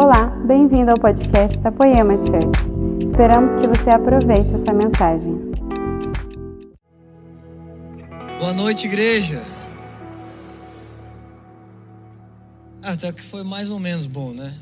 Olá, 0.00 0.26
bem-vindo 0.46 0.92
ao 0.92 0.96
podcast 0.96 1.58
da 1.58 1.72
Poema 1.72 2.14
Church. 2.22 3.04
Esperamos 3.04 3.50
que 3.56 3.66
você 3.66 3.90
aproveite 3.90 4.54
essa 4.54 4.72
mensagem. 4.72 5.36
Boa 8.38 8.52
noite, 8.52 8.86
igreja. 8.86 9.42
Ah, 12.80 12.92
até 12.92 13.10
que 13.10 13.20
foi 13.20 13.42
mais 13.42 13.70
ou 13.70 13.80
menos 13.80 14.06
bom, 14.06 14.30
né? 14.30 14.56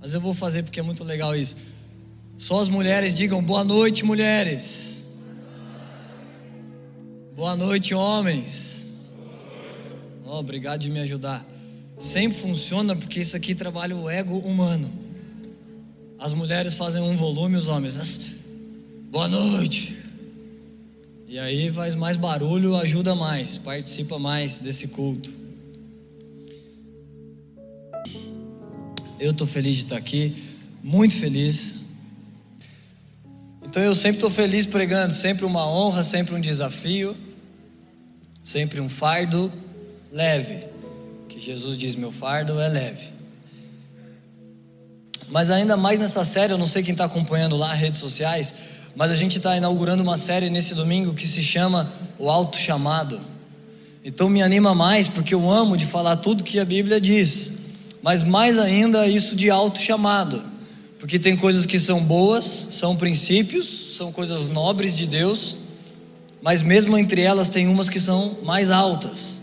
Mas 0.00 0.14
eu 0.14 0.20
vou 0.20 0.34
fazer 0.34 0.64
porque 0.64 0.80
é 0.80 0.82
muito 0.82 1.04
legal 1.04 1.36
isso. 1.36 1.56
Só 2.36 2.60
as 2.60 2.68
mulheres 2.68 3.14
digam 3.14 3.40
boa 3.40 3.62
noite, 3.62 4.04
mulheres. 4.04 5.06
Boa 7.36 7.54
noite, 7.54 7.94
homens. 7.94 8.96
Oh, 10.24 10.40
obrigado 10.40 10.80
de 10.80 10.90
me 10.90 10.98
ajudar. 10.98 11.46
Sempre 12.00 12.38
funciona 12.38 12.96
porque 12.96 13.20
isso 13.20 13.36
aqui 13.36 13.54
trabalha 13.54 13.94
o 13.94 14.08
ego 14.08 14.38
humano. 14.38 14.90
As 16.18 16.32
mulheres 16.32 16.72
fazem 16.74 17.02
um 17.02 17.14
volume, 17.14 17.56
os 17.56 17.68
homens. 17.68 17.98
as- 17.98 18.20
Boa 19.10 19.28
noite. 19.28 19.98
E 21.28 21.38
aí 21.38 21.70
faz 21.70 21.94
mais 21.94 22.16
barulho, 22.16 22.74
ajuda 22.76 23.14
mais, 23.14 23.58
participa 23.58 24.18
mais 24.18 24.58
desse 24.60 24.88
culto. 24.88 25.30
Eu 29.18 29.32
estou 29.32 29.46
feliz 29.46 29.76
de 29.76 29.82
estar 29.82 29.96
aqui, 29.96 30.34
muito 30.82 31.14
feliz. 31.14 31.80
Então 33.62 33.82
eu 33.82 33.94
sempre 33.94 34.16
estou 34.16 34.30
feliz 34.30 34.64
pregando, 34.64 35.12
sempre 35.12 35.44
uma 35.44 35.66
honra, 35.68 36.02
sempre 36.02 36.34
um 36.34 36.40
desafio, 36.40 37.14
sempre 38.42 38.80
um 38.80 38.88
fardo 38.88 39.52
leve. 40.10 40.70
Que 41.30 41.38
Jesus 41.38 41.78
diz: 41.78 41.94
meu 41.94 42.10
fardo 42.10 42.60
é 42.60 42.68
leve. 42.68 43.08
Mas 45.28 45.48
ainda 45.48 45.76
mais 45.76 45.98
nessa 46.00 46.24
série, 46.24 46.52
eu 46.52 46.58
não 46.58 46.66
sei 46.66 46.82
quem 46.82 46.90
está 46.90 47.04
acompanhando 47.04 47.56
lá, 47.56 47.72
redes 47.72 48.00
sociais, 48.00 48.52
mas 48.96 49.12
a 49.12 49.14
gente 49.14 49.36
está 49.36 49.56
inaugurando 49.56 50.02
uma 50.02 50.16
série 50.16 50.50
nesse 50.50 50.74
domingo 50.74 51.14
que 51.14 51.28
se 51.28 51.40
chama 51.40 51.90
O 52.18 52.28
Alto 52.28 52.56
Chamado. 52.56 53.20
Então 54.04 54.28
me 54.28 54.42
anima 54.42 54.74
mais, 54.74 55.06
porque 55.06 55.32
eu 55.32 55.48
amo 55.48 55.76
de 55.76 55.86
falar 55.86 56.16
tudo 56.16 56.42
que 56.42 56.58
a 56.58 56.64
Bíblia 56.64 57.00
diz, 57.00 57.52
mas 58.02 58.24
mais 58.24 58.58
ainda 58.58 59.06
isso 59.06 59.36
de 59.36 59.50
alto 59.50 59.78
chamado, 59.78 60.42
porque 60.98 61.18
tem 61.18 61.36
coisas 61.36 61.66
que 61.66 61.78
são 61.78 62.02
boas, 62.02 62.44
são 62.44 62.96
princípios, 62.96 63.96
são 63.96 64.10
coisas 64.10 64.48
nobres 64.48 64.96
de 64.96 65.06
Deus, 65.06 65.58
mas 66.42 66.62
mesmo 66.62 66.96
entre 66.96 67.20
elas 67.20 67.50
tem 67.50 67.68
umas 67.68 67.90
que 67.90 68.00
são 68.00 68.38
mais 68.42 68.70
altas. 68.70 69.39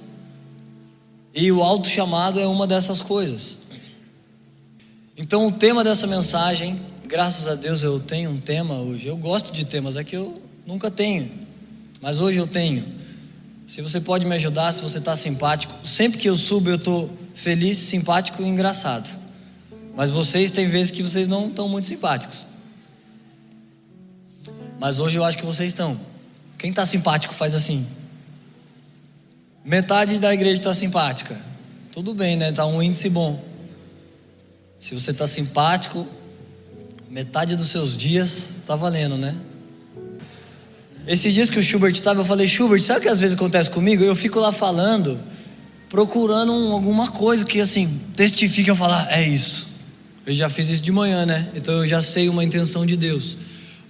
E 1.40 1.52
o 1.52 1.62
alto 1.62 1.88
chamado 1.88 2.40
é 2.40 2.48
uma 2.48 2.66
dessas 2.66 3.00
coisas. 3.00 3.68
Então, 5.16 5.46
o 5.46 5.52
tema 5.52 5.84
dessa 5.84 6.08
mensagem, 6.08 6.82
graças 7.06 7.48
a 7.48 7.54
Deus 7.54 7.84
eu 7.84 8.00
tenho 8.00 8.32
um 8.32 8.40
tema 8.40 8.74
hoje. 8.74 9.08
Eu 9.08 9.16
gosto 9.16 9.54
de 9.54 9.64
temas, 9.64 9.98
é 9.98 10.04
que 10.04 10.16
eu 10.18 10.42
nunca 10.66 10.90
tenho, 10.90 11.30
mas 12.02 12.20
hoje 12.20 12.40
eu 12.40 12.48
tenho. 12.48 12.84
Se 13.68 13.84
você 13.84 14.02
pode 14.02 14.26
me 14.26 14.34
ajudar, 14.34 14.72
se 14.72 14.82
você 14.82 14.98
está 14.98 15.16
simpático, 15.16 15.72
sempre 15.86 16.18
que 16.18 16.28
eu 16.28 16.36
subo 16.36 16.72
eu 16.72 16.76
estou 16.76 17.08
feliz, 17.36 17.78
simpático 17.78 18.42
e 18.42 18.48
engraçado. 18.48 19.08
Mas 19.96 20.10
vocês 20.10 20.50
tem 20.50 20.68
vezes 20.68 20.90
que 20.90 21.04
vocês 21.04 21.28
não 21.28 21.50
estão 21.50 21.70
muito 21.70 21.88
simpáticos. 21.88 22.48
Mas 24.80 24.98
hoje 24.98 25.18
eu 25.18 25.24
acho 25.24 25.38
que 25.38 25.46
vocês 25.46 25.70
estão. 25.70 26.00
Quem 26.58 26.72
está 26.72 26.84
simpático 26.84 27.32
faz 27.36 27.54
assim. 27.54 27.86
Metade 29.68 30.18
da 30.20 30.34
igreja 30.34 30.54
está 30.54 30.74
simpática. 30.74 31.38
Tudo 31.92 32.14
bem, 32.14 32.38
né? 32.38 32.54
Tá 32.54 32.66
um 32.66 32.82
índice 32.82 33.10
bom. 33.10 33.44
Se 34.80 34.96
você 34.96 35.12
está 35.12 35.28
simpático, 35.28 36.08
metade 37.12 37.54
dos 37.58 37.68
seus 37.68 37.98
dias 37.98 38.62
está 38.62 38.78
valendo, 38.78 39.18
né? 39.18 39.36
Esses 41.06 41.34
dias 41.34 41.50
que 41.50 41.60
o 41.60 41.62
Schubert 41.64 41.92
estava, 41.92 42.22
eu 42.22 42.26
falei, 42.26 42.48
Schubert, 42.48 42.82
sabe 42.82 43.00
o 43.00 43.02
que 43.04 43.10
às 43.10 43.20
vezes 43.20 43.36
acontece 43.36 43.70
comigo? 43.70 44.02
Eu 44.02 44.16
fico 44.16 44.40
lá 44.40 44.54
falando, 44.54 45.20
procurando 45.90 46.54
um- 46.54 46.72
alguma 46.72 47.12
coisa 47.12 47.44
que 47.44 47.60
assim, 47.60 48.00
testifique 48.16 48.70
eu 48.70 48.76
falar, 48.76 49.12
é 49.12 49.28
isso. 49.28 49.68
Eu 50.26 50.34
já 50.34 50.48
fiz 50.48 50.70
isso 50.70 50.82
de 50.82 50.94
manhã, 50.94 51.26
né? 51.26 51.46
Então 51.54 51.74
eu 51.74 51.86
já 51.86 52.02
sei 52.02 52.30
uma 52.30 52.42
intenção 52.42 52.86
de 52.86 52.96
Deus. 52.96 53.38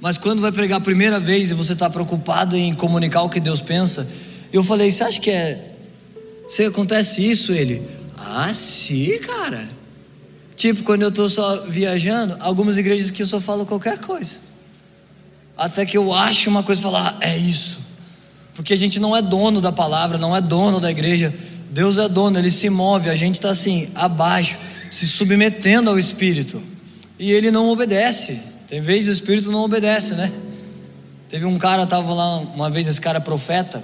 Mas 0.01 0.17
quando 0.17 0.41
vai 0.41 0.51
pregar 0.51 0.79
a 0.79 0.81
primeira 0.81 1.19
vez 1.19 1.51
e 1.51 1.53
você 1.53 1.73
está 1.73 1.87
preocupado 1.87 2.57
em 2.57 2.73
comunicar 2.73 3.21
o 3.21 3.29
que 3.29 3.39
Deus 3.39 3.61
pensa, 3.61 4.07
eu 4.51 4.63
falei, 4.63 4.89
você 4.89 5.03
acha 5.03 5.19
que 5.19 5.29
é. 5.29 5.66
Se 6.47 6.63
acontece 6.63 7.22
isso, 7.30 7.52
ele? 7.52 7.81
Ah, 8.18 8.53
sim, 8.53 9.18
cara. 9.19 9.78
Tipo, 10.56 10.84
quando 10.84 11.03
eu 11.03 11.09
estou 11.09 11.30
só 11.30 11.66
viajando, 11.68 12.38
algumas 12.40 12.78
igrejas 12.78 13.12
que 13.12 13.22
eu 13.22 13.28
só 13.28 13.40
falo 13.40 13.66
qualquer 13.66 14.00
coisa. 14.00 14.40
Até 15.58 15.85
que 15.85 15.97
eu 15.97 16.13
acho 16.13 16.50
uma 16.50 16.63
coisa 16.63 16.80
e 16.81 16.84
falar, 16.84 17.18
ah, 17.19 17.25
é 17.25 17.38
isso. 17.38 17.80
Porque 18.56 18.74
a 18.74 18.78
gente 18.78 19.00
não 19.00 19.16
é 19.16 19.22
dono 19.22 19.62
da 19.62 19.72
palavra, 19.72 20.18
não 20.18 20.35
é 20.35 20.41
dono 20.41 20.80
da 20.80 20.90
igreja. 20.90 21.34
Deus 21.69 21.97
é 21.97 22.08
dono, 22.08 22.40
ele 22.40 22.50
se 22.50 22.69
move, 22.69 23.09
a 23.09 23.16
gente 23.16 23.35
está 23.35 23.50
assim, 23.50 23.90
abaixo, 23.94 24.58
se 24.90 25.06
submetendo 25.06 25.90
ao 25.90 26.00
Espírito. 26.00 26.62
E 27.19 27.31
ele 27.31 27.52
não 27.52 27.69
obedece. 27.69 28.40
Tem 28.68 28.81
vezes 28.81 29.08
o 29.08 29.12
Espírito 29.12 29.52
não 29.52 29.64
obedece, 29.64 30.16
né? 30.16 30.31
Teve 31.29 31.46
um 31.46 31.58
cara, 31.58 31.84
estava 31.84 32.14
lá 32.14 32.38
uma 32.40 32.69
vez, 32.69 32.88
esse 32.88 33.02
cara 33.02 33.18
é 33.18 33.22
profeta, 33.22 33.84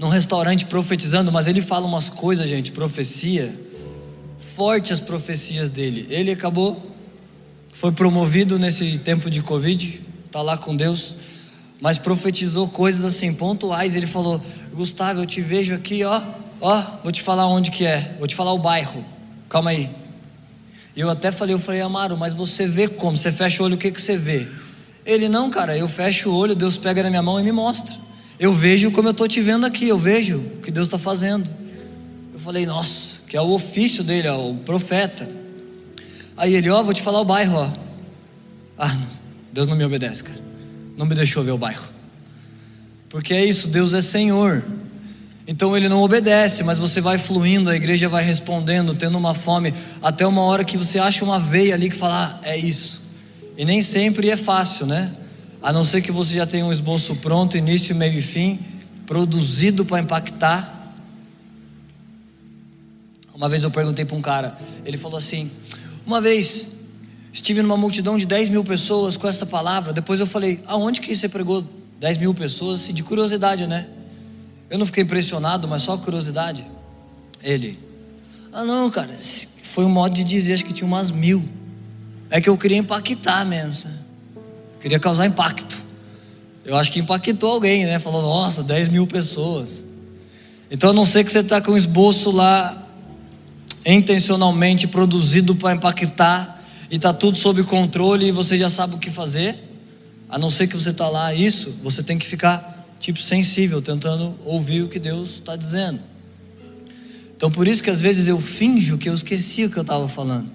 num 0.00 0.08
restaurante 0.08 0.64
profetizando, 0.64 1.30
mas 1.30 1.46
ele 1.46 1.60
fala 1.60 1.86
umas 1.86 2.08
coisas, 2.08 2.48
gente, 2.48 2.72
profecia, 2.72 3.54
forte 4.38 4.94
as 4.94 4.98
profecias 4.98 5.68
dele. 5.68 6.06
Ele 6.08 6.30
acabou, 6.30 6.90
foi 7.70 7.92
promovido 7.92 8.58
nesse 8.58 8.96
tempo 8.96 9.28
de 9.28 9.42
Covid, 9.42 10.00
está 10.24 10.40
lá 10.40 10.56
com 10.56 10.74
Deus, 10.74 11.16
mas 11.82 11.98
profetizou 11.98 12.66
coisas 12.68 13.04
assim, 13.04 13.34
pontuais. 13.34 13.94
Ele 13.94 14.06
falou: 14.06 14.40
Gustavo, 14.72 15.20
eu 15.20 15.26
te 15.26 15.42
vejo 15.42 15.74
aqui, 15.74 16.02
ó, 16.02 16.22
ó, 16.62 16.82
vou 17.02 17.12
te 17.12 17.20
falar 17.20 17.46
onde 17.46 17.70
que 17.70 17.84
é, 17.84 18.16
vou 18.18 18.26
te 18.26 18.34
falar 18.34 18.54
o 18.54 18.58
bairro, 18.58 19.04
calma 19.50 19.68
aí. 19.68 19.90
Eu 20.96 21.10
até 21.10 21.30
falei, 21.30 21.54
eu 21.54 21.58
falei, 21.58 21.82
Amaro, 21.82 22.16
mas 22.16 22.32
você 22.32 22.66
vê 22.66 22.88
como? 22.88 23.18
Você 23.18 23.30
fecha 23.30 23.62
o 23.62 23.66
olho, 23.66 23.74
o 23.74 23.78
que, 23.78 23.90
que 23.90 24.00
você 24.00 24.16
vê? 24.16 24.48
Ele, 25.04 25.28
não, 25.28 25.50
cara, 25.50 25.76
eu 25.76 25.86
fecho 25.86 26.30
o 26.30 26.34
olho, 26.34 26.54
Deus 26.54 26.78
pega 26.78 27.02
na 27.02 27.10
minha 27.10 27.22
mão 27.22 27.38
e 27.38 27.42
me 27.42 27.52
mostra. 27.52 28.08
Eu 28.40 28.54
vejo 28.54 28.90
como 28.90 29.06
eu 29.06 29.12
estou 29.12 29.28
te 29.28 29.38
vendo 29.42 29.66
aqui, 29.66 29.86
eu 29.86 29.98
vejo 29.98 30.38
o 30.38 30.60
que 30.62 30.70
Deus 30.70 30.86
está 30.86 30.96
fazendo. 30.96 31.46
Eu 32.32 32.40
falei, 32.40 32.64
nossa, 32.64 33.20
que 33.28 33.36
é 33.36 33.40
o 33.40 33.50
ofício 33.50 34.02
dele, 34.02 34.28
ó, 34.28 34.48
o 34.48 34.56
profeta. 34.56 35.28
Aí 36.38 36.54
ele, 36.54 36.70
ó, 36.70 36.82
vou 36.82 36.94
te 36.94 37.02
falar 37.02 37.20
o 37.20 37.24
bairro, 37.26 37.58
ó. 37.58 37.70
Ah, 38.78 38.96
Deus 39.52 39.68
não 39.68 39.76
me 39.76 39.84
obedece, 39.84 40.24
cara. 40.24 40.40
Não 40.96 41.04
me 41.04 41.14
deixou 41.14 41.44
ver 41.44 41.50
o 41.50 41.58
bairro. 41.58 41.86
Porque 43.10 43.34
é 43.34 43.44
isso, 43.44 43.68
Deus 43.68 43.92
é 43.92 44.00
Senhor. 44.00 44.64
Então 45.46 45.76
ele 45.76 45.86
não 45.86 46.00
obedece, 46.00 46.64
mas 46.64 46.78
você 46.78 46.98
vai 47.02 47.18
fluindo, 47.18 47.68
a 47.68 47.76
igreja 47.76 48.08
vai 48.08 48.24
respondendo, 48.24 48.94
tendo 48.94 49.18
uma 49.18 49.34
fome, 49.34 49.74
até 50.00 50.26
uma 50.26 50.40
hora 50.44 50.64
que 50.64 50.78
você 50.78 50.98
acha 50.98 51.22
uma 51.26 51.38
veia 51.38 51.74
ali 51.74 51.90
que 51.90 51.96
fala, 51.96 52.40
ah, 52.42 52.48
é 52.48 52.56
isso. 52.56 53.02
E 53.58 53.66
nem 53.66 53.82
sempre 53.82 54.30
é 54.30 54.36
fácil, 54.36 54.86
né? 54.86 55.12
A 55.62 55.72
não 55.72 55.84
ser 55.84 56.00
que 56.00 56.10
você 56.10 56.34
já 56.34 56.46
tenha 56.46 56.64
um 56.64 56.72
esboço 56.72 57.16
pronto, 57.16 57.56
início, 57.56 57.94
meio 57.94 58.18
e 58.18 58.22
fim, 58.22 58.58
produzido 59.06 59.84
para 59.84 60.00
impactar. 60.00 60.94
Uma 63.34 63.48
vez 63.48 63.62
eu 63.62 63.70
perguntei 63.70 64.04
para 64.04 64.16
um 64.16 64.22
cara, 64.22 64.56
ele 64.84 64.96
falou 64.96 65.18
assim: 65.18 65.50
Uma 66.06 66.20
vez 66.20 66.72
estive 67.32 67.62
numa 67.62 67.76
multidão 67.76 68.16
de 68.16 68.26
10 68.26 68.48
mil 68.48 68.64
pessoas 68.64 69.16
com 69.16 69.28
essa 69.28 69.44
palavra. 69.44 69.92
Depois 69.92 70.18
eu 70.18 70.26
falei: 70.26 70.62
Aonde 70.66 71.00
que 71.00 71.14
você 71.14 71.28
pregou 71.28 71.64
10 71.98 72.16
mil 72.16 72.34
pessoas? 72.34 72.88
E 72.88 72.92
de 72.92 73.02
curiosidade, 73.02 73.66
né? 73.66 73.86
Eu 74.70 74.78
não 74.78 74.86
fiquei 74.86 75.02
impressionado, 75.02 75.68
mas 75.68 75.82
só 75.82 75.96
curiosidade. 75.98 76.66
Ele: 77.42 77.78
Ah, 78.50 78.64
não, 78.64 78.90
cara, 78.90 79.14
foi 79.14 79.84
um 79.84 79.90
modo 79.90 80.14
de 80.14 80.24
dizer, 80.24 80.54
acho 80.54 80.64
que 80.64 80.72
tinha 80.72 80.86
umas 80.86 81.10
mil. 81.10 81.46
É 82.30 82.40
que 82.40 82.48
eu 82.48 82.56
queria 82.56 82.78
impactar 82.78 83.44
mesmo, 83.44 83.74
sabe? 83.74 83.99
Queria 84.80 84.98
causar 84.98 85.26
impacto. 85.26 85.76
Eu 86.64 86.76
acho 86.76 86.90
que 86.90 86.98
impactou 86.98 87.52
alguém, 87.52 87.84
né? 87.84 87.98
Falou, 87.98 88.22
nossa, 88.22 88.62
10 88.62 88.88
mil 88.88 89.06
pessoas. 89.06 89.84
Então, 90.70 90.90
a 90.90 90.92
não 90.92 91.04
ser 91.04 91.24
que 91.24 91.32
você 91.32 91.40
está 91.40 91.60
com 91.60 91.72
um 91.72 91.76
esboço 91.76 92.30
lá 92.30 92.76
intencionalmente 93.84 94.86
produzido 94.86 95.54
para 95.54 95.74
impactar 95.74 96.62
e 96.90 96.96
está 96.96 97.12
tudo 97.12 97.36
sob 97.36 97.62
controle 97.64 98.26
e 98.26 98.30
você 98.30 98.56
já 98.56 98.68
sabe 98.68 98.94
o 98.94 98.98
que 98.98 99.10
fazer, 99.10 99.58
a 100.28 100.38
não 100.38 100.50
ser 100.50 100.66
que 100.66 100.76
você 100.76 100.90
está 100.90 101.08
lá, 101.08 101.34
isso, 101.34 101.78
você 101.82 102.02
tem 102.02 102.18
que 102.18 102.26
ficar 102.26 102.86
tipo 103.00 103.20
sensível, 103.20 103.80
tentando 103.80 104.38
ouvir 104.44 104.82
o 104.82 104.88
que 104.88 104.98
Deus 104.98 105.36
está 105.36 105.56
dizendo. 105.56 106.00
Então, 107.36 107.50
por 107.50 107.66
isso 107.66 107.82
que 107.82 107.90
às 107.90 108.00
vezes 108.00 108.26
eu 108.28 108.38
finjo 108.40 108.98
que 108.98 109.08
eu 109.08 109.14
esqueci 109.14 109.64
o 109.64 109.70
que 109.70 109.78
eu 109.78 109.82
estava 109.82 110.06
falando 110.06 110.52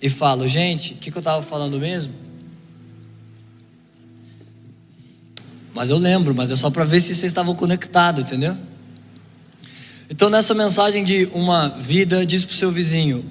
e 0.00 0.08
falo, 0.08 0.48
gente, 0.48 0.94
o 0.94 0.96
que, 0.96 1.10
que 1.10 1.16
eu 1.16 1.20
estava 1.20 1.42
falando 1.42 1.78
mesmo? 1.78 2.12
Mas 5.78 5.90
eu 5.90 5.96
lembro, 5.96 6.34
mas 6.34 6.50
é 6.50 6.56
só 6.56 6.70
para 6.70 6.82
ver 6.82 6.98
se 6.98 7.14
vocês 7.14 7.30
estavam 7.30 7.54
conectados, 7.54 8.24
entendeu? 8.24 8.58
Então, 10.10 10.28
nessa 10.28 10.52
mensagem 10.52 11.04
de 11.04 11.28
uma 11.32 11.68
vida, 11.68 12.26
diz 12.26 12.44
para 12.44 12.52
o 12.52 12.56
seu 12.56 12.72
vizinho: 12.72 13.24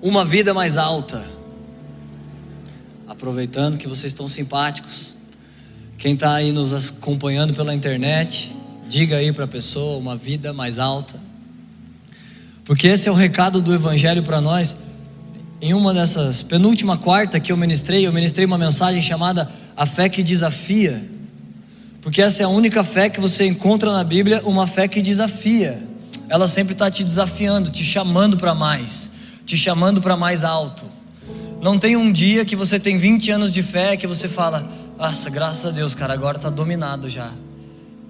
uma 0.00 0.24
vida 0.24 0.54
mais 0.54 0.76
alta. 0.76 1.20
Aproveitando 3.08 3.76
que 3.76 3.88
vocês 3.88 4.12
estão 4.12 4.28
simpáticos, 4.28 5.16
quem 5.98 6.14
está 6.14 6.32
aí 6.32 6.52
nos 6.52 6.72
acompanhando 6.72 7.52
pela 7.54 7.74
internet, 7.74 8.54
diga 8.88 9.16
aí 9.16 9.32
para 9.32 9.46
a 9.46 9.48
pessoa 9.48 9.98
uma 9.98 10.14
vida 10.14 10.52
mais 10.52 10.78
alta. 10.78 11.18
Porque 12.64 12.86
esse 12.86 13.08
é 13.08 13.10
o 13.10 13.16
recado 13.16 13.60
do 13.60 13.74
Evangelho 13.74 14.22
para 14.22 14.40
nós. 14.40 14.76
Em 15.60 15.74
uma 15.74 15.92
dessas, 15.92 16.44
penúltima 16.44 16.96
quarta 16.96 17.40
que 17.40 17.50
eu 17.50 17.56
ministrei, 17.56 18.06
eu 18.06 18.12
ministrei 18.12 18.46
uma 18.46 18.58
mensagem 18.58 19.02
chamada 19.02 19.50
A 19.76 19.84
Fé 19.84 20.08
que 20.08 20.22
Desafia. 20.22 21.10
Porque 22.02 22.20
essa 22.20 22.42
é 22.42 22.44
a 22.44 22.48
única 22.48 22.82
fé 22.82 23.08
que 23.08 23.20
você 23.20 23.46
encontra 23.46 23.92
na 23.92 24.02
Bíblia, 24.02 24.42
uma 24.44 24.66
fé 24.66 24.88
que 24.88 25.00
desafia. 25.00 25.80
Ela 26.28 26.48
sempre 26.48 26.72
está 26.72 26.90
te 26.90 27.04
desafiando, 27.04 27.70
te 27.70 27.84
chamando 27.84 28.36
para 28.36 28.54
mais, 28.54 29.12
te 29.46 29.56
chamando 29.56 30.02
para 30.02 30.16
mais 30.16 30.42
alto. 30.42 30.84
Não 31.62 31.78
tem 31.78 31.96
um 31.96 32.10
dia 32.10 32.44
que 32.44 32.56
você 32.56 32.80
tem 32.80 32.98
20 32.98 33.30
anos 33.30 33.52
de 33.52 33.62
fé 33.62 33.96
que 33.96 34.06
você 34.06 34.28
fala, 34.28 34.68
nossa, 34.98 35.30
graças 35.30 35.64
a 35.64 35.70
Deus, 35.70 35.94
cara, 35.94 36.12
agora 36.12 36.36
está 36.36 36.50
dominado 36.50 37.08
já. 37.08 37.30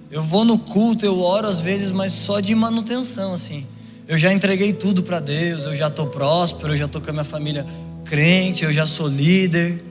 Eu 0.09 0.23
vou 0.23 0.43
no 0.43 0.57
culto, 0.57 1.05
eu 1.05 1.19
oro 1.21 1.47
às 1.47 1.59
vezes, 1.59 1.91
mas 1.91 2.13
só 2.13 2.39
de 2.39 2.55
manutenção, 2.55 3.33
assim. 3.33 3.65
Eu 4.07 4.17
já 4.17 4.33
entreguei 4.33 4.73
tudo 4.73 5.03
para 5.03 5.19
Deus, 5.19 5.65
eu 5.65 5.75
já 5.75 5.87
estou 5.87 6.07
próspero, 6.07 6.73
eu 6.73 6.77
já 6.77 6.85
estou 6.85 6.99
com 6.99 7.11
a 7.11 7.13
minha 7.13 7.23
família 7.23 7.63
crente, 8.05 8.65
eu 8.65 8.73
já 8.73 8.87
sou 8.87 9.07
líder. 9.07 9.83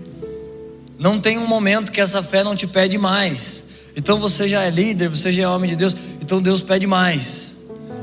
Não 0.98 1.20
tem 1.20 1.38
um 1.38 1.46
momento 1.46 1.92
que 1.92 2.00
essa 2.00 2.20
fé 2.20 2.42
não 2.42 2.56
te 2.56 2.66
pede 2.66 2.98
mais. 2.98 3.71
Então 3.96 4.18
você 4.18 4.48
já 4.48 4.62
é 4.62 4.70
líder, 4.70 5.08
você 5.08 5.30
já 5.30 5.42
é 5.44 5.48
homem 5.48 5.68
de 5.68 5.76
Deus, 5.76 5.94
então 6.20 6.40
Deus 6.40 6.60
pede 6.60 6.86
mais. 6.86 7.58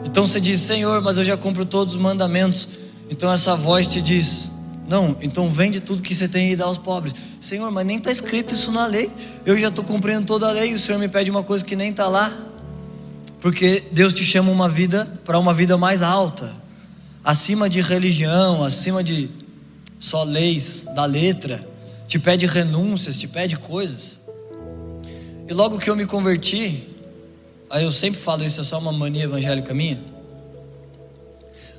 Então 0.05 0.25
você 0.25 0.39
diz, 0.39 0.59
Senhor, 0.61 1.01
mas 1.01 1.17
eu 1.17 1.23
já 1.23 1.35
cumpro 1.35 1.65
todos 1.65 1.95
os 1.95 2.01
mandamentos. 2.01 2.69
Então 3.09 3.31
essa 3.31 3.55
voz 3.55 3.87
te 3.87 4.01
diz, 4.01 4.51
não, 4.87 5.15
então 5.21 5.47
vende 5.47 5.79
tudo 5.81 6.01
que 6.01 6.15
você 6.15 6.27
tem 6.27 6.51
e 6.51 6.55
dá 6.55 6.65
aos 6.65 6.77
pobres. 6.77 7.13
Senhor, 7.39 7.71
mas 7.71 7.85
nem 7.85 7.97
está 7.97 8.11
escrito 8.11 8.53
isso 8.53 8.71
na 8.71 8.85
lei. 8.85 9.09
Eu 9.45 9.57
já 9.57 9.69
estou 9.69 9.83
cumprindo 9.83 10.25
toda 10.25 10.47
a 10.47 10.51
lei. 10.51 10.73
O 10.73 10.79
Senhor 10.79 10.97
me 10.97 11.07
pede 11.07 11.29
uma 11.29 11.43
coisa 11.43 11.63
que 11.63 11.75
nem 11.75 11.91
está 11.91 12.07
lá. 12.07 12.31
Porque 13.39 13.83
Deus 13.91 14.13
te 14.13 14.25
chama 14.25 14.51
uma 14.51 14.67
vida 14.67 15.05
para 15.23 15.39
uma 15.39 15.53
vida 15.53 15.77
mais 15.77 16.01
alta, 16.01 16.53
acima 17.23 17.69
de 17.69 17.79
religião, 17.79 18.63
acima 18.63 19.01
de 19.03 19.29
só 19.97 20.23
leis 20.23 20.85
da 20.95 21.05
letra. 21.05 21.65
Te 22.05 22.19
pede 22.19 22.45
renúncias, 22.45 23.17
te 23.17 23.27
pede 23.27 23.55
coisas. 23.55 24.18
E 25.49 25.53
logo 25.53 25.79
que 25.79 25.89
eu 25.89 25.95
me 25.95 26.05
converti, 26.05 26.87
aí 27.71 27.83
eu 27.83 27.91
sempre 27.91 28.19
falo 28.19 28.45
isso 28.45 28.61
é 28.61 28.63
só 28.63 28.77
uma 28.77 28.91
mania 28.91 29.23
evangélica 29.23 29.73
minha. 29.73 29.99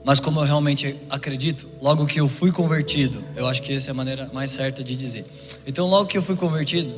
Mas 0.05 0.19
como 0.19 0.41
eu 0.41 0.45
realmente 0.45 0.97
acredito, 1.09 1.69
logo 1.81 2.05
que 2.05 2.21
eu 2.21 2.27
fui 2.27 2.51
convertido, 2.51 3.23
eu 3.37 3.47
acho 3.47 3.63
que 3.63 3.73
essa 3.73 3.91
é 3.91 3.93
a 3.93 3.95
maneira 3.95 4.29
mais 4.33 4.51
certa 4.51 4.83
de 4.83 4.97
dizer. 4.97 5.25
Então, 5.69 5.87
logo 5.87 6.07
que 6.07 6.19
eu 6.19 6.23
fui 6.23 6.35
convertido, 6.35 6.93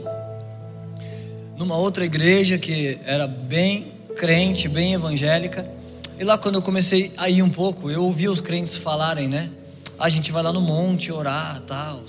numa 1.59 1.77
outra 1.77 2.07
igreja 2.07 2.57
que 2.57 2.99
era 3.05 3.27
bem 3.27 3.93
crente, 4.17 4.67
bem 4.67 4.95
evangélica, 4.95 5.71
e 6.19 6.25
lá 6.25 6.39
quando 6.39 6.55
eu 6.55 6.63
comecei 6.63 7.13
a 7.19 7.29
ir 7.29 7.43
um 7.43 7.51
pouco, 7.51 7.91
eu 7.91 8.03
ouvia 8.03 8.33
os 8.33 8.41
crentes 8.41 8.79
falarem, 8.79 9.29
né? 9.29 9.51
A 9.99 10.09
gente 10.09 10.33
vai 10.33 10.43
lá 10.43 10.51
no 10.51 10.63
monte 10.63 11.13
orar, 11.13 11.61
tal. 11.67 12.03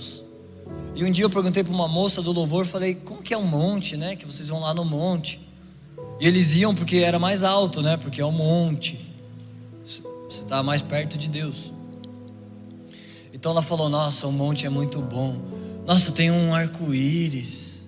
E 0.94 1.04
um 1.04 1.10
dia 1.10 1.24
eu 1.24 1.30
perguntei 1.30 1.64
para 1.64 1.72
uma 1.72 1.88
moça 1.88 2.22
do 2.22 2.32
louvor, 2.32 2.66
falei: 2.66 2.94
"Como 2.94 3.22
que 3.22 3.34
é 3.34 3.38
um 3.38 3.46
monte, 3.46 3.96
né? 3.96 4.16
Que 4.16 4.26
vocês 4.26 4.48
vão 4.48 4.60
lá 4.60 4.72
no 4.72 4.84
monte?" 4.84 5.40
E 6.20 6.26
eles 6.26 6.54
iam 6.56 6.74
porque 6.74 6.98
era 6.98 7.18
mais 7.18 7.42
alto, 7.42 7.82
né? 7.82 7.96
Porque 7.96 8.20
é 8.20 8.26
um 8.26 8.32
monte. 8.32 9.04
Você 9.84 10.42
está 10.42 10.62
mais 10.62 10.82
perto 10.82 11.18
de 11.18 11.28
Deus. 11.28 11.72
Então 13.32 13.52
ela 13.52 13.62
falou: 13.62 13.88
Nossa, 13.88 14.26
o 14.26 14.32
monte 14.32 14.66
é 14.66 14.70
muito 14.70 15.00
bom. 15.00 15.36
Nossa, 15.86 16.12
tem 16.12 16.30
um 16.30 16.54
arco-íris. 16.54 17.84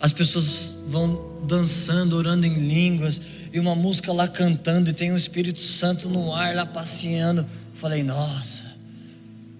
As 0.00 0.12
pessoas 0.12 0.74
vão 0.88 1.38
dançando, 1.46 2.16
orando 2.16 2.46
em 2.46 2.54
línguas, 2.54 3.20
e 3.52 3.60
uma 3.60 3.74
música 3.74 4.12
lá 4.12 4.28
cantando, 4.28 4.90
e 4.90 4.92
tem 4.92 5.12
um 5.12 5.16
Espírito 5.16 5.60
Santo 5.60 6.08
no 6.08 6.32
ar 6.32 6.54
lá 6.54 6.64
passeando. 6.64 7.44
Falei: 7.74 8.02
Nossa. 8.02 8.76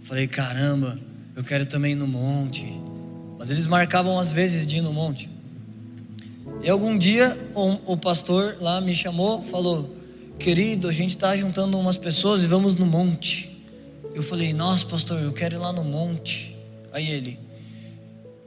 Falei: 0.00 0.26
Caramba, 0.26 0.98
eu 1.36 1.44
quero 1.44 1.66
também 1.66 1.92
ir 1.92 1.96
no 1.96 2.08
monte. 2.08 2.66
Mas 3.38 3.50
eles 3.50 3.66
marcavam 3.66 4.18
às 4.18 4.32
vezes 4.32 4.66
de 4.66 4.78
ir 4.78 4.80
no 4.80 4.92
monte. 4.92 5.28
E 6.62 6.70
algum 6.70 6.96
dia 6.96 7.38
o, 7.54 7.92
o 7.92 7.96
pastor 7.96 8.56
lá 8.58 8.80
me 8.80 8.94
chamou, 8.94 9.42
falou: 9.42 9.94
querido, 10.38 10.88
a 10.88 10.92
gente 10.92 11.10
está 11.10 11.36
juntando 11.36 11.78
umas 11.78 11.98
pessoas 11.98 12.42
e 12.42 12.46
vamos 12.46 12.76
no 12.76 12.86
monte. 12.86 13.62
Eu 14.14 14.22
falei, 14.22 14.54
nossa, 14.54 14.86
pastor, 14.86 15.20
eu 15.20 15.32
quero 15.32 15.56
ir 15.56 15.58
lá 15.58 15.74
no 15.74 15.84
monte. 15.84 16.56
Aí 16.90 17.10
ele, 17.10 17.38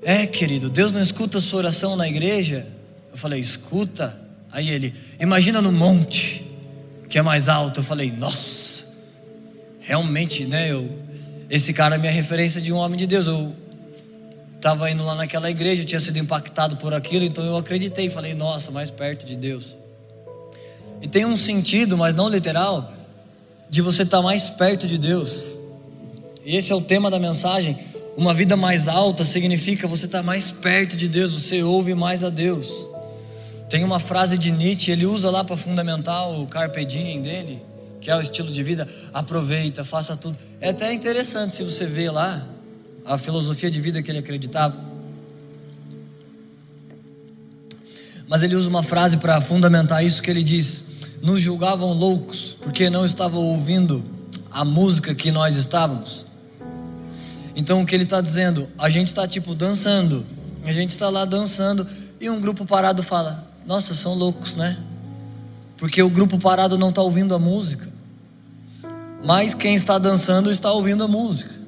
é, 0.01 0.25
querido, 0.25 0.67
Deus 0.67 0.91
não 0.91 1.01
escuta 1.01 1.37
a 1.37 1.41
sua 1.41 1.59
oração 1.59 1.95
na 1.95 2.07
igreja? 2.07 2.65
Eu 3.11 3.17
falei, 3.17 3.39
escuta. 3.39 4.19
Aí 4.51 4.67
ele, 4.67 4.91
imagina 5.19 5.61
no 5.61 5.71
monte, 5.71 6.43
que 7.07 7.19
é 7.19 7.21
mais 7.21 7.47
alto. 7.47 7.81
Eu 7.81 7.83
falei, 7.83 8.11
nossa, 8.11 8.85
realmente, 9.79 10.45
né? 10.45 10.71
Eu, 10.71 10.89
esse 11.49 11.73
cara 11.73 11.95
é 11.95 11.97
minha 11.97 12.11
referência 12.11 12.61
de 12.61 12.71
um 12.71 12.77
homem 12.77 12.97
de 12.97 13.07
Deus. 13.07 13.25
Eu 13.25 13.55
estava 14.55 14.91
indo 14.91 15.03
lá 15.03 15.15
naquela 15.15 15.49
igreja, 15.49 15.83
tinha 15.83 15.99
sido 15.99 16.19
impactado 16.19 16.77
por 16.77 16.93
aquilo, 16.93 17.25
então 17.25 17.43
eu 17.43 17.57
acreditei. 17.57 18.09
Falei, 18.09 18.35
nossa, 18.35 18.71
mais 18.71 18.91
perto 18.91 19.25
de 19.25 19.35
Deus. 19.35 19.75
E 21.01 21.07
tem 21.07 21.25
um 21.25 21.35
sentido, 21.35 21.97
mas 21.97 22.13
não 22.13 22.29
literal, 22.29 22.93
de 23.69 23.81
você 23.81 24.03
estar 24.03 24.21
mais 24.21 24.49
perto 24.49 24.85
de 24.85 24.97
Deus. 24.97 25.55
E 26.45 26.55
esse 26.55 26.71
é 26.71 26.75
o 26.75 26.81
tema 26.81 27.09
da 27.09 27.17
mensagem. 27.17 27.77
Uma 28.15 28.33
vida 28.33 28.55
mais 28.57 28.87
alta 28.87 29.23
significa 29.23 29.87
você 29.87 30.05
estar 30.05 30.21
mais 30.21 30.51
perto 30.51 30.97
de 30.97 31.07
Deus, 31.07 31.31
você 31.31 31.63
ouve 31.63 31.95
mais 31.95 32.23
a 32.23 32.29
Deus. 32.29 32.87
Tem 33.69 33.83
uma 33.83 33.99
frase 33.99 34.37
de 34.37 34.51
Nietzsche, 34.51 34.91
ele 34.91 35.05
usa 35.05 35.29
lá 35.29 35.43
para 35.43 35.55
fundamentar 35.55 36.29
o 36.29 36.45
carpe 36.47 36.83
diem 36.83 37.21
dele, 37.21 37.61
que 38.01 38.09
é 38.09 38.15
o 38.15 38.21
estilo 38.21 38.51
de 38.51 38.63
vida, 38.63 38.87
aproveita, 39.13 39.83
faça 39.83 40.15
tudo. 40.15 40.37
É 40.61 40.69
até 40.69 40.93
interessante 40.93 41.55
se 41.55 41.63
você 41.63 41.85
vê 41.85 42.09
lá 42.09 42.47
a 43.05 43.17
filosofia 43.17 43.69
de 43.69 43.81
vida 43.81 44.01
que 44.01 44.11
ele 44.11 44.19
acreditava. 44.19 44.79
Mas 48.27 48.43
ele 48.43 48.55
usa 48.55 48.69
uma 48.69 48.83
frase 48.83 49.17
para 49.17 49.41
fundamentar 49.41 50.05
isso 50.05 50.21
que 50.21 50.29
ele 50.29 50.43
diz: 50.43 51.17
nos 51.21 51.41
julgavam 51.41 51.91
loucos 51.93 52.55
porque 52.61 52.89
não 52.89 53.05
estavam 53.05 53.41
ouvindo 53.41 54.03
a 54.51 54.63
música 54.63 55.15
que 55.15 55.31
nós 55.31 55.55
estávamos. 55.55 56.27
Então 57.55 57.81
o 57.81 57.85
que 57.85 57.95
ele 57.95 58.03
está 58.03 58.21
dizendo? 58.21 58.69
A 58.77 58.87
gente 58.87 59.07
está 59.07 59.27
tipo 59.27 59.53
dançando, 59.55 60.25
a 60.63 60.71
gente 60.71 60.91
está 60.91 61.09
lá 61.09 61.25
dançando 61.25 61.85
e 62.21 62.29
um 62.29 62.39
grupo 62.39 62.65
parado 62.65 63.01
fala: 63.01 63.47
Nossa, 63.65 63.95
são 63.95 64.13
loucos, 64.13 64.55
né? 64.55 64.77
Porque 65.77 66.01
o 66.03 66.09
grupo 66.09 66.37
parado 66.37 66.77
não 66.77 66.89
está 66.89 67.01
ouvindo 67.01 67.33
a 67.33 67.39
música, 67.39 67.88
mas 69.23 69.53
quem 69.53 69.75
está 69.75 69.97
dançando 69.97 70.51
está 70.51 70.71
ouvindo 70.71 71.03
a 71.03 71.07
música. 71.07 71.59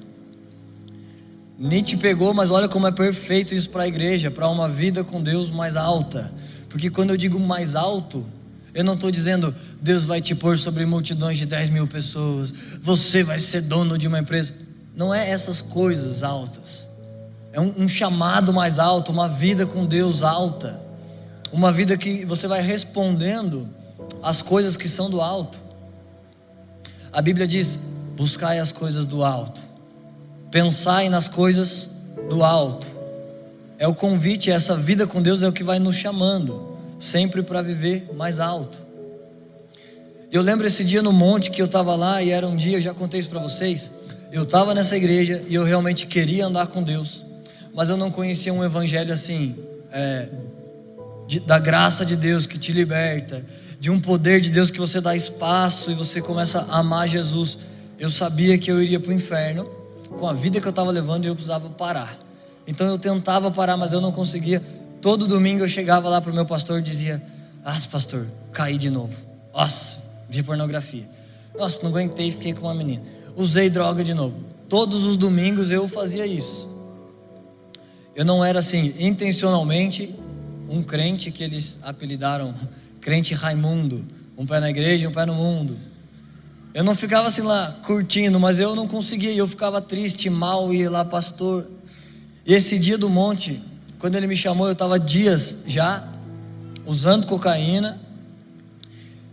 Nietzsche 1.60 1.98
pegou, 1.98 2.34
mas 2.34 2.50
olha 2.50 2.67
como 2.67 2.88
é 2.88 2.91
perfeito 2.91 3.53
isso 3.53 3.70
para 3.70 3.84
a 3.84 3.88
igreja, 3.88 4.31
para 4.31 4.48
uma 4.50 4.67
vida 4.67 5.03
com 5.03 5.22
Deus 5.22 5.51
mais 5.51 5.75
alta. 5.75 6.31
Porque 6.70 6.89
quando 6.89 7.12
eu 7.12 7.17
digo 7.17 7.39
mais 7.39 7.75
alto, 7.75 8.25
eu 8.74 8.84
não 8.84 8.96
estou 8.96 9.12
dizendo 9.12 9.53
Deus 9.81 10.03
vai 10.03 10.22
te 10.22 10.34
pôr 10.34 10.58
sobre 10.58 10.86
multidões 10.86 11.38
de 11.38 11.46
10 11.46 11.70
mil 11.70 11.86
pessoas, 11.86 12.51
você 12.81 13.24
vai 13.24 13.38
ser 13.38 13.62
dono 13.62 13.98
de 13.98 14.08
uma 14.08 14.20
empresa. 14.20 14.53
Não 14.96 15.13
é 15.13 15.29
essas 15.29 15.62
coisas 15.62 16.24
altas. 16.24 16.89
É 17.53 17.60
um, 17.60 17.84
um 17.84 17.88
chamado 17.88 18.53
mais 18.53 18.79
alto, 18.79 19.12
uma 19.12 19.27
vida 19.27 19.65
com 19.65 19.86
Deus 19.86 20.24
alta. 20.24 20.81
Uma 21.51 21.72
vida 21.72 21.98
que 21.98 22.25
você 22.25 22.48
vai 22.48 22.62
respondendo 22.62 23.70
às 24.24 24.41
coisas 24.41 24.77
que 24.77 24.88
são 24.88 25.10
do 25.10 25.22
alto. 25.22 25.62
A 27.12 27.22
Bíblia 27.22 27.48
diz: 27.48 27.80
buscai 28.15 28.60
as 28.60 28.72
coisas 28.72 29.06
do 29.06 29.24
alto, 29.24 29.62
pensai 30.50 31.10
nas 31.10 31.27
coisas 31.27 31.89
do 32.30 32.44
alto. 32.44 32.88
É 33.77 33.88
o 33.88 33.96
convite, 33.96 34.51
essa 34.51 34.75
vida 34.75 35.08
com 35.08 35.22
Deus 35.22 35.41
é 35.41 35.48
o 35.48 35.51
que 35.51 35.63
vai 35.63 35.80
nos 35.80 35.96
chamando 35.96 36.77
sempre 37.00 37.41
para 37.41 37.63
viver 37.63 38.12
mais 38.15 38.39
alto. 38.39 38.80
Eu 40.32 40.41
lembro 40.41 40.68
esse 40.68 40.84
dia 40.84 41.01
no 41.01 41.12
monte 41.12 41.50
que 41.50 41.62
eu 41.62 41.65
estava 41.65 41.96
lá 41.96 42.22
e 42.22 42.30
era 42.30 42.48
um 42.48 42.56
dia, 42.56 42.77
eu 42.77 42.82
já 42.82 42.94
contei 42.94 43.20
isso 43.20 43.30
para 43.30 43.39
vocês. 43.39 43.91
Eu 44.32 44.44
estava 44.44 44.74
nessa 44.74 44.96
igreja 44.96 45.44
e 45.50 45.56
eu 45.56 45.63
realmente 45.63 46.06
queria 46.06 46.46
andar 46.46 46.68
com 46.68 46.82
Deus, 46.82 47.24
mas 47.74 47.89
eu 47.89 47.98
não 47.98 48.10
conhecia 48.10 48.53
um 48.53 48.63
evangelho 48.63 49.12
assim, 49.12 49.56
é, 49.91 50.30
de, 51.27 51.39
da 51.41 51.60
graça 51.60 52.06
de 52.06 52.15
Deus 52.15 52.46
que 52.46 52.58
te 52.58 52.72
liberta, 52.72 53.44
de 53.82 53.90
um 53.90 54.00
poder 54.00 54.40
de 54.40 54.50
Deus 54.50 54.72
que 54.72 54.80
você 54.80 55.02
dá 55.02 55.14
espaço 55.14 55.92
e 55.92 55.96
você 55.96 56.22
começa 56.22 56.68
a 56.70 56.78
amar 56.78 57.08
Jesus. 57.08 57.58
Eu 58.00 58.10
sabia 58.10 58.58
que 58.58 58.72
eu 58.72 58.82
iria 58.82 59.00
para 59.00 59.10
o 59.10 59.14
inferno 59.14 59.68
com 60.18 60.26
a 60.30 60.34
vida 60.34 60.62
que 60.62 60.68
eu 60.68 60.70
estava 60.70 60.92
levando 60.92 61.26
e 61.26 61.28
eu 61.28 61.34
precisava 61.34 61.68
parar. 61.72 62.16
Então 62.66 62.88
eu 62.88 62.98
tentava 62.98 63.52
parar, 63.52 63.76
mas 63.76 63.92
eu 63.92 64.00
não 64.00 64.12
conseguia 64.12 64.62
Todo 65.02 65.26
domingo 65.26 65.64
eu 65.64 65.68
chegava 65.68 66.08
lá 66.08 66.22
para 66.22 66.32
o 66.32 66.34
meu 66.34 66.46
pastor 66.46 66.80
e 66.80 66.84
dizia: 66.84 67.22
Ah, 67.66 67.76
pastor, 67.92 68.28
caí 68.54 68.78
de 68.78 68.92
novo. 68.92 69.18
Nossa, 69.52 70.04
vi 70.30 70.44
pornografia. 70.44 71.10
Nossa, 71.58 71.82
não 71.82 71.90
aguentei 71.90 72.28
e 72.28 72.32
fiquei 72.32 72.54
com 72.54 72.68
uma 72.68 72.76
menina. 72.76 73.02
Usei 73.36 73.70
droga 73.70 74.04
de 74.04 74.14
novo. 74.14 74.38
todos 74.70 75.04
os 75.04 75.18
domingos 75.18 75.72
eu 75.72 75.88
fazia 75.88 76.26
isso. 76.26 76.70
Eu 78.16 78.24
não 78.24 78.46
era 78.46 78.60
assim, 78.60 78.94
intencionalmente, 79.00 80.14
um 80.70 80.84
crente 80.84 81.32
que 81.32 81.44
eles 81.44 81.80
apelidaram 81.82 82.54
crente 83.01 83.34
Raimundo, 83.34 84.05
um 84.38 84.46
pé 84.46 84.60
na 84.60 84.70
igreja, 84.70 85.10
um 85.10 85.12
pé 85.12 85.25
no 85.25 85.36
mundo. 85.36 85.77
Eu 86.74 86.84
não 86.84 86.96
ficava 86.96 87.27
assim 87.27 87.41
lá 87.41 87.79
curtindo, 87.86 88.39
mas 88.39 88.60
eu 88.60 88.75
não 88.75 88.88
conseguia, 88.88 89.34
eu 89.34 89.48
ficava 89.48 89.81
triste, 89.81 90.29
mal, 90.29 90.74
ia 90.74 90.89
lá, 90.89 91.03
pastor. 91.03 91.67
E 92.46 92.53
esse 92.53 92.79
dia 92.79 92.98
do 92.98 93.10
monte, 93.10 93.62
quando 94.00 94.15
ele 94.15 94.27
me 94.27 94.36
chamou, 94.36 94.67
eu 94.67 94.74
estava 94.74 94.98
dias 94.98 95.63
já 95.67 96.08
usando 96.86 97.27
cocaína. 97.27 98.00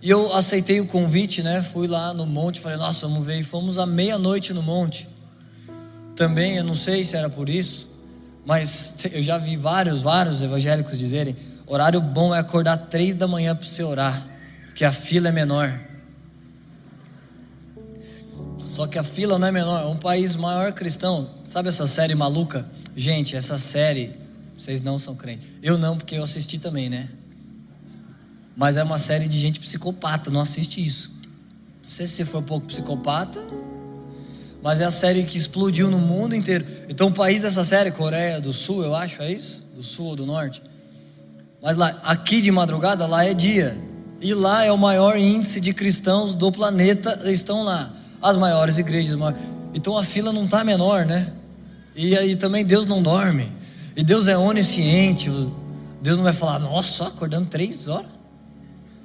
E 0.03 0.11
eu 0.11 0.35
aceitei 0.35 0.81
o 0.81 0.87
convite, 0.87 1.43
né? 1.43 1.63
Fui 1.63 1.87
lá 1.87 2.13
no 2.13 2.27
monte, 2.27 2.61
falei, 2.61 2.79
nossa, 2.79 3.07
vamos 3.07 3.27
ver. 3.27 3.39
E 3.39 3.43
fomos 3.43 3.79
à 3.79 3.87
meia-noite 3.87 4.53
no 4.53 4.63
monte. 4.63 5.09
Também, 6.15 6.57
eu 6.57 6.65
não 6.65 6.75
sei 6.75 7.05
se 7.05 7.17
era 7.17 7.31
por 7.31 7.49
isso, 7.49 7.89
mas 8.45 8.97
eu 9.13 9.23
já 9.23 9.39
vi 9.39 9.57
vários, 9.57 10.03
vários 10.03 10.43
evangélicos 10.43 10.99
dizerem: 10.99 11.37
horário 11.69 12.01
bom 12.01 12.35
é 12.35 12.39
acordar 12.39 12.77
três 12.77 13.15
da 13.15 13.29
manhã 13.29 13.55
para 13.55 13.67
você 13.67 13.83
orar, 13.83 14.27
porque 14.67 14.85
a 14.85 14.93
fila 14.93 15.29
é 15.29 15.33
menor. 15.33 15.73
Só 18.69 18.87
que 18.87 18.99
a 18.99 19.03
fila 19.03 19.39
não 19.39 19.49
é 19.49 19.53
menor, 19.53 19.83
é 19.83 19.87
um 19.87 19.97
país 19.97 20.37
maior 20.37 20.73
cristão. 20.73 21.31
Sabe 21.45 21.69
essa 21.69 21.87
série 21.87 22.15
maluca? 22.15 22.69
Gente, 22.97 23.35
essa 23.37 23.57
série, 23.59 24.13
vocês 24.57 24.83
não 24.83 24.99
são 24.99 25.15
crentes. 25.15 25.47
Eu 25.63 25.79
não, 25.79 25.97
porque 25.97 26.17
eu 26.17 26.23
assisti 26.23 26.59
também, 26.59 26.89
né? 26.89 27.09
Mas 28.57 28.77
é 28.77 28.83
uma 28.83 28.99
série 28.99 29.29
de 29.29 29.39
gente 29.39 29.61
psicopata, 29.61 30.31
não 30.31 30.41
assiste 30.41 30.85
isso. 30.85 31.13
Não 31.83 31.89
sei 31.89 32.07
se 32.07 32.15
você 32.15 32.25
for 32.25 32.43
pouco 32.43 32.67
psicopata, 32.67 33.41
mas 34.63 34.81
é 34.81 34.85
a 34.85 34.91
série 34.91 35.23
que 35.23 35.39
explodiu 35.39 35.91
no 35.91 35.99
mundo 35.99 36.35
inteiro. 36.35 36.67
Então 36.89 37.09
o 37.09 37.13
país 37.13 37.41
dessa 37.41 37.65
série, 37.65 37.91
Coreia 37.91 38.41
do 38.41 38.53
Sul, 38.53 38.85
eu 38.85 38.95
acho, 38.95 39.23
é 39.23 39.33
isso? 39.33 39.71
Do 39.75 39.83
Sul 39.83 40.07
ou 40.09 40.17
do 40.17 40.27
Norte? 40.27 40.63
Mas 41.63 41.77
lá, 41.77 41.89
aqui 42.05 42.41
de 42.41 42.51
madrugada, 42.51 43.07
lá 43.07 43.25
é 43.25 43.35
dia. 43.35 43.77
E 44.21 44.35
lá 44.35 44.65
é 44.65 44.73
o 44.73 44.79
maior 44.79 45.17
índice 45.17 45.61
de 45.61 45.73
cristãos 45.73 46.35
do 46.35 46.51
planeta, 46.51 47.31
estão 47.31 47.63
lá. 47.63 47.91
As 48.21 48.37
maiores 48.37 48.79
igrejas. 48.79 49.17
Então 49.75 49.97
a 49.97 50.03
fila 50.03 50.33
não 50.33 50.45
está 50.45 50.65
menor, 50.65 51.05
né? 51.05 51.33
E 51.95 52.17
aí 52.17 52.37
também 52.37 52.65
Deus 52.65 52.87
não 52.87 53.03
dorme. 53.03 53.51
E 53.97 54.03
Deus 54.03 54.27
é 54.27 54.37
onisciente. 54.37 55.31
Deus 56.01 56.17
não 56.17 56.25
vai 56.25 56.33
falar, 56.33 56.59
nossa, 56.59 57.07
acordando 57.07 57.49
três 57.49 57.89
horas. 57.89 58.19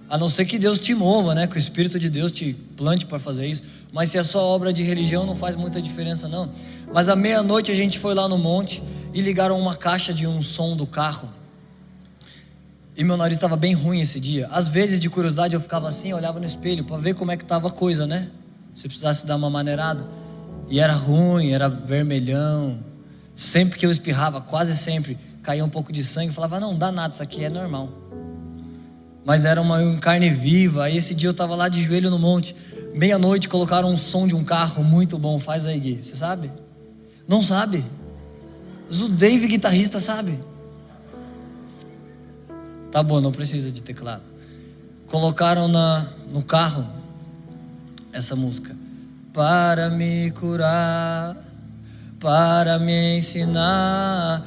A 0.09 0.17
não 0.17 0.29
ser 0.29 0.45
que 0.45 0.59
Deus 0.59 0.77
te 0.77 0.93
mova, 0.93 1.33
né? 1.33 1.47
Que 1.47 1.55
o 1.55 1.59
Espírito 1.59 1.97
de 1.97 2.09
Deus 2.09 2.31
te 2.31 2.53
plante 2.77 3.05
para 3.07 3.17
fazer 3.17 3.47
isso. 3.47 3.63
Mas 3.91 4.09
se 4.09 4.17
é 4.17 4.23
só 4.23 4.43
obra 4.43 4.71
de 4.71 4.83
religião, 4.83 5.25
não 5.25 5.33
faz 5.33 5.55
muita 5.55 5.81
diferença, 5.81 6.27
não. 6.27 6.49
Mas 6.93 7.09
à 7.09 7.15
meia-noite 7.15 7.71
a 7.71 7.75
gente 7.75 7.97
foi 7.97 8.13
lá 8.13 8.27
no 8.27 8.37
monte 8.37 8.83
e 9.13 9.21
ligaram 9.21 9.59
uma 9.59 9.75
caixa 9.75 10.13
de 10.13 10.27
um 10.27 10.41
som 10.41 10.75
do 10.75 10.85
carro. 10.85 11.27
E 12.95 13.03
meu 13.03 13.17
nariz 13.17 13.37
estava 13.37 13.55
bem 13.55 13.73
ruim 13.73 14.01
esse 14.01 14.19
dia. 14.19 14.47
Às 14.51 14.67
vezes, 14.67 14.99
de 14.99 15.09
curiosidade, 15.09 15.55
eu 15.55 15.59
ficava 15.59 15.87
assim, 15.87 16.13
olhava 16.13 16.39
no 16.39 16.45
espelho 16.45 16.83
para 16.83 16.97
ver 16.97 17.15
como 17.15 17.31
é 17.31 17.37
que 17.37 17.43
estava 17.43 17.67
a 17.67 17.71
coisa, 17.71 18.05
né? 18.05 18.29
Se 18.73 18.87
precisasse 18.87 19.25
dar 19.25 19.35
uma 19.35 19.49
maneirada. 19.49 20.05
E 20.69 20.79
era 20.79 20.93
ruim, 20.93 21.51
era 21.51 21.67
vermelhão. 21.67 22.79
Sempre 23.35 23.79
que 23.79 23.85
eu 23.85 23.91
espirrava, 23.91 24.41
quase 24.41 24.77
sempre, 24.77 25.17
caía 25.41 25.65
um 25.65 25.69
pouco 25.69 25.91
de 25.91 26.03
sangue. 26.03 26.27
Eu 26.27 26.33
falava, 26.33 26.59
não, 26.59 26.77
dá 26.77 26.91
nada, 26.91 27.13
isso 27.13 27.23
aqui 27.23 27.43
é 27.43 27.49
normal 27.49 28.03
mas 29.25 29.45
era 29.45 29.61
uma 29.61 29.97
carne 29.97 30.29
viva. 30.29 30.83
Aí 30.83 30.97
esse 30.97 31.15
dia 31.15 31.27
eu 31.27 31.31
estava 31.31 31.55
lá 31.55 31.69
de 31.69 31.81
joelho 31.83 32.09
no 32.09 32.19
monte, 32.19 32.55
meia-noite 32.93 33.47
colocaram 33.47 33.89
um 33.89 33.97
som 33.97 34.27
de 34.27 34.35
um 34.35 34.43
carro 34.43 34.83
muito 34.83 35.17
bom. 35.17 35.39
Faz 35.39 35.65
aí, 35.65 35.79
Gui. 35.79 36.03
Você 36.03 36.15
sabe? 36.15 36.51
Não 37.27 37.41
sabe? 37.41 37.83
O 38.89 39.09
Dave, 39.09 39.47
guitarrista, 39.47 39.99
sabe? 39.99 40.37
Tá 42.93 43.01
bom, 43.01 43.19
não 43.19 43.31
precisa 43.31 43.71
de 43.71 43.81
teclado. 43.81 44.21
Colocaram 45.07 45.67
na, 45.67 46.07
no 46.31 46.43
carro 46.43 46.85
essa 48.13 48.35
música. 48.35 48.75
Para 49.33 49.89
me 49.89 50.29
curar, 50.29 51.35
para 52.19 52.77
me 52.77 53.17
ensinar. 53.17 54.45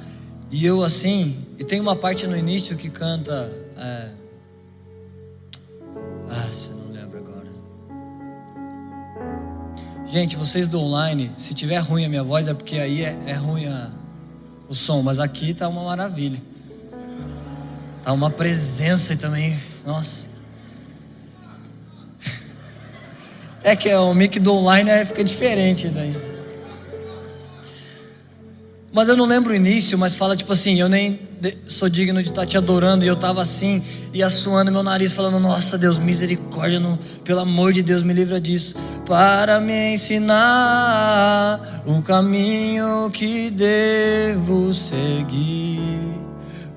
E 0.49 0.65
eu 0.65 0.85
assim, 0.85 1.37
e 1.59 1.65
tem 1.65 1.81
uma 1.81 1.97
parte 1.97 2.29
no 2.29 2.37
início 2.37 2.76
que 2.76 2.88
canta. 2.88 3.33
É, 3.76 4.11
ah, 6.31 6.47
você 6.49 6.73
não 6.73 6.93
lembra 6.93 7.19
agora. 7.19 7.49
Gente, 10.07 10.37
vocês 10.37 10.69
do 10.69 10.79
online, 10.79 11.33
se 11.37 11.53
tiver 11.53 11.79
ruim 11.79 12.05
a 12.05 12.09
minha 12.09 12.23
voz 12.23 12.47
é 12.47 12.55
porque 12.55 12.79
aí 12.79 13.03
é, 13.03 13.25
é 13.26 13.33
ruim 13.33 13.67
a, 13.67 13.91
o 14.69 14.75
som, 14.75 15.03
mas 15.03 15.19
aqui 15.19 15.53
tá 15.53 15.69
uma 15.69 15.83
maravilha. 15.83 16.41
Tá 18.06 18.12
uma 18.12 18.30
presença 18.30 19.14
e 19.14 19.16
também, 19.16 19.58
nossa. 19.84 20.28
É 23.64 23.75
que 23.75 23.88
é, 23.88 23.98
o 23.98 24.14
mic 24.14 24.38
do 24.38 24.54
online 24.54 24.88
é, 24.88 25.04
fica 25.04 25.25
diferente 25.25 25.88
daí. 25.88 26.16
Mas 28.92 29.08
eu 29.08 29.16
não 29.16 29.26
lembro 29.26 29.52
o 29.52 29.56
início, 29.56 29.98
mas 29.98 30.14
fala 30.14 30.36
tipo 30.36 30.52
assim, 30.52 30.78
eu 30.78 30.88
nem 30.88 31.18
sou 31.66 31.88
digno 31.88 32.22
de 32.22 32.28
estar 32.28 32.42
tá 32.42 32.46
te 32.46 32.56
adorando. 32.56 33.04
E 33.04 33.08
eu 33.08 33.14
estava 33.14 33.42
assim, 33.42 33.82
e 34.14 34.22
assoando 34.22 34.70
meu 34.70 34.84
nariz, 34.84 35.10
falando: 35.10 35.40
Nossa 35.40 35.76
Deus, 35.76 35.98
misericórdia, 35.98 36.80
pelo 37.25 37.40
amor 37.40 37.72
de 37.72 37.82
Deus, 37.82 38.04
me 38.04 38.14
livra 38.14 38.40
disso. 38.40 38.76
Para 39.04 39.58
me 39.58 39.94
ensinar 39.94 41.82
o 41.84 42.00
caminho 42.02 43.10
que 43.10 43.50
devo 43.50 44.72
seguir. 44.72 46.05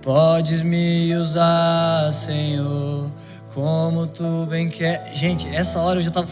Podes 0.09 0.63
me 0.63 1.15
usar, 1.15 2.11
Senhor, 2.11 3.11
como 3.53 4.07
tu 4.07 4.47
bem 4.49 4.67
quer. 4.67 5.11
Gente, 5.13 5.47
essa 5.49 5.77
hora 5.81 5.99
eu 5.99 6.01
já 6.01 6.09
estava 6.09 6.27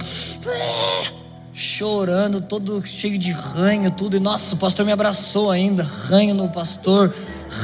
chorando, 1.53 2.41
todo 2.41 2.84
cheio 2.84 3.19
de 3.19 3.29
ranho, 3.31 3.91
tudo. 3.91 4.17
E 4.17 4.19
nossa, 4.19 4.55
o 4.55 4.57
pastor 4.57 4.84
me 4.84 4.91
abraçou 4.91 5.51
ainda, 5.51 5.84
ranho 5.84 6.34
no 6.34 6.50
pastor 6.50 7.13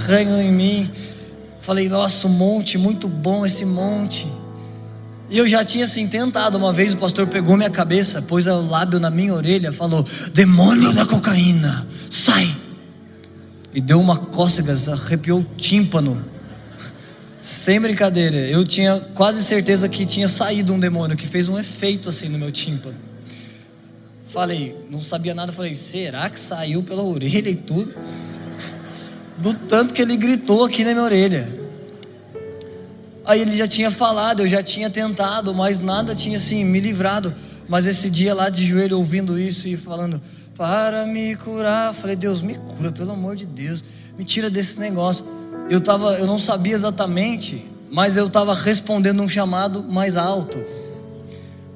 ranho 0.05 0.39
em 0.39 0.51
mim. 0.51 0.91
Falei, 1.59 1.89
nossa, 1.89 2.27
um 2.27 2.29
monte, 2.33 2.77
muito 2.77 3.07
bom 3.07 3.43
esse 3.43 3.65
monte. 3.65 4.27
E 5.31 5.39
eu 5.39 5.47
já 5.47 5.65
tinha 5.65 5.85
assim 5.85 6.07
tentado. 6.07 6.59
Uma 6.59 6.71
vez 6.71 6.93
o 6.93 6.97
pastor 6.97 7.25
pegou 7.25 7.57
minha 7.57 7.71
cabeça, 7.71 8.21
pôs 8.21 8.45
o 8.45 8.61
lábio 8.69 8.99
na 8.99 9.09
minha 9.09 9.33
orelha, 9.33 9.73
falou: 9.73 10.05
Demônio 10.31 10.93
da 10.93 11.07
cocaína, 11.07 11.87
sai! 12.07 12.62
E 13.73 13.81
deu 13.81 13.99
uma 13.99 14.17
cócega, 14.17 14.73
arrepiou 14.91 15.39
o 15.39 15.43
tímpano. 15.57 16.23
Sem 17.41 17.79
brincadeira, 17.81 18.37
eu 18.37 18.63
tinha 18.63 18.99
quase 19.13 19.43
certeza 19.43 19.89
que 19.89 20.05
tinha 20.05 20.27
saído 20.27 20.73
um 20.73 20.79
demônio 20.79 21.17
que 21.17 21.27
fez 21.27 21.49
um 21.49 21.59
efeito 21.59 22.07
assim 22.09 22.29
no 22.29 22.37
meu 22.37 22.51
tímpano. 22.51 22.95
Falei, 24.23 24.75
não 24.89 25.01
sabia 25.01 25.35
nada, 25.35 25.51
falei, 25.51 25.73
será 25.73 26.29
que 26.29 26.39
saiu 26.39 26.81
pela 26.83 27.03
orelha 27.03 27.49
e 27.49 27.55
tudo? 27.55 27.93
do 29.37 29.53
tanto 29.53 29.93
que 29.93 30.01
ele 30.01 30.15
gritou 30.15 30.63
aqui 30.63 30.83
na 30.83 30.91
minha 30.91 31.03
orelha. 31.03 31.47
Aí 33.25 33.41
ele 33.41 33.55
já 33.55 33.67
tinha 33.67 33.89
falado, 33.89 34.41
eu 34.41 34.47
já 34.47 34.61
tinha 34.61 34.89
tentado, 34.89 35.53
mas 35.53 35.79
nada 35.79 36.15
tinha 36.15 36.37
assim 36.37 36.63
me 36.65 36.79
livrado. 36.79 37.33
Mas 37.67 37.85
esse 37.85 38.09
dia 38.09 38.33
lá 38.33 38.49
de 38.49 38.65
joelho 38.65 38.97
ouvindo 38.97 39.39
isso 39.39 39.67
e 39.67 39.77
falando, 39.77 40.21
para 40.55 41.05
me 41.05 41.35
curar, 41.35 41.93
falei, 41.93 42.15
Deus, 42.15 42.41
me 42.41 42.55
cura, 42.55 42.91
pelo 42.91 43.11
amor 43.11 43.35
de 43.35 43.45
Deus, 43.45 43.83
me 44.17 44.23
tira 44.23 44.49
desse 44.49 44.79
negócio. 44.79 45.25
Eu 45.69 45.81
tava, 45.81 46.13
eu 46.19 46.27
não 46.27 46.37
sabia 46.37 46.73
exatamente, 46.73 47.65
mas 47.91 48.17
eu 48.17 48.27
estava 48.27 48.53
respondendo 48.53 49.21
um 49.21 49.29
chamado 49.29 49.83
mais 49.83 50.15
alto. 50.15 50.63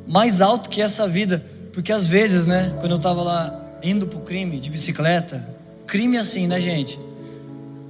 Mais 0.07 0.41
alto 0.41 0.69
que 0.69 0.81
essa 0.81 1.07
vida. 1.07 1.43
Porque 1.73 1.91
às 1.91 2.05
vezes, 2.05 2.45
né, 2.45 2.75
quando 2.79 2.91
eu 2.91 2.97
estava 2.97 3.21
lá 3.21 3.77
indo 3.83 4.07
pro 4.07 4.19
crime 4.21 4.59
de 4.59 4.69
bicicleta, 4.69 5.47
crime 5.85 6.17
assim, 6.17 6.47
né, 6.47 6.59
gente? 6.59 6.99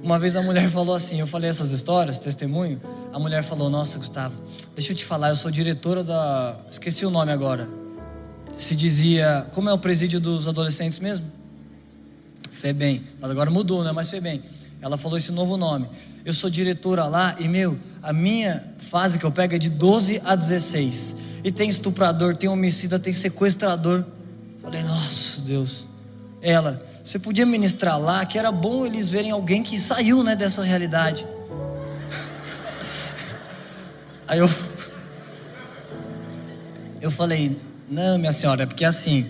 Uma 0.02 0.18
vez 0.18 0.36
a 0.36 0.42
mulher 0.42 0.68
falou 0.70 0.94
assim, 0.94 1.20
eu 1.20 1.26
falei 1.26 1.50
essas 1.50 1.70
histórias, 1.70 2.18
testemunho. 2.18 2.80
A 3.12 3.18
mulher 3.18 3.42
falou: 3.42 3.68
Nossa, 3.68 3.98
Gustavo, 3.98 4.34
deixa 4.74 4.92
eu 4.92 4.96
te 4.96 5.04
falar, 5.04 5.30
eu 5.30 5.36
sou 5.36 5.50
diretora 5.50 6.04
da. 6.04 6.56
Esqueci 6.70 7.04
o 7.04 7.10
nome 7.10 7.32
agora. 7.32 7.77
Se 8.58 8.74
dizia. 8.74 9.46
Como 9.52 9.70
é 9.70 9.72
o 9.72 9.78
presídio 9.78 10.18
dos 10.18 10.48
adolescentes 10.48 10.98
mesmo? 10.98 11.24
Febem. 12.50 13.04
Mas 13.20 13.30
agora 13.30 13.50
mudou, 13.50 13.84
né? 13.84 13.92
Mas 13.92 14.10
Febem. 14.10 14.42
Ela 14.82 14.98
falou 14.98 15.16
esse 15.16 15.30
novo 15.30 15.56
nome. 15.56 15.88
Eu 16.24 16.34
sou 16.34 16.50
diretora 16.50 17.06
lá 17.06 17.36
e, 17.38 17.46
meu, 17.48 17.78
a 18.02 18.12
minha 18.12 18.62
fase 18.78 19.18
que 19.18 19.24
eu 19.24 19.30
pego 19.30 19.54
é 19.54 19.58
de 19.58 19.70
12 19.70 20.20
a 20.24 20.34
16. 20.34 21.16
E 21.44 21.52
tem 21.52 21.68
estuprador, 21.68 22.36
tem 22.36 22.48
homicida, 22.48 22.98
tem 22.98 23.12
sequestrador. 23.12 24.04
Falei, 24.60 24.82
nossa, 24.82 25.40
Deus. 25.42 25.86
Ela, 26.42 26.84
você 27.02 27.18
podia 27.18 27.46
ministrar 27.46 27.98
lá 27.98 28.26
que 28.26 28.38
era 28.38 28.50
bom 28.50 28.84
eles 28.84 29.08
verem 29.08 29.30
alguém 29.30 29.62
que 29.62 29.78
saiu 29.78 30.24
né, 30.24 30.34
dessa 30.34 30.62
realidade. 30.62 31.24
Aí 34.26 34.40
eu, 34.40 34.50
eu 37.00 37.10
falei, 37.10 37.56
não, 37.90 38.18
minha 38.18 38.32
senhora, 38.32 38.64
é 38.64 38.66
porque 38.66 38.84
assim, 38.84 39.26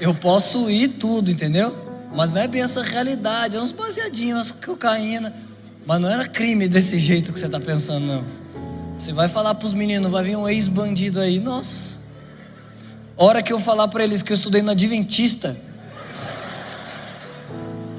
Eu 0.00 0.14
posso 0.14 0.68
ir 0.70 0.88
tudo, 0.88 1.30
entendeu? 1.30 1.74
Mas 2.14 2.30
não 2.30 2.40
é 2.40 2.48
bem 2.48 2.62
essa 2.62 2.82
realidade. 2.82 3.56
É 3.56 3.60
uns 3.60 3.72
baseadinhos, 3.72 4.50
umas 4.50 4.50
cocaína. 4.50 5.32
Mas 5.86 6.00
não 6.00 6.08
era 6.08 6.26
crime 6.26 6.68
desse 6.68 6.98
jeito 6.98 7.32
que 7.32 7.38
você 7.38 7.46
está 7.46 7.60
pensando, 7.60 8.06
não. 8.06 8.24
Você 8.98 9.12
vai 9.12 9.28
falar 9.28 9.54
para 9.54 9.66
os 9.66 9.74
meninos, 9.74 10.10
vai 10.10 10.24
vir 10.24 10.36
um 10.36 10.48
ex-bandido 10.48 11.20
aí. 11.20 11.40
Nossa. 11.40 12.00
Hora 13.16 13.42
que 13.42 13.52
eu 13.52 13.60
falar 13.60 13.88
para 13.88 14.02
eles 14.02 14.22
que 14.22 14.32
eu 14.32 14.36
estudei 14.36 14.62
na 14.62 14.72
Adventista, 14.72 15.56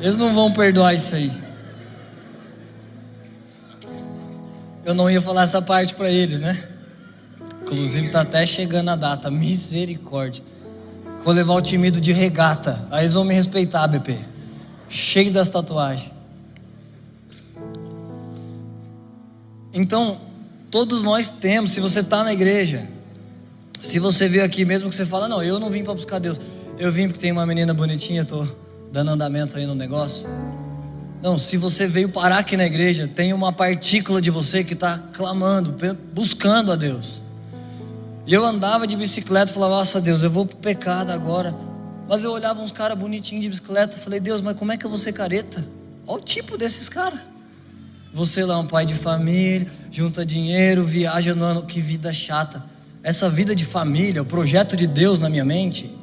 eles 0.01 0.17
não 0.17 0.33
vão 0.33 0.51
perdoar 0.51 0.93
isso 0.93 1.15
aí. 1.15 1.31
Eu 4.83 4.93
não 4.93 5.09
ia 5.09 5.21
falar 5.21 5.43
essa 5.43 5.62
parte 5.62 5.95
para 5.95 6.09
eles, 6.09 6.39
né? 6.39 6.75
Inclusive 7.65 8.10
tá 8.10 8.22
até 8.22 8.45
chegando 8.45 8.89
a 8.89 8.95
data, 8.95 9.31
misericórdia. 9.31 10.43
Vou 11.24 11.34
levar 11.34 11.55
o 11.55 11.62
timido 11.62 12.00
de 12.00 12.12
regata. 12.12 12.88
Aí 12.91 13.01
eles 13.01 13.13
vão 13.13 13.24
me 13.24 13.34
respeitar, 13.34 13.88
BP. 13.88 14.15
Cheio 14.88 15.31
das 15.31 15.50
tatuagens. 15.50 16.12
Então, 19.74 20.22
todos 20.69 21.01
nós 21.01 21.31
temos, 21.31 21.72
se 21.72 21.79
você 21.79 22.01
está 22.01 22.24
na 22.24 22.31
igreja, 22.31 22.88
se 23.81 23.98
você 23.98 24.29
veio 24.29 24.45
aqui, 24.45 24.63
mesmo 24.63 24.88
que 24.88 24.95
você 24.95 25.05
fala, 25.05 25.27
não, 25.27 25.41
eu 25.41 25.60
não 25.60 25.72
vim 25.72 25.84
para 25.84 25.95
buscar 25.95 26.19
Deus, 26.19 26.39
eu 26.77 26.91
vim 26.91 27.07
porque 27.07 27.19
tem 27.19 27.31
uma 27.31 27.48
menina 27.48 27.74
bonitinha, 27.74 28.22
estou 28.22 28.48
dando 28.91 29.10
andamento 29.10 29.57
aí 29.57 29.65
no 29.65 29.74
negócio. 29.74 30.29
Não, 31.24 31.39
se 31.39 31.57
você 31.57 31.88
veio 31.88 32.10
parar 32.10 32.38
aqui 32.38 32.55
na 32.55 32.65
igreja, 32.67 33.07
tem 33.07 33.34
uma 33.34 33.51
partícula 33.51 34.22
de 34.22 34.29
você 34.29 34.63
que 34.63 34.74
está 34.74 35.00
clamando, 35.12 35.75
buscando 36.13 36.72
a 36.72 36.75
Deus. 36.75 37.25
E 38.27 38.34
eu 38.34 38.44
andava 38.46 38.88
de 38.88 38.96
bicicleta 38.96 39.53
falava, 39.53 39.75
nossa 39.75 40.01
Deus, 40.01 40.24
eu 40.24 40.32
vou 40.32 40.46
pro 40.46 40.58
pecado 40.58 41.12
agora. 41.12 41.55
Mas 42.08 42.24
eu 42.24 42.32
olhava 42.32 42.62
uns 42.62 42.72
caras 42.72 42.98
bonitinhos 42.98 43.44
de 43.44 43.50
bicicleta 43.50 43.98
falei, 43.98 44.20
Deus, 44.20 44.41
mas 44.41 44.58
como 44.58 44.72
é 44.72 44.77
que 44.77 44.86
eu 44.86 44.89
vou 44.89 44.98
ser 44.98 45.13
careta? 45.13 45.63
Olha 46.08 46.22
o 46.22 46.24
tipo 46.24 46.58
desses 46.58 46.89
caras. 46.89 47.20
Você 48.13 48.44
lá, 48.46 48.58
um 48.58 48.65
pai 48.67 48.86
de 48.86 48.94
família, 48.94 49.67
junta 49.91 50.25
dinheiro, 50.25 50.84
viaja 50.84 51.36
no 51.36 51.44
ano, 51.44 51.63
que 51.63 51.82
vida 51.82 52.13
chata. 52.13 52.63
Essa 53.03 53.29
vida 53.29 53.55
de 53.55 53.65
família, 53.65 54.22
o 54.22 54.25
projeto 54.25 54.75
de 54.75 54.88
Deus 54.88 55.20
na 55.20 55.29
minha 55.29 55.46
mente, 55.46 55.94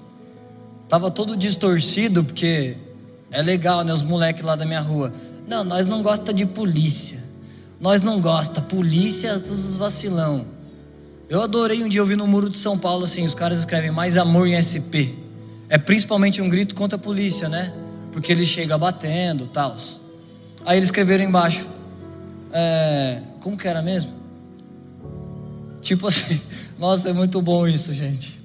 estava 0.84 1.10
todo 1.10 1.36
distorcido, 1.36 2.22
porque 2.22 2.76
é 3.30 3.40
legal, 3.40 3.82
né? 3.82 3.92
Os 3.92 4.02
moleques 4.02 4.44
lá 4.44 4.54
da 4.54 4.66
minha 4.66 4.80
rua. 4.80 5.12
Não, 5.48 5.64
nós 5.64 5.86
não 5.86 6.02
gosta 6.02 6.32
de 6.32 6.44
polícia. 6.44 7.18
Nós 7.80 8.02
não 8.02 8.20
gosta. 8.20 8.60
Polícia 8.60 9.36
dos 9.38 9.76
vacilão. 9.76 10.44
Eu 11.32 11.40
adorei 11.40 11.82
um 11.82 11.88
dia 11.88 12.02
ouvir 12.02 12.14
no 12.14 12.26
muro 12.26 12.50
de 12.50 12.58
São 12.58 12.78
Paulo 12.78 13.04
assim, 13.04 13.24
os 13.24 13.32
caras 13.32 13.56
escrevem 13.56 13.90
mais 13.90 14.18
amor 14.18 14.46
em 14.46 14.60
SP. 14.60 15.16
É 15.66 15.78
principalmente 15.78 16.42
um 16.42 16.48
grito 16.50 16.74
contra 16.74 16.96
a 16.96 16.98
polícia, 16.98 17.48
né? 17.48 17.72
Porque 18.12 18.30
ele 18.30 18.44
chega 18.44 18.76
batendo, 18.76 19.46
tal. 19.46 19.74
Aí 20.66 20.76
eles 20.76 20.88
escreveram 20.88 21.24
embaixo. 21.24 21.66
É, 22.52 23.18
como 23.40 23.56
que 23.56 23.66
era 23.66 23.80
mesmo? 23.80 24.12
Tipo 25.80 26.08
assim, 26.08 26.38
nossa, 26.78 27.08
é 27.08 27.14
muito 27.14 27.40
bom 27.40 27.66
isso, 27.66 27.94
gente. 27.94 28.38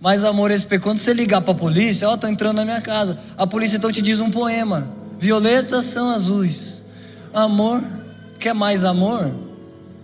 Mas 0.00 0.22
amor 0.22 0.52
SP, 0.54 0.78
quando 0.78 0.98
você 0.98 1.12
ligar 1.12 1.40
para 1.40 1.50
a 1.50 1.56
polícia, 1.56 2.08
ó, 2.08 2.16
tô 2.16 2.28
entrando 2.28 2.58
na 2.58 2.64
minha 2.64 2.80
casa. 2.80 3.18
A 3.36 3.44
polícia 3.44 3.76
então 3.76 3.90
te 3.90 4.00
diz 4.00 4.20
um 4.20 4.30
poema. 4.30 4.88
Violetas 5.18 5.84
são 5.86 6.08
azuis. 6.10 6.84
Amor, 7.34 7.82
quer 8.38 8.54
mais 8.54 8.84
amor? 8.84 9.49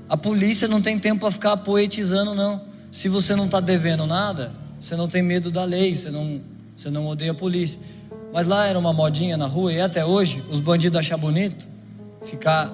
A 0.09 0.17
polícia 0.17 0.69
não 0.69 0.81
tem 0.81 0.99
tempo 0.99 1.21
para 1.21 1.31
ficar 1.31 1.57
poetizando, 1.59 2.35
não. 2.35 2.61
Se 2.93 3.09
você 3.09 3.35
não 3.35 3.47
está 3.47 3.61
devendo 3.61 4.07
nada, 4.07 4.53
você 4.81 4.95
não 4.95 5.09
tem 5.09 5.23
medo 5.23 5.51
da 5.51 5.65
lei, 5.65 5.95
você 5.95 6.11
não, 6.11 6.41
você 6.77 6.91
não 6.91 7.07
odeia 7.09 7.33
a 7.33 7.35
polícia. 7.35 7.81
Mas 8.33 8.47
lá 8.47 8.67
era 8.67 8.79
uma 8.79 8.93
modinha 8.93 9.37
na 9.37 9.47
rua 9.47 9.73
e 9.73 9.81
até 9.81 10.05
hoje 10.05 10.45
os 10.51 10.61
bandidos 10.61 10.99
acham 10.99 11.19
bonito 11.19 11.69
ficar 12.23 12.73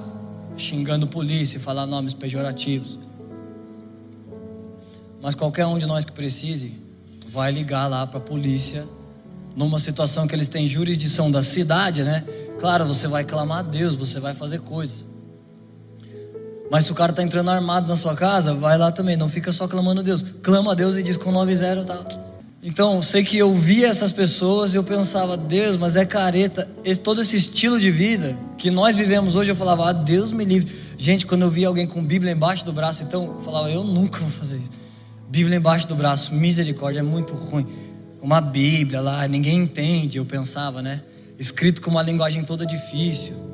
xingando 0.56 1.06
polícia 1.06 1.56
e 1.56 1.61
falar 1.61 1.87
nomes 1.87 2.12
pejorativos. 2.12 2.98
Mas 5.22 5.35
qualquer 5.35 5.66
um 5.66 5.78
de 5.78 5.87
nós 5.87 6.04
que 6.04 6.12
precise 6.12 6.74
vai 7.30 7.50
ligar 7.52 7.87
lá 7.87 8.06
para 8.06 8.18
a 8.18 8.22
polícia 8.22 8.85
numa 9.54 9.78
situação 9.78 10.26
que 10.26 10.35
eles 10.35 10.48
têm 10.48 10.66
jurisdição 10.66 11.30
da 11.30 11.42
cidade, 11.42 12.02
né? 12.02 12.24
Claro, 12.59 12.87
você 12.87 13.06
vai 13.06 13.24
clamar 13.24 13.59
a 13.59 13.62
Deus, 13.62 13.94
você 13.94 14.18
vai 14.18 14.35
fazer 14.35 14.61
coisas. 14.61 15.06
Mas 16.72 16.87
se 16.87 16.90
o 16.90 16.94
cara 16.94 17.12
está 17.12 17.22
entrando 17.22 17.50
armado 17.50 17.87
na 17.87 17.94
sua 17.94 18.16
casa, 18.16 18.54
vai 18.54 18.78
lá 18.78 18.90
também, 18.90 19.14
não 19.14 19.28
fica 19.28 19.52
só 19.52 19.68
clamando 19.68 20.00
a 20.00 20.02
Deus. 20.02 20.24
Clama 20.42 20.72
a 20.72 20.74
Deus 20.74 20.96
e 20.96 21.02
diz 21.02 21.18
com 21.18 21.30
9-0 21.30 21.85
tá. 21.85 22.02
Então, 22.62 23.02
sei 23.02 23.22
que 23.22 23.37
eu 23.37 23.54
via 23.54 23.88
essas 23.88 24.11
pessoas 24.11 24.72
e 24.72 24.78
eu 24.78 24.82
pensava, 24.82 25.37
Deus, 25.37 25.76
mas 25.76 25.96
é 25.96 26.06
careta. 26.06 26.66
Esse, 26.82 26.98
todo 27.00 27.20
esse 27.20 27.37
estilo 27.37 27.78
de 27.78 27.90
vida 27.90 28.35
que 28.56 28.70
nós 28.70 28.96
vivemos 28.96 29.37
hoje, 29.37 29.50
eu 29.50 29.54
falava, 29.54 29.90
ah, 29.90 29.92
Deus 29.92 30.32
me 30.32 30.46
livre. 30.46 30.74
Gente, 30.96 31.26
quando 31.26 31.42
eu 31.42 31.50
via 31.50 31.68
alguém 31.68 31.87
com 31.87 32.02
Bíblia 32.02 32.32
embaixo 32.32 32.64
do 32.64 32.72
braço, 32.72 33.02
então, 33.02 33.35
eu 33.35 33.40
falava, 33.40 33.70
eu 33.70 33.85
nunca 33.85 34.20
vou 34.20 34.30
fazer 34.30 34.56
isso. 34.56 34.70
Bíblia 35.28 35.58
embaixo 35.58 35.87
do 35.87 35.94
braço, 35.94 36.35
misericórdia, 36.35 37.00
é 37.00 37.02
muito 37.02 37.35
ruim. 37.35 37.66
Uma 38.22 38.40
Bíblia 38.40 39.02
lá, 39.02 39.28
ninguém 39.28 39.58
entende, 39.58 40.16
eu 40.16 40.24
pensava, 40.24 40.80
né? 40.80 41.02
Escrito 41.38 41.82
com 41.82 41.90
uma 41.90 42.02
linguagem 42.02 42.42
toda 42.44 42.64
difícil. 42.64 43.51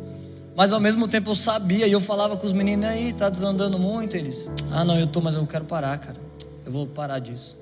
Mas 0.59 0.73
ao 0.73 0.81
mesmo 0.81 1.07
tempo 1.07 1.31
eu 1.31 1.37
sabia 1.37 1.87
e 1.87 1.92
eu 1.92 2.01
falava 2.01 2.37
com 2.37 2.44
os 2.44 2.53
meninos 2.53 2.85
aí, 2.85 3.12
tá 3.12 3.29
desandando 3.29 3.79
muito 3.79 4.16
eles. 4.16 4.51
Ah, 4.73 4.85
não, 4.85 4.99
eu 4.99 5.07
tô, 5.07 5.21
mas 5.21 5.37
eu 5.37 5.47
quero 5.47 5.64
parar, 5.64 5.97
cara. 5.99 6.16
Eu 6.66 6.73
vou 6.73 6.85
parar 6.85 7.21
disso. 7.21 7.57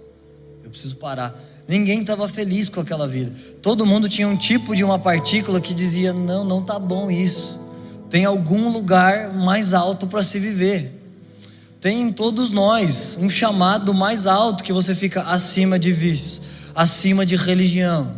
Eu 0.65 0.71
preciso 0.71 0.97
parar. 0.97 1.39
Ninguém 1.69 2.01
estava 2.01 2.27
feliz 2.27 2.71
com 2.71 2.81
aquela 2.81 3.07
vida. 3.07 3.31
Todo 3.61 3.85
mundo 3.85 4.09
tinha 4.09 4.27
um 4.27 4.35
tipo 4.35 4.75
de 4.75 4.83
uma 4.83 4.99
partícula 4.99 5.61
que 5.61 5.75
dizia: 5.75 6.15
"Não, 6.15 6.43
não 6.43 6.63
tá 6.63 6.79
bom 6.79 7.11
isso. 7.11 7.61
Tem 8.09 8.25
algum 8.25 8.71
lugar 8.71 9.31
mais 9.35 9.75
alto 9.75 10.07
para 10.07 10.23
se 10.23 10.39
viver." 10.39 10.91
Tem 11.79 12.01
em 12.01 12.11
todos 12.11 12.51
nós 12.51 13.19
um 13.21 13.29
chamado 13.29 13.93
mais 13.93 14.27
alto 14.27 14.65
que 14.65 14.73
você 14.73 14.95
fica 14.95 15.21
acima 15.25 15.79
de 15.79 15.93
vícios, 15.93 16.41
acima 16.75 17.27
de 17.27 17.37
religião, 17.37 18.11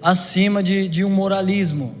acima 0.00 0.62
de, 0.62 0.86
de 0.86 1.04
um 1.04 1.10
moralismo. 1.10 1.99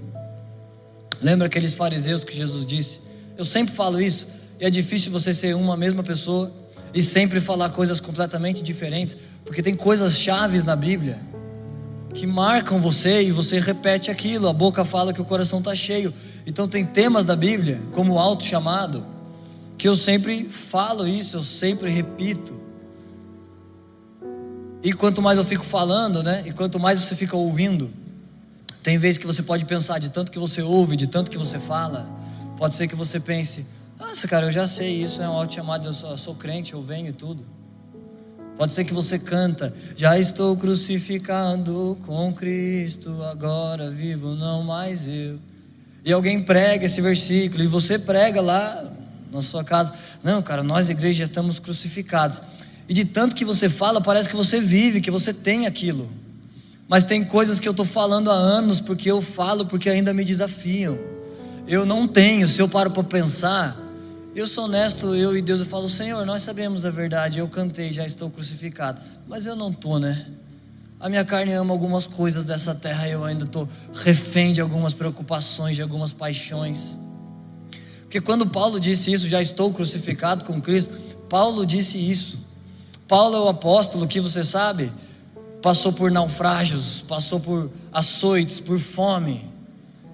Lembra 1.20 1.46
aqueles 1.46 1.74
fariseus 1.74 2.24
que 2.24 2.36
Jesus 2.36 2.64
disse? 2.64 3.00
Eu 3.36 3.44
sempre 3.44 3.74
falo 3.74 4.00
isso, 4.00 4.28
e 4.58 4.64
é 4.64 4.70
difícil 4.70 5.10
você 5.10 5.32
ser 5.32 5.54
uma 5.54 5.76
mesma 5.76 6.02
pessoa 6.02 6.52
e 6.92 7.02
sempre 7.02 7.40
falar 7.40 7.70
coisas 7.70 8.00
completamente 8.00 8.62
diferentes, 8.62 9.16
porque 9.44 9.62
tem 9.62 9.74
coisas 9.74 10.18
chaves 10.18 10.64
na 10.64 10.76
Bíblia 10.76 11.18
que 12.14 12.26
marcam 12.26 12.80
você 12.80 13.22
e 13.22 13.30
você 13.30 13.60
repete 13.60 14.10
aquilo. 14.10 14.48
A 14.48 14.52
boca 14.52 14.84
fala 14.84 15.12
que 15.12 15.20
o 15.20 15.24
coração 15.24 15.60
está 15.60 15.74
cheio. 15.74 16.12
Então 16.46 16.66
tem 16.68 16.84
temas 16.84 17.24
da 17.24 17.36
Bíblia, 17.36 17.80
como 17.92 18.14
o 18.14 18.18
auto 18.18 18.42
chamado, 18.42 19.06
que 19.78 19.88
eu 19.88 19.94
sempre 19.94 20.44
falo 20.48 21.06
isso, 21.06 21.36
eu 21.36 21.42
sempre 21.42 21.90
repito. 21.90 22.58
E 24.82 24.92
quanto 24.92 25.22
mais 25.22 25.38
eu 25.38 25.44
fico 25.44 25.64
falando, 25.64 26.22
né? 26.22 26.42
E 26.46 26.52
quanto 26.52 26.80
mais 26.80 26.98
você 26.98 27.14
fica 27.14 27.36
ouvindo, 27.36 27.90
tem 28.82 28.98
vezes 28.98 29.18
que 29.18 29.26
você 29.26 29.42
pode 29.42 29.64
pensar, 29.64 29.98
de 29.98 30.10
tanto 30.10 30.30
que 30.30 30.38
você 30.38 30.62
ouve, 30.62 30.96
de 30.96 31.06
tanto 31.06 31.30
que 31.30 31.38
você 31.38 31.58
fala, 31.58 32.08
pode 32.56 32.74
ser 32.74 32.88
que 32.88 32.94
você 32.94 33.20
pense: 33.20 33.66
Nossa, 33.98 34.26
cara, 34.26 34.46
eu 34.46 34.52
já 34.52 34.66
sei 34.66 35.02
isso, 35.02 35.22
é 35.22 35.28
um 35.28 35.32
alto 35.32 35.54
chamado, 35.54 35.88
eu 35.88 35.92
sou, 35.92 36.10
eu 36.10 36.18
sou 36.18 36.34
crente, 36.34 36.72
eu 36.72 36.82
venho 36.82 37.08
e 37.08 37.12
tudo. 37.12 37.44
Pode 38.56 38.74
ser 38.74 38.84
que 38.84 38.92
você 38.92 39.18
canta, 39.18 39.72
já 39.96 40.18
estou 40.18 40.56
crucificado 40.56 41.98
com 42.04 42.32
Cristo, 42.32 43.22
agora 43.24 43.90
vivo 43.90 44.34
não 44.34 44.62
mais 44.62 45.08
eu. 45.08 45.38
E 46.04 46.12
alguém 46.12 46.42
prega 46.42 46.86
esse 46.86 47.00
versículo, 47.00 47.62
e 47.62 47.66
você 47.66 47.98
prega 47.98 48.40
lá 48.40 48.84
na 49.32 49.40
sua 49.40 49.64
casa. 49.64 49.94
Não, 50.22 50.42
cara, 50.42 50.62
nós, 50.62 50.90
igreja, 50.90 51.24
estamos 51.24 51.58
crucificados. 51.58 52.42
E 52.88 52.92
de 52.92 53.04
tanto 53.04 53.34
que 53.34 53.44
você 53.44 53.68
fala, 53.68 54.00
parece 54.00 54.28
que 54.28 54.36
você 54.36 54.60
vive, 54.60 55.00
que 55.00 55.10
você 55.10 55.32
tem 55.32 55.66
aquilo. 55.66 56.10
Mas 56.90 57.04
tem 57.04 57.22
coisas 57.22 57.60
que 57.60 57.68
eu 57.68 57.70
estou 57.70 57.86
falando 57.86 58.32
há 58.32 58.34
anos 58.34 58.80
porque 58.80 59.08
eu 59.08 59.22
falo 59.22 59.64
porque 59.64 59.88
ainda 59.88 60.12
me 60.12 60.24
desafiam. 60.24 60.98
Eu 61.68 61.86
não 61.86 62.08
tenho, 62.08 62.48
se 62.48 62.60
eu 62.60 62.68
paro 62.68 62.90
para 62.90 63.04
pensar, 63.04 63.80
eu 64.34 64.44
sou 64.44 64.64
honesto, 64.64 65.14
eu 65.14 65.36
e 65.36 65.40
Deus, 65.40 65.60
eu 65.60 65.66
falo, 65.66 65.88
Senhor, 65.88 66.26
nós 66.26 66.42
sabemos 66.42 66.84
a 66.84 66.90
verdade, 66.90 67.38
eu 67.38 67.46
cantei, 67.46 67.92
já 67.92 68.04
estou 68.04 68.28
crucificado, 68.28 69.00
mas 69.28 69.46
eu 69.46 69.54
não 69.54 69.70
estou, 69.70 70.00
né? 70.00 70.26
A 70.98 71.08
minha 71.08 71.24
carne 71.24 71.52
ama 71.52 71.72
algumas 71.72 72.08
coisas 72.08 72.46
dessa 72.46 72.74
terra, 72.74 73.08
eu 73.08 73.24
ainda 73.24 73.44
estou 73.44 73.68
refém 74.02 74.52
de 74.52 74.60
algumas 74.60 74.92
preocupações, 74.92 75.76
de 75.76 75.82
algumas 75.82 76.12
paixões. 76.12 76.98
Porque 78.00 78.20
quando 78.20 78.48
Paulo 78.48 78.80
disse 78.80 79.12
isso, 79.12 79.28
já 79.28 79.40
estou 79.40 79.72
crucificado 79.72 80.44
com 80.44 80.60
Cristo, 80.60 80.92
Paulo 81.28 81.64
disse 81.64 81.98
isso. 81.98 82.40
Paulo 83.06 83.36
é 83.36 83.40
o 83.42 83.48
apóstolo 83.48 84.08
que 84.08 84.20
você 84.20 84.42
sabe, 84.42 84.92
passou 85.62 85.92
por 85.92 86.10
naufrágios, 86.10 87.02
passou 87.06 87.40
por 87.40 87.70
açoites, 87.92 88.60
por 88.60 88.78
fome. 88.78 89.48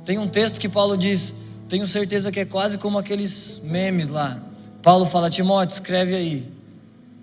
Tem 0.04 0.18
um 0.18 0.28
texto 0.28 0.60
que 0.60 0.68
Paulo 0.68 0.96
diz, 0.96 1.34
tenho 1.68 1.86
certeza 1.86 2.30
que 2.30 2.40
é 2.40 2.44
quase 2.44 2.78
como 2.78 2.98
aqueles 2.98 3.60
memes 3.64 4.08
lá. 4.08 4.40
Paulo 4.82 5.04
fala: 5.04 5.28
Timóteo, 5.28 5.74
escreve 5.74 6.14
aí. 6.14 6.48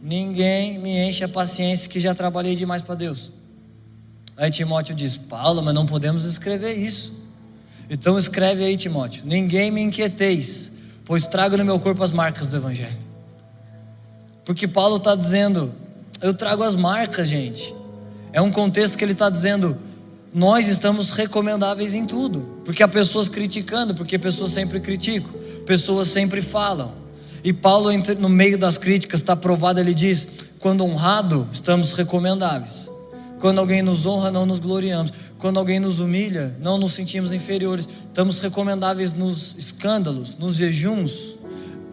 Ninguém 0.01 0.77
me 0.79 0.99
enche 0.99 1.23
a 1.23 1.29
paciência 1.29 1.89
que 1.89 1.99
já 1.99 2.13
trabalhei 2.13 2.55
demais 2.55 2.81
para 2.81 2.95
Deus. 2.95 3.31
Aí 4.35 4.51
Timóteo 4.51 4.93
diz: 4.93 5.15
Paulo, 5.15 5.61
mas 5.61 5.73
não 5.73 5.85
podemos 5.85 6.25
escrever 6.25 6.73
isso. 6.73 7.13
Então 7.89 8.17
escreve 8.17 8.65
aí, 8.65 8.75
Timóteo: 8.75 9.23
Ninguém 9.25 9.71
me 9.71 9.81
inquieteis, 9.81 10.73
pois 11.05 11.25
trago 11.25 11.55
no 11.55 11.63
meu 11.63 11.79
corpo 11.79 12.03
as 12.03 12.11
marcas 12.11 12.47
do 12.49 12.57
Evangelho. 12.57 12.99
Porque 14.43 14.67
Paulo 14.67 14.97
está 14.97 15.15
dizendo: 15.15 15.73
Eu 16.21 16.33
trago 16.33 16.63
as 16.63 16.75
marcas, 16.75 17.29
gente. 17.29 17.73
É 18.33 18.41
um 18.41 18.51
contexto 18.51 18.97
que 18.97 19.05
ele 19.05 19.13
está 19.13 19.29
dizendo: 19.29 19.77
Nós 20.33 20.67
estamos 20.67 21.11
recomendáveis 21.11 21.93
em 21.93 22.05
tudo. 22.05 22.53
Porque 22.65 22.81
há 22.81 22.87
pessoas 22.87 23.29
criticando, 23.29 23.93
porque 23.93 24.17
pessoas 24.17 24.49
sempre 24.49 24.79
criticam, 24.79 25.31
pessoas 25.65 26.07
sempre 26.07 26.41
falam. 26.41 26.91
E 27.43 27.53
Paulo, 27.53 27.89
no 28.19 28.29
meio 28.29 28.57
das 28.57 28.77
críticas, 28.77 29.19
está 29.19 29.35
provado, 29.35 29.79
ele 29.79 29.93
diz: 29.93 30.27
Quando 30.59 30.83
honrado, 30.83 31.47
estamos 31.53 31.93
recomendáveis. 31.93 32.89
Quando 33.39 33.59
alguém 33.59 33.81
nos 33.81 34.05
honra, 34.05 34.31
não 34.31 34.45
nos 34.45 34.59
gloriamos. 34.59 35.11
Quando 35.37 35.59
alguém 35.59 35.77
nos 35.77 35.99
humilha, 35.99 36.55
não 36.61 36.77
nos 36.77 36.93
sentimos 36.93 37.33
inferiores. 37.33 37.87
Estamos 38.07 38.39
recomendáveis 38.39 39.13
nos 39.13 39.57
escândalos, 39.57 40.37
nos 40.37 40.55
jejuns, 40.55 41.37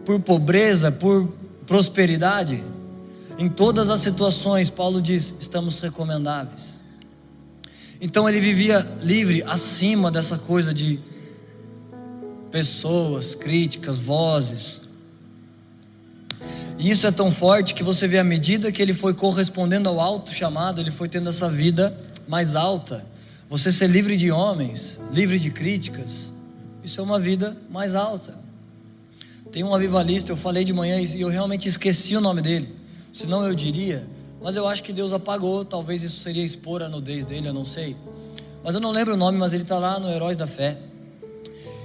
por 0.05 0.19
pobreza, 0.21 0.91
por 0.91 1.27
prosperidade. 1.67 2.63
Em 3.41 3.49
todas 3.49 3.89
as 3.89 4.01
situações, 4.01 4.69
Paulo 4.69 5.01
diz: 5.01 5.33
estamos 5.39 5.79
recomendáveis. 5.79 6.79
Então 7.99 8.29
ele 8.29 8.39
vivia 8.39 8.87
livre 9.01 9.41
acima 9.47 10.11
dessa 10.11 10.37
coisa 10.37 10.71
de 10.71 10.99
pessoas, 12.51 13.33
críticas, 13.33 13.97
vozes. 13.97 14.81
E 16.77 16.91
isso 16.91 17.07
é 17.07 17.11
tão 17.11 17.31
forte 17.31 17.73
que 17.73 17.81
você 17.83 18.07
vê 18.07 18.19
à 18.19 18.23
medida 18.23 18.71
que 18.71 18.79
ele 18.79 18.93
foi 18.93 19.15
correspondendo 19.15 19.89
ao 19.89 19.99
alto 19.99 20.31
chamado, 20.31 20.79
ele 20.79 20.91
foi 20.91 21.09
tendo 21.09 21.27
essa 21.27 21.49
vida 21.49 21.99
mais 22.27 22.55
alta. 22.55 23.03
Você 23.49 23.71
ser 23.71 23.87
livre 23.87 24.15
de 24.17 24.29
homens, 24.31 24.99
livre 25.11 25.39
de 25.39 25.49
críticas, 25.49 26.33
isso 26.83 27.01
é 27.01 27.03
uma 27.03 27.19
vida 27.19 27.57
mais 27.71 27.95
alta. 27.95 28.35
Tem 29.51 29.63
um 29.63 29.73
avivalista, 29.73 30.31
eu 30.31 30.37
falei 30.37 30.63
de 30.63 30.73
manhã 30.73 31.01
e 31.01 31.19
eu 31.19 31.27
realmente 31.27 31.67
esqueci 31.67 32.15
o 32.15 32.21
nome 32.21 32.43
dele. 32.43 32.80
Senão 33.11 33.45
eu 33.45 33.53
diria, 33.53 34.05
mas 34.41 34.55
eu 34.55 34.67
acho 34.67 34.83
que 34.83 34.93
Deus 34.93 35.13
apagou, 35.13 35.65
talvez 35.65 36.03
isso 36.03 36.19
seria 36.21 36.43
expor 36.43 36.81
a 36.81 36.89
nudez 36.89 37.25
dele, 37.25 37.47
eu 37.47 37.53
não 37.53 37.65
sei. 37.65 37.95
Mas 38.63 38.75
eu 38.75 38.81
não 38.81 38.91
lembro 38.91 39.13
o 39.13 39.17
nome, 39.17 39.37
mas 39.37 39.53
ele 39.53 39.63
está 39.63 39.77
lá 39.77 39.99
no 39.99 40.09
Heróis 40.09 40.37
da 40.37 40.47
Fé. 40.47 40.77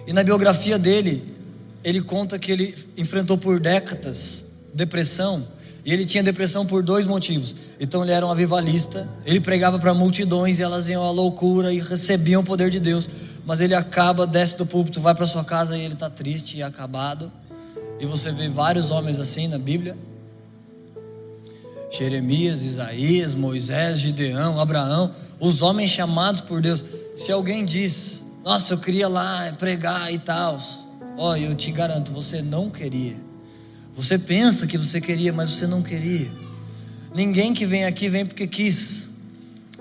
E 0.07 0.13
na 0.13 0.23
biografia 0.23 0.79
dele, 0.79 1.37
ele 1.83 2.01
conta 2.01 2.39
que 2.39 2.53
ele 2.53 2.75
enfrentou 2.97 3.37
por 3.37 3.59
décadas 3.59 4.47
depressão. 4.73 5.47
E 5.85 5.93
ele 5.93 6.05
tinha 6.05 6.23
depressão 6.23 6.67
por 6.67 6.83
dois 6.83 7.07
motivos. 7.07 7.55
Então 7.79 8.03
ele 8.03 8.13
era 8.13 8.27
um 8.27 8.31
avivalista, 8.31 9.09
ele 9.25 9.41
pregava 9.41 9.79
para 9.79 9.95
multidões 9.95 10.59
e 10.59 10.63
elas 10.63 10.89
iam 10.89 11.05
à 11.05 11.11
loucura 11.11 11.73
e 11.73 11.79
recebiam 11.79 12.43
o 12.43 12.45
poder 12.45 12.71
de 12.71 12.81
Deus. 12.81 13.09
Mas 13.45 13.61
ele 13.61 13.75
acaba, 13.75 14.27
desce 14.27 14.59
do 14.59 14.67
púlpito, 14.67 15.01
vai 15.01 15.15
para 15.15 15.25
sua 15.25 15.45
casa 15.45 15.77
e 15.79 15.83
ele 15.83 15.95
está 15.95 16.11
triste 16.11 16.57
e 16.57 16.63
acabado. 16.63 17.31
E 18.01 18.07
você 18.07 18.33
vê 18.33 18.49
vários 18.49 18.91
homens 18.91 19.21
assim 19.21 19.47
na 19.47 19.59
Bíblia. 19.59 19.97
Jeremias, 21.99 22.63
Isaías, 22.63 23.35
Moisés, 23.35 23.99
Gideão, 23.99 24.61
Abraão, 24.61 25.11
os 25.41 25.63
homens 25.63 25.91
chamados 25.91 26.41
por 26.41 26.61
Deus. 26.61 26.85
Se 27.17 27.33
alguém 27.33 27.65
diz, 27.65 28.25
nossa, 28.45 28.75
eu 28.75 28.79
queria 28.79 29.09
lá 29.09 29.53
pregar 29.59 30.13
e 30.13 30.19
tal, 30.19 30.59
ó, 31.17 31.37
eu 31.37 31.55
te 31.55 31.73
garanto, 31.73 32.13
você 32.13 32.43
não 32.43 32.71
queria. 32.71 33.17
Você 33.95 34.19
pensa 34.19 34.67
que 34.67 34.77
você 34.77 35.01
queria, 35.01 35.33
mas 35.33 35.49
você 35.49 35.67
não 35.67 35.83
queria. 35.83 36.31
Ninguém 37.15 37.55
que 37.55 37.65
vem 37.65 37.87
aqui 37.87 38.11
vem 38.11 38.27
porque 38.27 38.47
quis. 38.47 39.17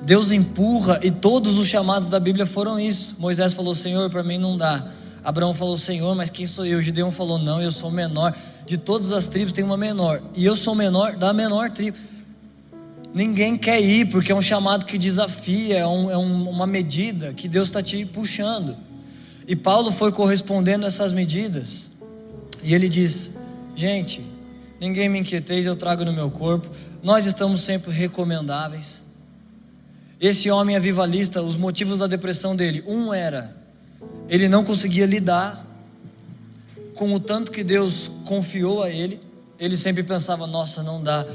Deus 0.01 0.31
empurra 0.31 0.99
e 1.03 1.11
todos 1.11 1.57
os 1.57 1.67
chamados 1.67 2.07
da 2.07 2.19
Bíblia 2.19 2.45
foram 2.45 2.79
isso. 2.79 3.17
Moisés 3.19 3.53
falou: 3.53 3.75
Senhor, 3.75 4.09
para 4.09 4.23
mim 4.23 4.37
não 4.37 4.57
dá. 4.57 4.89
Abraão 5.21 5.53
falou: 5.53 5.77
Senhor, 5.77 6.15
mas 6.15 6.29
quem 6.29 6.45
sou 6.45 6.65
eu? 6.65 6.81
Gideão 6.81 7.11
falou: 7.11 7.37
Não, 7.37 7.61
eu 7.61 7.71
sou 7.71 7.91
menor. 7.91 8.33
De 8.65 8.77
todas 8.77 9.11
as 9.11 9.27
tribos 9.27 9.53
tem 9.53 9.63
uma 9.63 9.77
menor. 9.77 10.21
E 10.35 10.45
eu 10.45 10.55
sou 10.55 10.75
menor 10.75 11.15
da 11.15 11.31
menor 11.33 11.69
tribo. 11.69 11.97
Ninguém 13.13 13.57
quer 13.57 13.81
ir 13.81 14.07
porque 14.07 14.31
é 14.31 14.35
um 14.35 14.41
chamado 14.41 14.85
que 14.85 14.97
desafia, 14.97 15.79
é, 15.79 15.87
um, 15.87 16.11
é 16.11 16.17
um, 16.17 16.49
uma 16.49 16.67
medida 16.67 17.33
que 17.33 17.47
Deus 17.47 17.67
está 17.67 17.81
te 17.81 18.05
puxando. 18.05 18.75
E 19.47 19.55
Paulo 19.55 19.91
foi 19.91 20.11
correspondendo 20.11 20.85
a 20.85 20.87
essas 20.87 21.11
medidas. 21.11 21.91
E 22.63 22.73
ele 22.73 22.89
diz: 22.89 23.37
Gente, 23.75 24.21
ninguém 24.81 25.07
me 25.07 25.19
inquieteis, 25.19 25.65
eu 25.65 25.75
trago 25.75 26.03
no 26.03 26.11
meu 26.11 26.29
corpo. 26.31 26.69
Nós 27.01 27.25
estamos 27.25 27.61
sempre 27.61 27.91
recomendáveis. 27.91 29.05
Esse 30.19 30.49
homem 30.49 30.75
avivalista, 30.75 31.41
os 31.41 31.55
motivos 31.55 31.99
da 31.99 32.07
depressão 32.07 32.55
dele, 32.55 32.83
um 32.87 33.13
era 33.13 33.55
ele 34.29 34.47
não 34.49 34.63
conseguia 34.63 35.05
lidar 35.05 35.65
com 36.95 37.13
o 37.13 37.19
tanto 37.19 37.51
que 37.51 37.63
Deus 37.63 38.09
confiou 38.25 38.81
a 38.81 38.89
ele. 38.89 39.19
Ele 39.59 39.77
sempre 39.77 40.01
pensava: 40.01 40.47
nossa, 40.47 40.81
não 40.81 41.03
dá, 41.03 41.25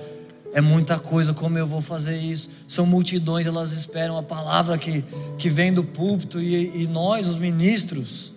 é 0.53 0.61
muita 0.61 0.99
coisa, 0.99 1.33
como 1.33 1.57
eu 1.57 1.66
vou 1.66 1.81
fazer 1.81 2.16
isso? 2.16 2.51
São 2.66 2.85
multidões, 2.85 3.46
elas 3.46 3.73
esperam 3.73 4.18
a 4.18 4.23
palavra 4.23 4.77
que, 4.77 5.05
que 5.38 5.49
vem 5.49 5.73
do 5.73 5.85
púlpito 5.85 6.40
e, 6.40 6.83
e 6.83 6.88
nós, 6.88 7.29
os 7.29 7.37
ministros, 7.37 8.33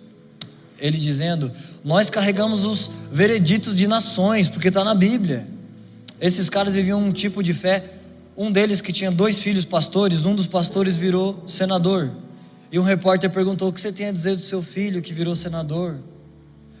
ele 0.78 0.98
dizendo: 0.98 1.50
nós 1.82 2.08
carregamos 2.08 2.64
os 2.64 2.90
vereditos 3.10 3.74
de 3.74 3.86
nações, 3.86 4.48
porque 4.48 4.68
está 4.68 4.84
na 4.84 4.94
Bíblia. 4.94 5.46
Esses 6.20 6.48
caras 6.48 6.72
viviam 6.72 7.02
um 7.02 7.12
tipo 7.12 7.42
de 7.42 7.52
fé. 7.52 7.84
Um 8.36 8.50
deles 8.50 8.80
que 8.80 8.92
tinha 8.92 9.12
dois 9.12 9.38
filhos 9.38 9.64
pastores, 9.64 10.24
um 10.24 10.34
dos 10.34 10.46
pastores 10.46 10.96
virou 10.96 11.44
senador. 11.46 12.10
E 12.70 12.78
um 12.78 12.82
repórter 12.82 13.30
perguntou: 13.30 13.68
O 13.68 13.72
que 13.72 13.80
você 13.80 13.92
tem 13.92 14.06
a 14.06 14.12
dizer 14.12 14.36
do 14.36 14.42
seu 14.42 14.62
filho 14.62 15.02
que 15.02 15.12
virou 15.12 15.34
senador? 15.34 15.98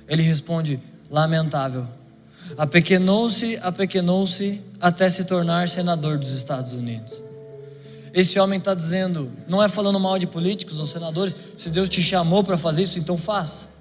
Ele 0.08 0.22
responde: 0.22 0.80
Lamentável. 1.10 1.86
Apequenou-se, 2.58 3.58
apequenou-se 3.62 4.60
até 4.80 5.08
se 5.08 5.24
tornar 5.24 5.68
senador 5.68 6.18
dos 6.18 6.32
Estados 6.32 6.72
Unidos. 6.74 7.22
Esse 8.12 8.38
homem 8.38 8.58
está 8.58 8.74
dizendo, 8.74 9.32
não 9.48 9.62
é 9.62 9.68
falando 9.68 9.98
mal 9.98 10.18
de 10.18 10.26
políticos 10.26 10.78
ou 10.78 10.86
senadores, 10.86 11.34
se 11.56 11.70
Deus 11.70 11.88
te 11.88 12.02
chamou 12.02 12.44
para 12.44 12.56
fazer 12.56 12.82
isso, 12.82 12.98
então 12.98 13.16
faça 13.16 13.74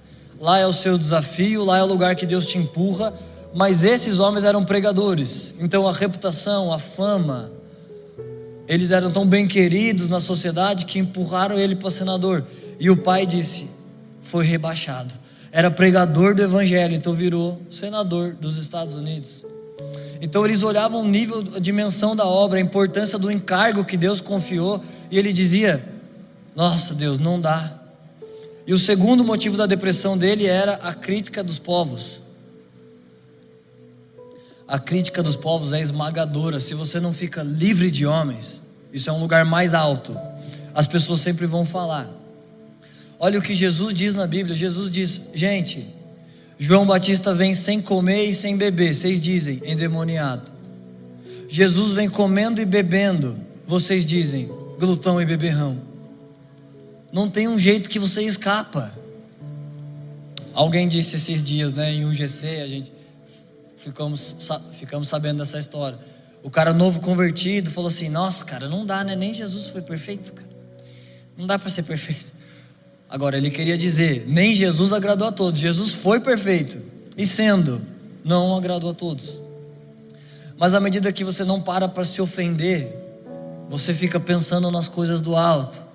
lá 0.44 0.60
é 0.60 0.68
o 0.68 0.74
seu 0.74 0.98
desafio, 0.98 1.64
lá 1.64 1.78
é 1.78 1.84
o 1.84 1.86
lugar 1.86 2.16
que 2.16 2.26
Deus 2.26 2.46
te 2.46 2.58
empurra. 2.58 3.14
Mas 3.56 3.84
esses 3.84 4.20
homens 4.20 4.44
eram 4.44 4.66
pregadores, 4.66 5.56
então 5.60 5.88
a 5.88 5.92
reputação, 5.92 6.74
a 6.74 6.80
fama, 6.80 7.52
eles 8.68 8.90
eram 8.90 9.12
tão 9.12 9.28
bem 9.28 9.48
queridos 9.48 10.10
na 10.10 10.20
sociedade 10.20 10.86
que 10.86 10.98
empurraram 10.98 11.58
ele 11.58 11.76
para 11.76 11.90
senador. 11.92 12.44
E 12.80 12.90
o 12.90 12.98
pai 12.98 13.26
disse: 13.26 13.70
foi 14.22 14.44
rebaixado. 14.44 15.14
Era 15.54 15.70
pregador 15.70 16.34
do 16.34 16.42
evangelho, 16.42 16.96
então 16.96 17.14
virou 17.14 17.62
senador 17.70 18.34
dos 18.34 18.58
Estados 18.58 18.96
Unidos. 18.96 19.46
Então 20.20 20.44
eles 20.44 20.64
olhavam 20.64 21.02
o 21.02 21.08
nível, 21.08 21.46
a 21.56 21.60
dimensão 21.60 22.16
da 22.16 22.26
obra, 22.26 22.58
a 22.58 22.62
importância 22.62 23.20
do 23.20 23.32
encargo 23.32 23.86
que 23.86 23.96
Deus 23.96 24.20
confiou, 24.20 24.84
e 25.12 25.20
ele 25.20 25.32
dizia: 25.32 25.84
Nossa 26.56 26.96
Deus, 26.96 27.20
não 27.20 27.40
dá. 27.40 27.82
E 28.66 28.74
o 28.74 28.80
segundo 28.80 29.24
motivo 29.24 29.56
da 29.56 29.68
depressão 29.68 30.18
dele 30.18 30.48
era 30.48 30.74
a 30.82 30.92
crítica 30.92 31.44
dos 31.44 31.60
povos. 31.60 32.24
A 34.68 34.80
crítica 34.80 35.22
dos 35.22 35.36
povos 35.36 35.72
é 35.72 35.80
esmagadora. 35.80 36.60
Se 36.60 36.74
você 36.74 37.00
não 37.00 37.14
fica 37.14 37.44
livre 37.44 37.92
de 37.92 38.08
homens, 38.08 38.64
isso 38.92 39.08
é 39.08 39.14
um 39.14 39.20
lugar 39.20 39.46
mais 39.46 39.76
alto. 39.76 40.18
As 40.74 40.88
pessoas 40.88 41.20
sempre 41.20 41.46
vão 41.46 41.64
falar. 41.64 42.23
Olha 43.24 43.40
o 43.40 43.42
que 43.42 43.54
Jesus 43.54 43.94
diz 43.94 44.14
na 44.14 44.28
Bíblia. 44.28 44.54
Jesus 44.54 44.92
diz: 44.92 45.30
Gente, 45.34 45.88
João 46.60 46.86
Batista 46.86 47.34
vem 47.34 47.54
sem 47.54 47.82
comer 47.82 48.26
e 48.26 48.34
sem 48.34 48.58
beber. 48.58 48.94
Vocês 48.94 49.22
dizem, 49.22 49.62
endemoniado. 49.66 50.52
Jesus 51.48 51.94
vem 51.94 52.10
comendo 52.10 52.60
e 52.60 52.66
bebendo. 52.66 53.40
Vocês 53.66 54.06
dizem, 54.06 54.50
glutão 54.78 55.22
e 55.22 55.26
beberrão 55.26 55.94
não 57.14 57.30
tem 57.30 57.48
um 57.48 57.60
jeito 57.60 57.88
que 57.92 58.00
você 58.00 58.24
escapa. 58.24 58.92
Alguém 60.52 60.88
disse 60.88 61.16
esses 61.16 61.44
dias, 61.44 61.72
né, 61.72 61.94
em 61.94 62.06
UGC, 62.06 62.62
a 62.62 62.68
gente 62.68 62.92
ficamos, 63.78 64.50
ficamos 64.72 65.08
sabendo 65.08 65.38
dessa 65.38 65.60
história. 65.60 65.98
O 66.42 66.50
cara 66.50 66.74
novo 66.74 67.00
convertido 67.00 67.70
falou 67.70 67.88
assim: 67.88 68.10
Nossa, 68.10 68.44
cara, 68.44 68.68
não 68.68 68.84
dá, 68.84 69.04
né? 69.04 69.16
Nem 69.16 69.32
Jesus 69.32 69.68
foi 69.68 69.84
perfeito, 69.84 70.34
cara. 70.34 70.50
Não 71.38 71.46
dá 71.46 71.60
para 71.60 71.70
ser 71.70 71.84
perfeito. 71.84 72.34
Agora, 73.14 73.38
ele 73.38 73.52
queria 73.52 73.78
dizer: 73.78 74.26
Nem 74.28 74.54
Jesus 74.54 74.92
agradou 74.92 75.28
a 75.28 75.32
todos. 75.32 75.62
Jesus 75.62 75.94
foi 75.94 76.20
perfeito. 76.20 76.78
E 77.16 77.26
sendo, 77.26 77.80
não 78.26 78.58
agradou 78.58 78.90
a 78.90 78.94
todos. 78.94 79.40
Mas 80.58 80.74
à 80.74 80.80
medida 80.80 81.14
que 81.14 81.24
você 81.24 81.46
não 81.46 81.62
para 81.62 81.88
para 81.88 82.04
se 82.04 82.20
ofender, 82.20 82.92
você 83.70 83.94
fica 83.94 84.20
pensando 84.20 84.72
nas 84.72 84.88
coisas 84.88 85.22
do 85.22 85.36
alto 85.36 85.94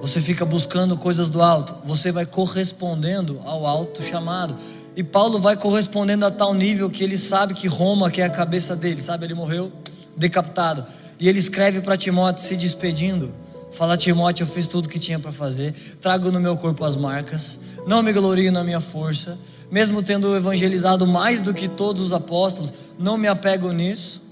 você 0.00 0.20
fica 0.20 0.44
buscando 0.44 0.96
coisas 0.96 1.28
do 1.28 1.42
alto, 1.42 1.76
você 1.84 2.10
vai 2.10 2.24
correspondendo 2.24 3.40
ao 3.44 3.66
alto 3.66 4.02
chamado. 4.02 4.54
E 4.96 5.02
Paulo 5.02 5.38
vai 5.38 5.56
correspondendo 5.56 6.26
a 6.26 6.30
tal 6.30 6.54
nível 6.54 6.90
que 6.90 7.04
ele 7.04 7.16
sabe 7.16 7.54
que 7.54 7.68
Roma 7.68 8.10
que 8.10 8.20
é 8.20 8.24
a 8.24 8.30
cabeça 8.30 8.74
dele, 8.74 9.00
sabe? 9.00 9.26
Ele 9.26 9.34
morreu 9.34 9.70
decapitado. 10.16 10.84
E 11.20 11.28
ele 11.28 11.38
escreve 11.38 11.80
para 11.82 11.96
Timóteo 11.96 12.42
se 12.42 12.56
despedindo. 12.56 13.32
Fala, 13.72 13.96
Timóteo, 13.96 14.44
eu 14.44 14.46
fiz 14.46 14.68
tudo 14.68 14.88
que 14.88 14.98
tinha 14.98 15.18
para 15.18 15.32
fazer. 15.32 15.72
Trago 16.00 16.30
no 16.30 16.38
meu 16.38 16.56
corpo 16.56 16.84
as 16.84 16.94
marcas. 16.94 17.60
Não 17.86 18.02
me 18.02 18.12
glorio 18.12 18.52
na 18.52 18.62
minha 18.62 18.80
força. 18.80 19.38
Mesmo 19.70 20.02
tendo 20.02 20.36
evangelizado 20.36 21.06
mais 21.06 21.40
do 21.40 21.54
que 21.54 21.66
todos 21.66 22.06
os 22.06 22.12
apóstolos, 22.12 22.72
não 22.98 23.16
me 23.16 23.26
apego 23.26 23.72
nisso. 23.72 24.22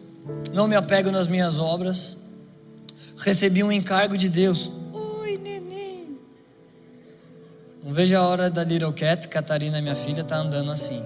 Não 0.52 0.68
me 0.68 0.76
apego 0.76 1.10
nas 1.10 1.26
minhas 1.26 1.58
obras. 1.58 2.18
Recebi 3.18 3.64
um 3.64 3.72
encargo 3.72 4.16
de 4.16 4.28
Deus. 4.28 4.70
Oi, 4.92 5.38
neném. 5.42 6.18
Não 7.82 7.92
vejo 7.92 8.14
a 8.14 8.22
hora 8.22 8.50
da 8.50 8.62
Little 8.62 8.92
Cat, 8.92 9.26
Catarina, 9.28 9.80
minha 9.80 9.96
filha, 9.96 10.22
tá 10.22 10.36
andando 10.36 10.70
assim. 10.70 11.02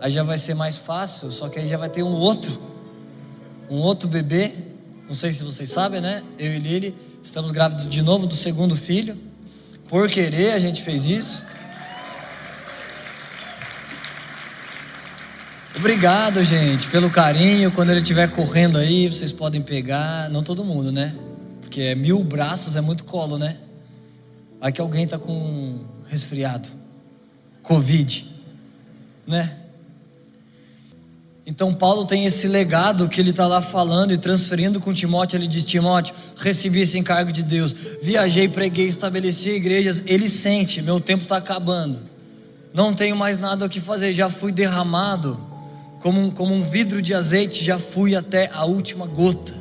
Aí 0.00 0.10
já 0.10 0.22
vai 0.22 0.38
ser 0.38 0.54
mais 0.54 0.76
fácil, 0.78 1.32
só 1.32 1.48
que 1.48 1.58
aí 1.58 1.66
já 1.66 1.76
vai 1.76 1.88
ter 1.88 2.04
um 2.04 2.14
outro, 2.14 2.56
um 3.68 3.78
outro 3.78 4.08
bebê. 4.08 4.52
Não 5.08 5.14
sei 5.14 5.32
se 5.32 5.42
vocês 5.42 5.68
sabem, 5.68 6.00
né? 6.00 6.22
Eu 6.38 6.54
e 6.54 6.58
Lili 6.58 7.07
estamos 7.22 7.50
grávidos 7.50 7.88
de 7.88 8.02
novo 8.02 8.26
do 8.26 8.34
segundo 8.34 8.74
filho. 8.76 9.16
Por 9.88 10.08
querer 10.08 10.52
a 10.52 10.58
gente 10.58 10.82
fez 10.82 11.04
isso. 11.04 11.44
Obrigado, 15.76 16.42
gente, 16.42 16.88
pelo 16.88 17.08
carinho. 17.08 17.70
Quando 17.70 17.90
ele 17.90 18.00
estiver 18.00 18.28
correndo 18.30 18.78
aí, 18.78 19.08
vocês 19.08 19.30
podem 19.30 19.62
pegar. 19.62 20.28
Não 20.28 20.42
todo 20.42 20.64
mundo, 20.64 20.90
né? 20.90 21.14
Porque 21.60 21.80
é 21.80 21.94
mil 21.94 22.24
braços 22.24 22.74
é 22.74 22.80
muito 22.80 23.04
colo, 23.04 23.38
né? 23.38 23.56
Aqui 24.60 24.80
alguém 24.80 25.04
está 25.04 25.18
com 25.18 25.84
resfriado, 26.08 26.68
Covid, 27.62 28.24
né? 29.26 29.56
Então 31.48 31.72
Paulo 31.72 32.04
tem 32.04 32.26
esse 32.26 32.46
legado 32.46 33.08
que 33.08 33.18
ele 33.18 33.30
está 33.30 33.46
lá 33.46 33.62
falando 33.62 34.12
e 34.12 34.18
transferindo 34.18 34.78
com 34.80 34.92
Timóteo. 34.92 35.38
Ele 35.38 35.46
diz: 35.46 35.64
Timóteo, 35.64 36.14
recebi 36.36 36.82
esse 36.82 36.98
encargo 36.98 37.32
de 37.32 37.42
Deus, 37.42 37.74
viajei, 38.02 38.46
preguei, 38.48 38.86
estabeleci 38.86 39.52
igrejas. 39.52 40.02
Ele 40.04 40.28
sente: 40.28 40.82
meu 40.82 41.00
tempo 41.00 41.22
está 41.22 41.38
acabando, 41.38 41.98
não 42.74 42.92
tenho 42.92 43.16
mais 43.16 43.38
nada 43.38 43.64
o 43.64 43.68
que 43.68 43.80
fazer, 43.80 44.12
já 44.12 44.28
fui 44.28 44.52
derramado 44.52 45.40
como 46.00 46.20
um, 46.20 46.30
como 46.30 46.54
um 46.54 46.60
vidro 46.60 47.00
de 47.00 47.14
azeite, 47.14 47.64
já 47.64 47.78
fui 47.78 48.14
até 48.14 48.50
a 48.52 48.66
última 48.66 49.06
gota. 49.06 49.54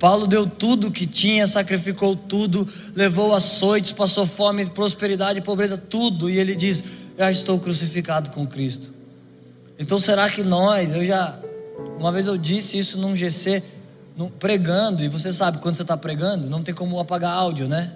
Paulo 0.00 0.26
deu 0.26 0.44
tudo 0.44 0.90
que 0.90 1.06
tinha, 1.06 1.46
sacrificou 1.46 2.16
tudo, 2.16 2.68
levou 2.96 3.32
açoites, 3.32 3.92
passou 3.92 4.26
fome, 4.26 4.66
prosperidade, 4.70 5.40
pobreza, 5.40 5.78
tudo, 5.78 6.28
e 6.28 6.36
ele 6.36 6.56
diz: 6.56 6.82
Já 7.16 7.30
estou 7.30 7.60
crucificado 7.60 8.30
com 8.30 8.44
Cristo. 8.44 8.95
Então 9.78 9.98
será 9.98 10.28
que 10.28 10.42
nós, 10.42 10.92
eu 10.92 11.04
já, 11.04 11.38
uma 11.98 12.10
vez 12.10 12.26
eu 12.26 12.36
disse 12.36 12.78
isso 12.78 12.98
num 12.98 13.14
GC, 13.14 13.62
num, 14.16 14.28
pregando, 14.28 15.04
e 15.04 15.08
você 15.08 15.32
sabe, 15.32 15.58
quando 15.58 15.76
você 15.76 15.82
está 15.82 15.96
pregando, 15.96 16.48
não 16.48 16.62
tem 16.62 16.74
como 16.74 16.98
apagar 16.98 17.32
áudio, 17.32 17.68
né? 17.68 17.92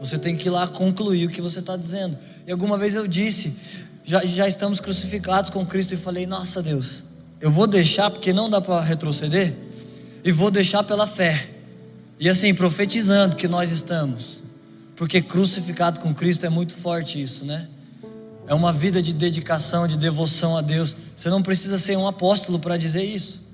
Você 0.00 0.18
tem 0.18 0.36
que 0.36 0.48
ir 0.48 0.50
lá 0.50 0.66
concluir 0.66 1.26
o 1.26 1.30
que 1.30 1.40
você 1.40 1.60
está 1.60 1.76
dizendo. 1.76 2.16
E 2.46 2.52
alguma 2.52 2.76
vez 2.76 2.94
eu 2.94 3.06
disse, 3.06 3.56
já, 4.04 4.22
já 4.24 4.46
estamos 4.46 4.80
crucificados 4.80 5.48
com 5.48 5.64
Cristo, 5.64 5.94
e 5.94 5.96
falei, 5.96 6.26
nossa 6.26 6.62
Deus, 6.62 7.06
eu 7.40 7.50
vou 7.50 7.66
deixar 7.66 8.10
porque 8.10 8.32
não 8.32 8.50
dá 8.50 8.60
para 8.60 8.80
retroceder, 8.80 9.54
e 10.22 10.30
vou 10.30 10.50
deixar 10.50 10.82
pela 10.82 11.06
fé. 11.06 11.48
E 12.20 12.28
assim, 12.28 12.54
profetizando 12.54 13.36
que 13.36 13.48
nós 13.48 13.70
estamos, 13.70 14.42
porque 14.94 15.22
crucificado 15.22 16.00
com 16.00 16.14
Cristo 16.14 16.44
é 16.44 16.48
muito 16.50 16.74
forte 16.74 17.20
isso, 17.20 17.46
né? 17.46 17.68
É 18.46 18.54
uma 18.54 18.72
vida 18.72 19.00
de 19.00 19.12
dedicação, 19.12 19.88
de 19.88 19.96
devoção 19.96 20.56
a 20.56 20.60
Deus. 20.60 20.96
Você 21.16 21.30
não 21.30 21.42
precisa 21.42 21.78
ser 21.78 21.96
um 21.96 22.06
apóstolo 22.06 22.58
para 22.58 22.76
dizer 22.76 23.02
isso. 23.02 23.44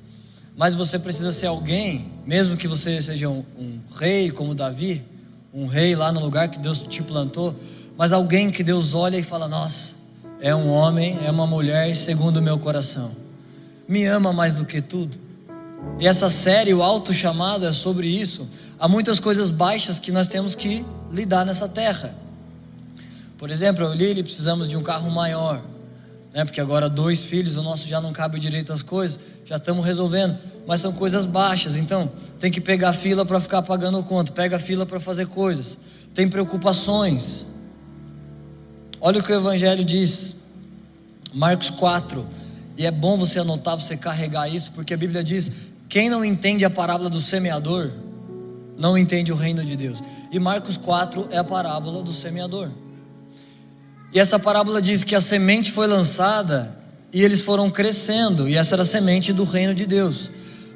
Mas 0.57 0.74
você 0.74 0.98
precisa 0.98 1.33
ser 1.33 1.46
alguém, 1.46 2.07
mesmo 2.26 2.57
que 2.57 2.68
você 2.68 3.00
seja 3.00 3.29
um, 3.29 3.44
um, 3.59 3.79
rei 3.98 4.31
como 4.31 4.55
Davi, 4.55 5.03
um 5.55 5.66
rei 5.66 5.94
lá 5.94 6.12
no 6.12 6.20
lugar 6.20 6.48
que 6.48 6.59
Deus 6.59 6.83
te 6.83 7.03
plantou, 7.03 7.55
mas 7.96 8.12
alguém 8.12 8.50
que 8.50 8.62
Deus 8.62 8.92
olha 8.92 9.16
e 9.16 9.22
fala: 9.22 9.48
Nossa, 9.48 9.94
é 10.40 10.55
um 10.55 10.68
homem, 10.68 11.18
é 11.24 11.31
uma 11.31 11.46
mulher 11.46 11.94
segundo 11.94 12.38
o 12.38 12.42
meu 12.42 12.59
coração, 12.59 13.11
me 13.88 14.05
ama 14.05 14.33
mais 14.33 14.53
do 14.53 14.66
que 14.66 14.83
tudo. 14.83 15.18
E 15.98 16.07
essa 16.07 16.29
série, 16.29 16.74
o 16.74 16.83
Alto 16.83 17.14
Chamado, 17.14 17.64
é 17.64 17.72
sobre 17.72 18.07
isso. 18.07 18.46
Há 18.79 18.88
muitas 18.88 19.18
coisas 19.18 19.50
baixas 19.50 19.98
que 19.98 20.12
nós 20.12 20.29
temos 20.29 20.55
que 20.55 20.85
lidar 21.11 21.44
nessa 21.44 21.68
terra. 21.68 22.14
Por 23.40 23.50
exemplo, 23.50 23.83
eu 23.83 23.94
e 23.94 24.22
precisamos 24.22 24.68
de 24.68 24.76
um 24.76 24.83
carro 24.83 25.11
maior, 25.11 25.62
né? 26.31 26.44
porque 26.44 26.61
agora 26.61 26.90
dois 26.90 27.20
filhos, 27.20 27.57
o 27.57 27.62
nosso 27.62 27.88
já 27.88 27.98
não 27.98 28.12
cabe 28.12 28.38
direito 28.38 28.70
às 28.70 28.83
coisas, 28.83 29.18
já 29.46 29.57
estamos 29.57 29.83
resolvendo, 29.83 30.37
mas 30.66 30.83
são 30.83 30.92
coisas 30.92 31.24
baixas, 31.24 31.74
então 31.76 32.12
tem 32.38 32.50
que 32.50 32.61
pegar 32.61 32.92
fila 32.92 33.24
para 33.24 33.40
ficar 33.40 33.62
pagando 33.62 33.98
o 33.98 34.03
conto, 34.05 34.35
pega 34.35 34.59
fila 34.59 34.85
para 34.85 35.00
fazer 35.00 35.26
coisas, 35.29 35.79
tem 36.12 36.29
preocupações. 36.29 37.46
Olha 39.00 39.20
o 39.20 39.22
que 39.22 39.33
o 39.33 39.37
Evangelho 39.37 39.85
diz, 39.85 40.42
Marcos 41.33 41.70
4, 41.70 42.26
e 42.76 42.85
é 42.85 42.90
bom 42.90 43.16
você 43.16 43.38
anotar, 43.38 43.74
você 43.74 43.96
carregar 43.96 44.55
isso, 44.55 44.72
porque 44.72 44.92
a 44.92 44.98
Bíblia 44.98 45.24
diz: 45.24 45.50
quem 45.88 46.11
não 46.11 46.22
entende 46.22 46.62
a 46.62 46.68
parábola 46.68 47.09
do 47.09 47.22
semeador, 47.22 47.90
não 48.76 48.98
entende 48.98 49.33
o 49.33 49.35
reino 49.35 49.64
de 49.64 49.76
Deus. 49.76 50.03
E 50.31 50.38
Marcos 50.38 50.76
4 50.76 51.29
é 51.31 51.38
a 51.38 51.44
parábola 51.44 52.03
do 52.03 52.12
semeador. 52.12 52.70
E 54.12 54.18
essa 54.18 54.38
parábola 54.38 54.83
diz 54.83 55.05
que 55.05 55.14
a 55.14 55.20
semente 55.20 55.70
foi 55.70 55.87
lançada 55.87 56.77
e 57.12 57.23
eles 57.23 57.40
foram 57.40 57.70
crescendo, 57.70 58.49
e 58.49 58.57
essa 58.57 58.75
era 58.75 58.83
a 58.83 58.85
semente 58.85 59.33
do 59.33 59.44
reino 59.44 59.75
de 59.75 59.87
Deus. 59.87 60.31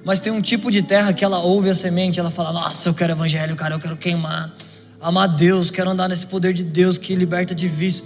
Mas 0.05 0.21
tem 0.21 0.33
um 0.33 0.41
tipo 0.41 0.71
de 0.71 0.83
terra 0.83 1.13
que 1.13 1.25
ela 1.25 1.39
ouve 1.39 1.71
a 1.71 1.75
semente, 1.75 2.21
ela 2.21 2.31
fala: 2.31 2.53
Nossa, 2.53 2.89
eu 2.89 2.95
quero 2.95 3.13
evangelho, 3.13 3.57
cara, 3.57 3.75
eu 3.75 3.79
quero 3.79 3.97
queimar, 3.97 4.53
amar 5.01 5.29
Deus, 5.29 5.71
quero 5.71 5.91
andar 5.91 6.09
nesse 6.09 6.27
poder 6.27 6.53
de 6.53 6.63
Deus 6.63 6.99
que 6.99 7.15
liberta 7.15 7.55
de 7.55 7.69
vício. 7.69 8.05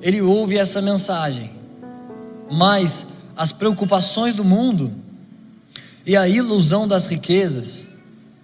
Ele 0.00 0.22
ouve 0.22 0.56
essa 0.56 0.80
mensagem, 0.80 1.50
mas 2.50 3.08
as 3.36 3.52
preocupações 3.52 4.34
do 4.34 4.44
mundo 4.44 4.92
e 6.06 6.16
a 6.16 6.28
ilusão 6.28 6.86
das 6.88 7.06
riquezas, 7.06 7.88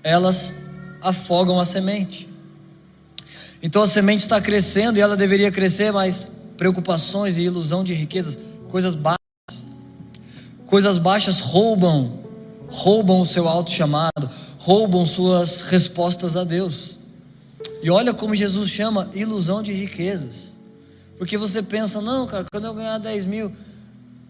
elas 0.03 0.67
afogam 1.01 1.59
a 1.61 1.65
semente. 1.65 2.29
Então 3.63 3.83
a 3.83 3.87
semente 3.87 4.25
está 4.25 4.41
crescendo 4.41 4.99
e 4.99 5.01
ela 5.01 5.17
deveria 5.17 5.51
crescer, 5.51 5.93
mas 5.93 6.37
preocupações 6.57 7.37
e 7.37 7.43
ilusão 7.43 7.85
de 7.85 7.93
riquezas, 7.95 8.39
coisas 8.69 8.95
baixas, 8.95 9.67
coisas 10.67 10.99
baixas 10.99 11.41
roubam, 11.41 12.21
roubam 12.69 13.21
o 13.21 13.27
seu 13.27 13.49
alto 13.49 13.71
chamado, 13.71 14.29
roubam 14.59 15.07
suas 15.07 15.63
respostas 15.63 16.37
a 16.37 16.45
Deus. 16.45 16.97
E 17.83 17.91
olha 17.91 18.13
como 18.13 18.35
Jesus 18.35 18.71
chama 18.71 19.11
ilusão 19.15 19.63
de 19.63 19.73
riquezas, 19.73 20.57
porque 21.19 21.39
você 21.39 21.63
pensa, 21.63 22.01
não, 22.01 22.27
cara, 22.27 22.45
quando 22.51 22.67
eu 22.67 22.75
ganhar 22.75 22.99
10 22.99 23.25
mil, 23.25 23.53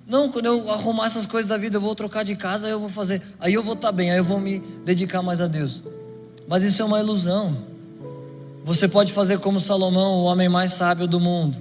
não, 0.07 0.31
quando 0.31 0.47
eu 0.47 0.71
arrumar 0.71 1.07
essas 1.07 1.27
coisas 1.27 1.49
da 1.49 1.57
vida, 1.57 1.77
eu 1.77 1.81
vou 1.81 1.95
trocar 1.95 2.23
de 2.23 2.37
casa, 2.37 2.69
eu 2.69 2.79
vou 2.79 2.89
fazer, 2.89 3.21
aí 3.41 3.55
eu 3.55 3.62
vou 3.62 3.75
estar 3.75 3.89
tá 3.89 3.93
bem, 3.93 4.11
aí 4.11 4.19
eu 4.19 4.25
vou 4.25 4.39
me 4.39 4.61
dedicar 4.85 5.21
mais 5.21 5.41
a 5.41 5.49
Deus. 5.49 5.83
Mas 6.47 6.62
isso 6.62 6.81
é 6.81 6.85
uma 6.85 7.01
ilusão. 7.01 7.57
Você 8.66 8.88
pode 8.88 9.12
fazer 9.12 9.38
como 9.38 9.61
Salomão, 9.61 10.14
o 10.14 10.24
homem 10.24 10.48
mais 10.48 10.72
sábio 10.72 11.07
do 11.07 11.20
mundo. 11.20 11.57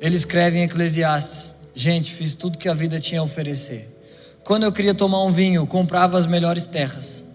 Ele 0.00 0.16
escreve 0.16 0.56
em 0.56 0.62
Eclesiastes: 0.62 1.56
Gente, 1.74 2.14
fiz 2.14 2.34
tudo 2.34 2.56
que 2.56 2.66
a 2.66 2.72
vida 2.72 2.98
tinha 2.98 3.20
a 3.20 3.24
oferecer. 3.24 3.86
Quando 4.42 4.62
eu 4.62 4.72
queria 4.72 4.94
tomar 4.94 5.22
um 5.22 5.30
vinho, 5.30 5.66
comprava 5.66 6.16
as 6.16 6.24
melhores 6.24 6.66
terras, 6.66 7.26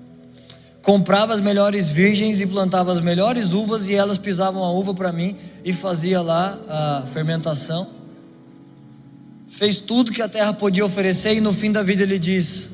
comprava 0.81 1.35
as 1.35 1.39
melhores 1.39 1.87
virgens 1.87 2.41
e 2.41 2.47
plantava 2.47 2.91
as 2.91 2.99
melhores 2.99 3.53
uvas, 3.53 3.87
e 3.87 3.93
elas 3.93 4.17
pisavam 4.17 4.63
a 4.63 4.71
uva 4.71 4.91
para 4.91 5.13
mim 5.13 5.35
e 5.63 5.71
fazia 5.71 6.19
lá 6.19 6.57
a 6.67 7.03
fermentação. 7.05 7.87
Fez 9.47 9.79
tudo 9.81 10.11
que 10.11 10.23
a 10.23 10.27
terra 10.27 10.51
podia 10.51 10.83
oferecer, 10.83 11.35
e 11.35 11.41
no 11.41 11.53
fim 11.53 11.71
da 11.71 11.83
vida 11.83 12.01
ele 12.01 12.17
diz: 12.17 12.71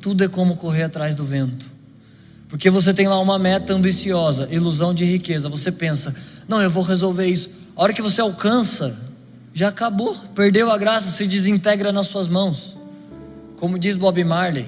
Tudo 0.00 0.24
é 0.24 0.28
como 0.28 0.56
correr 0.56 0.84
atrás 0.84 1.14
do 1.14 1.26
vento. 1.26 1.75
Porque 2.48 2.70
você 2.70 2.94
tem 2.94 3.08
lá 3.08 3.18
uma 3.18 3.38
meta 3.38 3.74
ambiciosa, 3.74 4.48
ilusão 4.50 4.94
de 4.94 5.04
riqueza. 5.04 5.48
Você 5.48 5.72
pensa, 5.72 6.14
não, 6.48 6.62
eu 6.62 6.70
vou 6.70 6.82
resolver 6.82 7.26
isso. 7.26 7.50
A 7.74 7.82
hora 7.82 7.92
que 7.92 8.02
você 8.02 8.20
alcança, 8.20 9.06
já 9.52 9.68
acabou, 9.68 10.14
perdeu 10.34 10.70
a 10.70 10.78
graça, 10.78 11.10
se 11.10 11.26
desintegra 11.26 11.90
nas 11.92 12.06
suas 12.06 12.28
mãos. 12.28 12.76
Como 13.56 13.78
diz 13.78 13.96
Bob 13.96 14.22
Marley, 14.22 14.66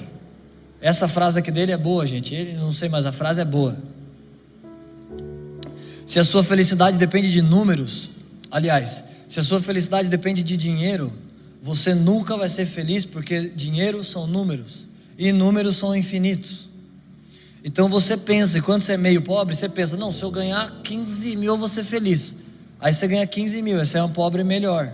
essa 0.81 1.07
frase 1.07 1.39
aqui 1.39 1.51
dele 1.51 1.73
é 1.73 1.77
boa, 1.77 2.07
gente. 2.07 2.35
Ele 2.35 2.55
não 2.55 2.73
sei, 2.73 2.89
mas 2.89 3.07
a 3.07 3.13
frase 3.13 3.41
é 3.41 3.45
boa. 3.45 3.77
Se 6.07 6.19
a 6.19 6.25
sua 6.25 6.43
felicidade 6.43 6.97
depende 6.97 7.31
de 7.31 7.43
números, 7.43 8.11
aliás, 8.51 9.05
se 9.29 9.39
a 9.39 9.43
sua 9.43 9.61
felicidade 9.61 10.09
depende 10.09 10.43
de 10.43 10.57
dinheiro, 10.57 11.13
você 11.61 11.95
nunca 11.95 12.37
vai 12.37 12.49
ser 12.49 12.65
feliz 12.65 13.05
porque 13.05 13.51
dinheiro 13.55 14.03
são 14.03 14.27
números 14.27 14.87
e 15.19 15.33
números 15.33 15.77
são 15.77 15.95
infinitos. 15.95 16.68
Então 17.69 17.87
você 17.87 18.17
pensa, 18.17 18.63
quando 18.63 18.81
você 18.81 18.95
é 18.95 18.97
meio 18.97 19.21
pobre, 19.21 19.55
você 19.55 19.69
pensa, 19.69 19.95
não, 19.99 20.11
se 20.11 20.23
eu 20.23 20.31
ganhar 20.31 20.81
15 20.83 21.37
mil 21.37 21.53
eu 21.53 21.59
vou 21.59 21.69
ser 21.69 21.85
feliz. 21.85 22.37
Aí 22.81 22.95
você 22.95 23.07
ganha 23.07 23.27
15 23.27 23.61
mil, 23.61 23.79
você 23.79 23.99
é 23.99 24.03
um 24.03 24.09
pobre 24.09 24.43
melhor. 24.43 24.91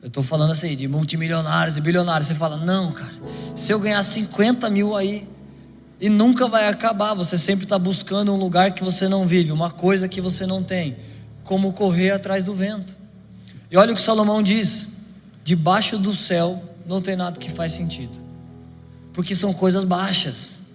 Eu 0.00 0.06
estou 0.06 0.22
falando 0.22 0.52
assim, 0.52 0.76
de 0.76 0.86
multimilionários 0.86 1.76
e 1.76 1.80
bilionários. 1.80 2.28
Você 2.28 2.36
fala, 2.36 2.58
não, 2.58 2.92
cara, 2.92 3.12
se 3.56 3.72
eu 3.72 3.80
ganhar 3.80 4.00
50 4.04 4.70
mil 4.70 4.94
aí, 4.94 5.26
E 6.00 6.08
nunca 6.08 6.46
vai 6.46 6.68
acabar. 6.68 7.14
Você 7.14 7.38
sempre 7.38 7.64
está 7.64 7.78
buscando 7.78 8.32
um 8.32 8.36
lugar 8.36 8.72
que 8.72 8.84
você 8.84 9.08
não 9.08 9.26
vive, 9.26 9.50
uma 9.50 9.70
coisa 9.70 10.08
que 10.08 10.20
você 10.20 10.46
não 10.46 10.62
tem. 10.62 10.96
Como 11.42 11.72
correr 11.72 12.10
atrás 12.10 12.44
do 12.44 12.54
vento. 12.54 12.96
E 13.70 13.76
olha 13.76 13.92
o 13.92 13.96
que 13.96 14.00
Salomão 14.00 14.42
diz: 14.42 14.98
debaixo 15.42 15.98
do 15.98 16.14
céu 16.14 16.62
não 16.86 17.00
tem 17.00 17.16
nada 17.16 17.38
que 17.38 17.50
faz 17.50 17.72
sentido, 17.72 18.16
porque 19.12 19.34
são 19.34 19.52
coisas 19.52 19.84
baixas. 19.84 20.65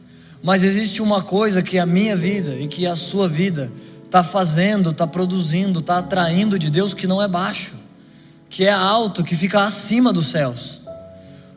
Mas 0.43 0.63
existe 0.63 1.01
uma 1.01 1.21
coisa 1.21 1.61
que 1.61 1.77
a 1.77 1.85
minha 1.85 2.15
vida 2.15 2.55
e 2.55 2.67
que 2.67 2.87
a 2.87 2.95
sua 2.95 3.29
vida 3.29 3.71
está 4.03 4.23
fazendo, 4.23 4.89
está 4.89 5.05
produzindo, 5.05 5.79
está 5.79 5.99
atraindo 5.99 6.57
de 6.57 6.69
Deus 6.69 6.93
que 6.93 7.07
não 7.07 7.21
é 7.21 7.27
baixo, 7.27 7.75
que 8.49 8.65
é 8.65 8.71
alto, 8.71 9.23
que 9.23 9.35
fica 9.35 9.63
acima 9.63 10.11
dos 10.11 10.27
céus. 10.27 10.81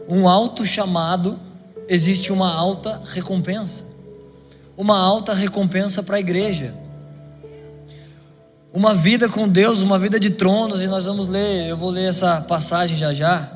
Um 0.07 0.29
alto 0.29 0.67
chamado, 0.67 1.39
existe 1.89 2.31
uma 2.31 2.53
alta 2.53 3.01
recompensa. 3.07 3.87
Uma 4.77 4.99
alta 4.99 5.33
recompensa 5.33 6.03
para 6.03 6.17
a 6.17 6.21
igreja. 6.21 6.75
Uma 8.73 8.95
vida 8.95 9.29
com 9.29 9.49
Deus, 9.49 9.81
uma 9.81 9.99
vida 9.99 10.21
de 10.21 10.31
tronos, 10.31 10.83
e 10.83 10.87
nós 10.87 11.07
vamos 11.07 11.29
ler, 11.29 11.69
eu 11.69 11.77
vou 11.77 11.91
ler 11.91 12.09
essa 12.09 12.43
passagem 12.43 12.99
já 12.99 13.13
já. 13.13 13.51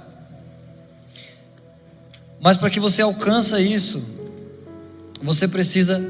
Mas 2.40 2.56
para 2.56 2.70
que 2.70 2.80
você 2.80 3.02
alcance 3.02 3.56
isso, 3.60 4.17
você 5.22 5.48
precisa 5.48 6.00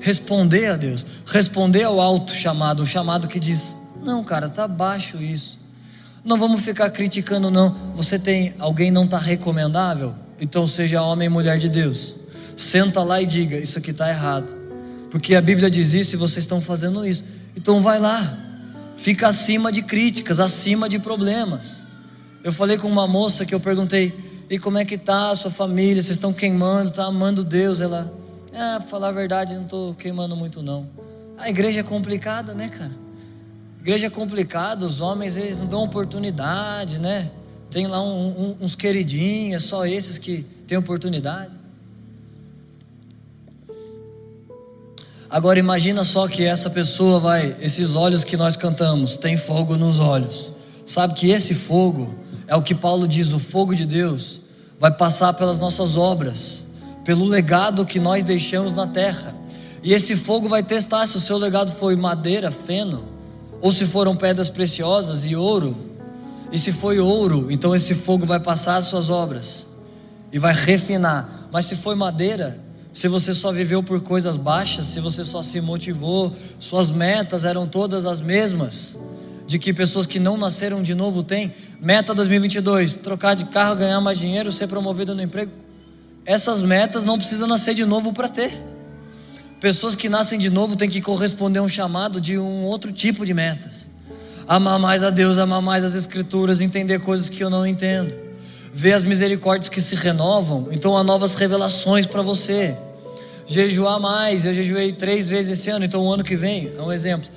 responder 0.00 0.66
a 0.66 0.76
Deus, 0.76 1.04
responder 1.26 1.84
ao 1.84 2.00
alto 2.00 2.32
chamado, 2.32 2.82
o 2.82 2.86
chamado 2.86 3.28
que 3.28 3.40
diz: 3.40 3.76
"Não, 4.02 4.22
cara, 4.22 4.48
tá 4.48 4.68
baixo 4.68 5.22
isso". 5.22 5.64
Não 6.24 6.38
vamos 6.38 6.62
ficar 6.62 6.88
criticando 6.88 7.50
não. 7.50 7.74
Você 7.96 8.18
tem 8.18 8.54
alguém 8.58 8.90
não 8.90 9.04
está 9.04 9.18
recomendável? 9.18 10.14
Então 10.40 10.66
seja 10.66 11.02
homem 11.02 11.26
e 11.26 11.28
mulher 11.28 11.58
de 11.58 11.68
Deus. 11.68 12.16
Senta 12.56 13.02
lá 13.02 13.20
e 13.20 13.26
diga: 13.26 13.58
isso 13.58 13.78
aqui 13.78 13.90
está 13.90 14.08
errado. 14.08 14.54
Porque 15.10 15.34
a 15.34 15.42
Bíblia 15.42 15.70
diz 15.70 15.92
isso 15.92 16.14
e 16.14 16.18
vocês 16.18 16.44
estão 16.44 16.60
fazendo 16.60 17.04
isso. 17.04 17.24
Então 17.54 17.80
vai 17.82 17.98
lá. 17.98 18.38
Fica 18.96 19.28
acima 19.28 19.70
de 19.70 19.82
críticas, 19.82 20.40
acima 20.40 20.88
de 20.88 20.98
problemas. 20.98 21.84
Eu 22.42 22.52
falei 22.52 22.78
com 22.78 22.88
uma 22.88 23.06
moça 23.06 23.44
que 23.44 23.54
eu 23.54 23.60
perguntei: 23.60 24.14
"E 24.48 24.58
como 24.58 24.78
é 24.78 24.84
que 24.84 24.96
tá 24.96 25.30
a 25.30 25.36
sua 25.36 25.50
família? 25.50 26.02
Vocês 26.02 26.16
estão 26.16 26.32
queimando, 26.32 26.90
tá 26.90 27.04
amando 27.04 27.44
Deus?" 27.44 27.82
Ela: 27.82 28.10
é, 28.54 28.80
falar 28.80 29.08
a 29.08 29.12
verdade, 29.12 29.54
não 29.54 29.64
estou 29.64 29.94
queimando 29.94 30.36
muito 30.36 30.62
não. 30.62 30.88
A 31.36 31.50
igreja 31.50 31.80
é 31.80 31.82
complicada, 31.82 32.54
né, 32.54 32.68
cara? 32.68 32.92
Igreja 33.80 34.06
é 34.06 34.10
complicada, 34.10 34.86
os 34.86 35.00
homens 35.00 35.36
eles 35.36 35.58
não 35.58 35.66
dão 35.66 35.82
oportunidade, 35.82 37.00
né? 37.00 37.30
Tem 37.68 37.88
lá 37.88 38.00
um, 38.00 38.28
um, 38.28 38.56
uns 38.60 38.76
queridinhos, 38.76 39.64
é 39.64 39.66
só 39.66 39.84
esses 39.84 40.18
que 40.18 40.46
têm 40.68 40.78
oportunidade. 40.78 41.50
Agora 45.28 45.58
imagina 45.58 46.04
só 46.04 46.28
que 46.28 46.44
essa 46.44 46.70
pessoa 46.70 47.18
vai, 47.18 47.56
esses 47.60 47.96
olhos 47.96 48.22
que 48.22 48.36
nós 48.36 48.54
cantamos, 48.54 49.16
tem 49.16 49.36
fogo 49.36 49.76
nos 49.76 49.98
olhos. 49.98 50.52
Sabe 50.86 51.14
que 51.14 51.28
esse 51.28 51.54
fogo 51.54 52.14
é 52.46 52.54
o 52.54 52.62
que 52.62 52.74
Paulo 52.74 53.08
diz, 53.08 53.32
o 53.32 53.40
fogo 53.40 53.74
de 53.74 53.84
Deus 53.84 54.42
vai 54.78 54.92
passar 54.92 55.32
pelas 55.32 55.58
nossas 55.58 55.96
obras 55.96 56.63
pelo 57.04 57.24
legado 57.26 57.84
que 57.84 58.00
nós 58.00 58.24
deixamos 58.24 58.74
na 58.74 58.86
terra. 58.86 59.34
E 59.82 59.92
esse 59.92 60.16
fogo 60.16 60.48
vai 60.48 60.62
testar 60.62 61.06
se 61.06 61.16
o 61.18 61.20
seu 61.20 61.36
legado 61.36 61.70
foi 61.70 61.94
madeira, 61.94 62.50
feno, 62.50 63.04
ou 63.60 63.70
se 63.70 63.84
foram 63.84 64.16
pedras 64.16 64.48
preciosas 64.48 65.26
e 65.26 65.36
ouro. 65.36 65.76
E 66.50 66.58
se 66.58 66.72
foi 66.72 66.98
ouro, 66.98 67.50
então 67.50 67.74
esse 67.74 67.94
fogo 67.94 68.24
vai 68.24 68.40
passar 68.40 68.76
as 68.76 68.86
suas 68.86 69.10
obras 69.10 69.68
e 70.32 70.38
vai 70.38 70.54
refinar. 70.54 71.48
Mas 71.52 71.66
se 71.66 71.76
foi 71.76 71.94
madeira, 71.94 72.58
se 72.92 73.08
você 73.08 73.34
só 73.34 73.52
viveu 73.52 73.82
por 73.82 74.00
coisas 74.00 74.36
baixas, 74.36 74.86
se 74.86 75.00
você 75.00 75.22
só 75.22 75.42
se 75.42 75.60
motivou, 75.60 76.32
suas 76.58 76.90
metas 76.90 77.44
eram 77.44 77.66
todas 77.66 78.06
as 78.06 78.20
mesmas, 78.20 78.98
de 79.46 79.58
que 79.58 79.74
pessoas 79.74 80.06
que 80.06 80.18
não 80.18 80.38
nasceram 80.38 80.82
de 80.82 80.94
novo 80.94 81.22
têm. 81.22 81.52
Meta 81.80 82.14
2022: 82.14 82.96
trocar 82.98 83.34
de 83.34 83.44
carro, 83.46 83.76
ganhar 83.76 84.00
mais 84.00 84.18
dinheiro, 84.18 84.50
ser 84.50 84.68
promovido 84.68 85.14
no 85.14 85.22
emprego 85.22 85.63
essas 86.26 86.60
metas 86.60 87.04
não 87.04 87.18
precisam 87.18 87.46
nascer 87.46 87.74
de 87.74 87.84
novo 87.84 88.12
para 88.12 88.28
ter. 88.28 88.52
Pessoas 89.60 89.94
que 89.94 90.08
nascem 90.08 90.38
de 90.38 90.50
novo 90.50 90.76
têm 90.76 90.88
que 90.88 91.00
corresponder 91.00 91.58
a 91.58 91.62
um 91.62 91.68
chamado 91.68 92.20
de 92.20 92.38
um 92.38 92.64
outro 92.64 92.92
tipo 92.92 93.24
de 93.24 93.34
metas. 93.34 93.88
Amar 94.46 94.78
mais 94.78 95.02
a 95.02 95.10
Deus, 95.10 95.38
amar 95.38 95.62
mais 95.62 95.84
as 95.84 95.94
Escrituras, 95.94 96.60
entender 96.60 96.98
coisas 97.00 97.28
que 97.28 97.42
eu 97.42 97.50
não 97.50 97.66
entendo. 97.66 98.14
Ver 98.72 98.92
as 98.92 99.04
misericórdias 99.04 99.68
que 99.68 99.80
se 99.80 99.94
renovam, 99.94 100.68
então 100.70 100.96
há 100.96 101.04
novas 101.04 101.34
revelações 101.34 102.06
para 102.06 102.22
você. 102.22 102.76
Jejuar 103.46 104.00
mais, 104.00 104.44
eu 104.44 104.52
jejuei 104.52 104.92
três 104.92 105.28
vezes 105.28 105.58
esse 105.58 105.70
ano, 105.70 105.84
então 105.84 106.02
o 106.04 106.12
ano 106.12 106.24
que 106.24 106.34
vem, 106.34 106.72
é 106.76 106.82
um 106.82 106.90
exemplo. 106.90 107.28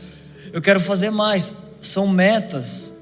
Eu 0.51 0.61
quero 0.61 0.79
fazer 0.79 1.11
mais. 1.11 1.53
São 1.79 2.07
metas 2.07 2.95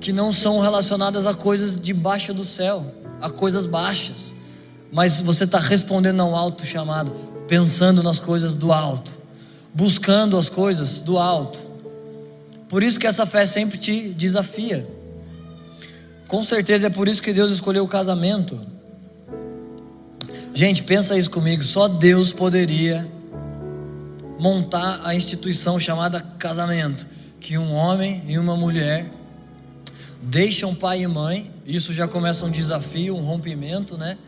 que 0.00 0.12
não 0.12 0.30
são 0.30 0.60
relacionadas 0.60 1.26
a 1.26 1.34
coisas 1.34 1.80
debaixo 1.80 2.34
do 2.34 2.44
céu, 2.44 2.84
a 3.20 3.30
coisas 3.30 3.64
baixas 3.64 4.37
mas 4.92 5.20
você 5.20 5.44
está 5.44 5.58
respondendo 5.58 6.20
ao 6.22 6.34
alto 6.34 6.64
chamado, 6.64 7.12
pensando 7.46 8.02
nas 8.02 8.18
coisas 8.18 8.56
do 8.56 8.72
alto, 8.72 9.10
buscando 9.74 10.36
as 10.36 10.48
coisas 10.48 11.00
do 11.00 11.18
alto. 11.18 11.58
Por 12.68 12.82
isso 12.82 12.98
que 12.98 13.06
essa 13.06 13.24
fé 13.24 13.44
sempre 13.44 13.78
te 13.78 14.10
desafia. 14.10 14.86
Com 16.26 16.42
certeza 16.42 16.88
é 16.88 16.90
por 16.90 17.08
isso 17.08 17.22
que 17.22 17.32
Deus 17.32 17.50
escolheu 17.50 17.84
o 17.84 17.88
casamento. 17.88 18.60
Gente, 20.54 20.82
pensa 20.82 21.16
isso 21.16 21.30
comigo, 21.30 21.62
só 21.62 21.88
Deus 21.88 22.32
poderia 22.32 23.08
montar 24.38 25.00
a 25.04 25.14
instituição 25.14 25.80
chamada 25.80 26.20
casamento, 26.38 27.06
que 27.40 27.56
um 27.56 27.72
homem 27.72 28.22
e 28.26 28.38
uma 28.38 28.56
mulher 28.56 29.10
deixam 30.22 30.74
pai 30.74 31.02
e 31.02 31.06
mãe, 31.06 31.50
isso 31.64 31.92
já 31.92 32.06
começa 32.06 32.44
um 32.44 32.50
desafio, 32.50 33.16
um 33.16 33.22
rompimento, 33.22 33.96
né? 33.96 34.18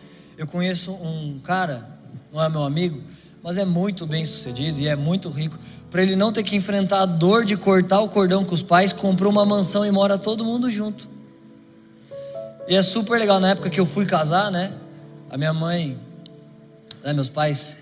Eu 0.41 0.47
conheço 0.47 0.93
um 0.93 1.39
cara, 1.41 1.87
não 2.33 2.43
é 2.43 2.49
meu 2.49 2.63
amigo, 2.63 2.99
mas 3.43 3.59
é 3.59 3.65
muito 3.67 4.07
bem 4.07 4.25
sucedido 4.25 4.81
e 4.81 4.89
é 4.89 4.97
muito 4.97 5.29
rico. 5.29 5.59
Para 5.91 6.03
ele 6.03 6.17
não 6.17 6.33
ter 6.33 6.43
que 6.43 6.57
enfrentar 6.57 7.03
a 7.03 7.05
dor 7.05 7.45
de 7.45 7.59
cortar 7.59 8.01
o 8.01 8.09
cordão 8.09 8.43
com 8.43 8.55
os 8.55 8.63
pais, 8.63 8.91
comprou 8.91 9.31
uma 9.31 9.45
mansão 9.45 9.85
e 9.85 9.91
mora 9.91 10.17
todo 10.17 10.43
mundo 10.43 10.71
junto. 10.71 11.07
E 12.67 12.75
é 12.75 12.81
super 12.81 13.19
legal. 13.19 13.39
Na 13.39 13.51
época 13.51 13.69
que 13.69 13.79
eu 13.79 13.85
fui 13.85 14.07
casar, 14.07 14.51
né? 14.51 14.73
A 15.29 15.37
minha 15.37 15.53
mãe, 15.53 15.99
né, 17.05 17.13
meus 17.13 17.29
pais 17.29 17.77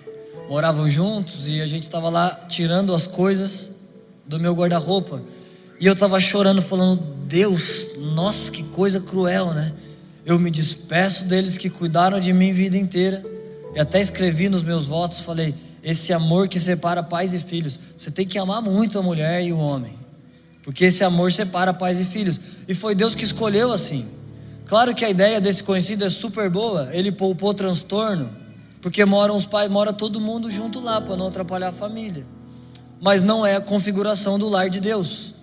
moravam 0.51 0.90
juntos 0.90 1.47
e 1.47 1.61
a 1.61 1.66
gente 1.66 1.85
estava 1.85 2.09
lá 2.09 2.29
tirando 2.49 2.92
as 2.92 3.07
coisas 3.07 3.83
do 4.27 4.40
meu 4.40 4.53
guarda-roupa. 4.53 5.23
E 5.79 5.87
eu 5.87 5.92
estava 5.92 6.18
chorando, 6.18 6.61
falando: 6.61 7.01
Deus, 7.25 7.90
nossa, 8.16 8.51
que 8.51 8.64
coisa 8.64 8.99
cruel, 8.99 9.55
né? 9.55 9.73
Eu 10.28 10.38
me 10.38 10.50
despeço 10.50 11.24
deles 11.24 11.56
que 11.56 11.70
cuidaram 11.70 12.20
de 12.20 12.34
mim 12.34 12.52
vida 12.52 12.76
inteira. 12.76 13.24
E 13.74 13.80
até 13.80 13.98
escrevi 13.98 14.50
nos 14.50 14.62
meus 14.62 14.84
votos, 14.84 15.20
falei: 15.20 15.54
esse 15.82 16.12
amor 16.12 16.48
que 16.48 16.60
separa 16.60 17.02
pais 17.02 17.32
e 17.32 17.38
filhos. 17.38 17.80
Você 17.96 18.10
tem 18.10 18.26
que 18.26 18.38
amar 18.38 18.60
muito 18.60 18.98
a 18.98 19.02
mulher 19.02 19.42
e 19.42 19.54
o 19.54 19.58
homem, 19.58 19.94
porque 20.62 20.84
esse 20.84 21.02
amor 21.02 21.32
separa 21.32 21.72
pais 21.72 21.98
e 21.98 22.04
filhos. 22.04 22.38
E 22.68 22.74
foi 22.74 22.94
Deus 22.94 23.14
que 23.14 23.24
escolheu 23.24 23.72
assim. 23.72 24.06
Claro 24.66 24.94
que 24.94 25.02
a 25.02 25.08
ideia 25.08 25.40
desse 25.40 25.62
conhecido 25.62 26.04
é 26.04 26.10
super 26.10 26.50
boa. 26.50 26.90
Ele 26.92 27.10
poupou 27.10 27.54
transtorno, 27.54 28.28
porque 28.82 29.02
moram 29.06 29.34
os 29.34 29.46
pais, 29.46 29.70
mora 29.70 29.94
todo 29.94 30.20
mundo 30.20 30.50
junto 30.50 30.78
lá 30.78 31.00
para 31.00 31.16
não 31.16 31.28
atrapalhar 31.28 31.68
a 31.68 31.72
família. 31.72 32.26
Mas 33.00 33.22
não 33.22 33.46
é 33.46 33.56
a 33.56 33.62
configuração 33.62 34.38
do 34.38 34.46
lar 34.46 34.68
de 34.68 34.78
Deus. 34.78 35.38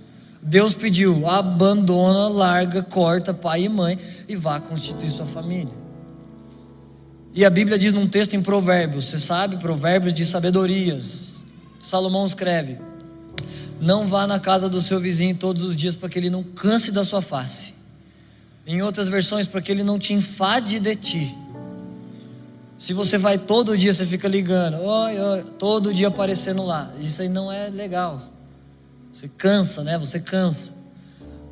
Deus 0.46 0.76
pediu: 0.76 1.28
abandona, 1.28 2.28
larga, 2.28 2.84
corta 2.84 3.34
pai 3.34 3.64
e 3.64 3.70
mãe 3.70 3.98
e 4.30 4.36
vá 4.36 4.60
constituir 4.60 5.10
sua 5.10 5.26
família. 5.26 5.74
E 7.34 7.44
a 7.44 7.50
Bíblia 7.50 7.80
diz 7.80 7.92
num 7.92 8.08
texto 8.08 8.36
em 8.36 8.42
Provérbios, 8.42 9.06
você 9.06 9.18
sabe, 9.18 9.58
Provérbios 9.58 10.14
de 10.14 10.24
sabedorias. 10.24 11.46
Salomão 11.82 12.28
escreve: 12.28 12.78
Não 13.82 14.08
vá 14.08 14.28
na 14.28 14.40
casa 14.40 14.70
do 14.70 14.80
seu 14.80 15.00
vizinho 15.00 15.36
todos 15.36 15.64
os 15.64 15.76
dias 15.76 15.96
para 15.96 16.10
que 16.10 16.20
ele 16.20 16.30
não 16.30 16.44
canse 16.44 16.92
da 16.92 17.04
sua 17.04 17.24
face. 17.24 17.74
Em 18.68 18.84
outras 18.84 19.08
versões, 19.08 19.48
para 19.48 19.62
que 19.62 19.72
ele 19.72 19.84
não 19.84 19.98
te 19.98 20.14
enfade 20.14 20.80
de 20.80 20.96
ti. 20.96 21.36
Se 22.78 22.94
você 22.94 23.18
vai 23.18 23.38
todo 23.38 23.76
dia, 23.76 23.94
você 23.94 24.06
fica 24.06 24.28
ligando, 24.28 24.80
oi, 24.82 25.20
oi, 25.20 25.44
todo 25.58 25.94
dia 25.94 26.10
aparecendo 26.10 26.64
lá. 26.64 26.92
Isso 27.00 27.22
aí 27.22 27.30
não 27.30 27.52
é 27.52 27.70
legal. 27.70 28.35
Você 29.16 29.30
cansa, 29.30 29.82
né? 29.82 29.98
Você 29.98 30.20
cansa. 30.20 30.74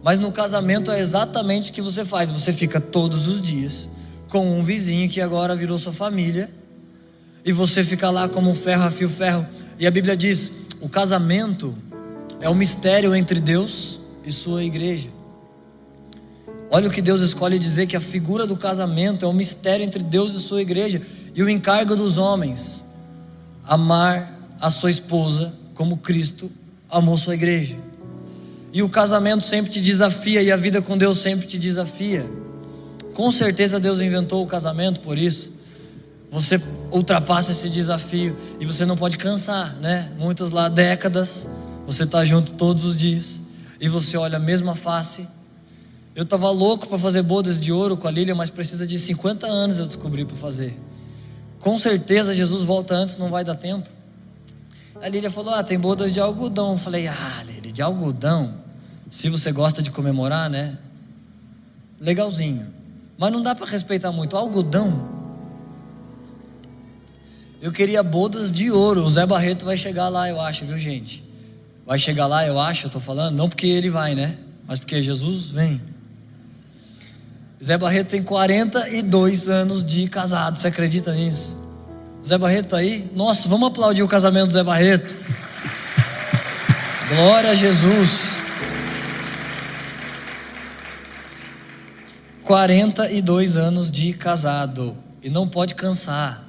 Mas 0.03 0.20
no 0.20 0.34
casamento 0.34 0.91
é 0.91 0.99
exatamente 0.99 1.72
o 1.72 1.74
que 1.74 1.82
você 1.82 2.03
faz. 2.03 2.30
Você 2.30 2.51
fica 2.51 2.82
todos 2.82 3.26
os 3.30 3.39
dias 3.39 3.88
com 4.28 4.59
um 4.59 4.61
vizinho 4.61 5.07
que 5.09 5.22
agora 5.22 5.55
virou 5.55 5.78
sua 5.78 5.93
família. 5.93 6.51
E 7.45 7.53
você 7.53 7.82
fica 7.82 8.09
lá 8.09 8.28
como 8.28 8.49
um 8.49 8.53
ferro 8.53 8.84
a 8.84 8.91
fio 8.91 9.07
ferro. 9.07 9.47
E 9.80 9.88
a 9.88 9.91
Bíblia 9.91 10.18
diz: 10.18 10.68
o 10.82 10.89
casamento 10.89 11.74
é 12.41 12.49
um 12.49 12.53
mistério 12.53 13.16
entre 13.16 13.39
Deus 13.39 14.01
e 14.26 14.32
sua 14.34 14.61
igreja. 14.61 15.07
Olha 16.70 16.89
o 16.89 16.91
que 16.91 17.01
Deus 17.01 17.22
escolhe 17.22 17.57
dizer 17.57 17.88
que 17.88 17.95
a 17.95 18.01
figura 18.01 18.45
do 18.45 18.57
casamento 18.57 19.24
é 19.24 19.28
um 19.28 19.34
mistério 19.34 19.86
entre 19.86 20.03
Deus 20.03 20.34
e 20.34 20.41
sua 20.41 20.61
igreja. 20.61 21.01
E 21.34 21.41
o 21.41 21.49
encargo 21.49 21.95
dos 21.95 22.18
homens 22.18 22.88
amar 23.64 24.49
a 24.59 24.70
sua 24.70 24.89
esposa 24.89 25.53
como 25.74 25.95
Cristo 25.95 26.51
amou 26.93 27.17
sua 27.17 27.33
igreja. 27.33 27.75
E 28.71 28.81
o 28.81 28.89
casamento 28.89 29.43
sempre 29.43 29.71
te 29.71 29.81
desafia 29.81 30.41
e 30.41 30.51
a 30.51 30.57
vida 30.57 30.81
com 30.81 30.97
Deus 30.97 31.19
sempre 31.19 31.45
te 31.45 31.57
desafia. 31.57 32.25
Com 33.13 33.31
certeza 33.31 33.79
Deus 33.79 33.99
inventou 33.99 34.43
o 34.43 34.47
casamento 34.47 35.01
por 35.01 35.17
isso. 35.17 35.61
Você 36.31 36.59
ultrapassa 36.91 37.51
esse 37.51 37.69
desafio 37.69 38.35
e 38.59 38.65
você 38.65 38.85
não 38.85 38.97
pode 38.97 39.17
cansar, 39.17 39.75
né? 39.75 40.11
Muitas 40.17 40.49
lá 40.49 40.69
décadas, 40.69 41.49
você 41.85 42.03
está 42.03 42.25
junto 42.25 42.53
todos 42.53 42.83
os 42.83 42.97
dias 42.97 43.41
e 43.79 43.87
você 43.87 44.17
olha 44.17 44.37
a 44.37 44.39
mesma 44.39 44.73
face. 44.73 45.27
Eu 46.15 46.23
estava 46.23 46.49
louco 46.49 46.87
para 46.87 46.97
fazer 46.97 47.21
bodas 47.21 47.59
de 47.59 47.71
ouro 47.71 47.97
com 47.97 48.07
a 48.07 48.11
Lília, 48.11 48.33
mas 48.33 48.49
precisa 48.49 48.85
de 48.87 48.97
50 48.97 49.45
anos 49.45 49.77
eu 49.77 49.85
descobri 49.85 50.25
para 50.25 50.37
fazer. 50.37 50.75
Com 51.59 51.77
certeza 51.77 52.33
Jesus 52.33 52.63
volta 52.63 52.95
antes, 52.95 53.17
não 53.17 53.29
vai 53.29 53.43
dar 53.43 53.55
tempo. 53.55 53.87
A 55.01 55.09
Lília 55.09 55.31
falou: 55.31 55.53
Ah, 55.53 55.63
tem 55.63 55.79
bodas 55.79 56.13
de 56.13 56.19
algodão. 56.19 56.71
Eu 56.71 56.77
falei: 56.77 57.07
Ah, 57.07 57.43
Lília, 57.45 57.71
de 57.71 57.81
algodão? 57.81 58.53
Se 59.09 59.29
você 59.29 59.51
gosta 59.51 59.81
de 59.81 59.91
comemorar, 59.91 60.49
né? 60.49 60.77
Legalzinho. 61.99 62.67
Mas 63.17 63.31
não 63.31 63.41
dá 63.41 63.55
para 63.55 63.65
respeitar 63.65 64.11
muito. 64.11 64.35
Algodão. 64.35 65.13
Eu 67.61 67.71
queria 67.71 68.03
bodas 68.03 68.51
de 68.51 68.69
ouro. 68.71 69.03
O 69.03 69.09
Zé 69.09 69.25
Barreto 69.25 69.65
vai 69.65 69.77
chegar 69.77 70.09
lá, 70.09 70.27
eu 70.27 70.41
acho, 70.41 70.65
viu, 70.65 70.77
gente? 70.77 71.23
Vai 71.85 71.97
chegar 71.97 72.25
lá, 72.25 72.45
eu 72.45 72.59
acho, 72.59 72.87
eu 72.87 72.89
tô 72.89 72.99
falando, 72.99 73.35
não 73.35 73.47
porque 73.47 73.67
ele 73.67 73.89
vai, 73.89 74.15
né? 74.15 74.37
Mas 74.67 74.79
porque 74.79 75.01
Jesus 75.01 75.47
vem. 75.47 75.81
Zé 77.63 77.77
Barreto 77.77 78.09
tem 78.09 78.21
42 78.21 79.47
anos 79.47 79.85
de 79.85 80.09
casado, 80.09 80.57
você 80.57 80.67
acredita 80.67 81.13
nisso? 81.13 81.62
Zé 82.26 82.38
Barreto 82.38 82.69
tá 82.69 82.78
aí? 82.78 83.11
Nossa, 83.13 83.49
vamos 83.49 83.67
aplaudir 83.67 84.01
o 84.01 84.07
casamento 84.07 84.47
do 84.47 84.53
Zé 84.53 84.63
Barreto. 84.63 85.17
Glória 87.09 87.51
a 87.51 87.53
Jesus. 87.53 88.34
42 92.43 93.57
anos 93.57 93.91
de 93.91 94.13
casado 94.13 94.95
e 95.21 95.30
não 95.30 95.47
pode 95.47 95.76
cansar. 95.76 96.43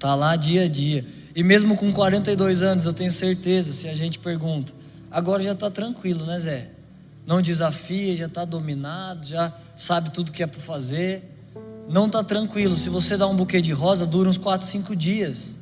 Tá 0.00 0.14
lá 0.14 0.34
dia 0.34 0.64
a 0.64 0.68
dia. 0.68 1.06
E 1.34 1.44
mesmo 1.44 1.76
com 1.76 1.92
42 1.92 2.62
anos, 2.62 2.84
eu 2.84 2.92
tenho 2.92 3.12
certeza, 3.12 3.72
se 3.72 3.88
a 3.88 3.94
gente 3.94 4.18
pergunta, 4.18 4.72
agora 5.10 5.42
já 5.42 5.52
está 5.52 5.70
tranquilo, 5.70 6.26
né, 6.26 6.38
Zé? 6.40 6.70
Não 7.24 7.40
desafia, 7.40 8.16
já 8.16 8.26
está 8.26 8.44
dominado, 8.44 9.26
já 9.26 9.52
sabe 9.76 10.10
tudo 10.10 10.32
que 10.32 10.42
é 10.42 10.46
para 10.46 10.60
fazer. 10.60 11.37
Não 11.88 12.06
está 12.06 12.22
tranquilo. 12.22 12.76
Se 12.76 12.90
você 12.90 13.16
dá 13.16 13.26
um 13.26 13.34
buquê 13.34 13.60
de 13.60 13.72
rosa, 13.72 14.06
dura 14.06 14.28
uns 14.28 14.36
4, 14.36 14.66
5 14.66 14.94
dias. 14.94 15.58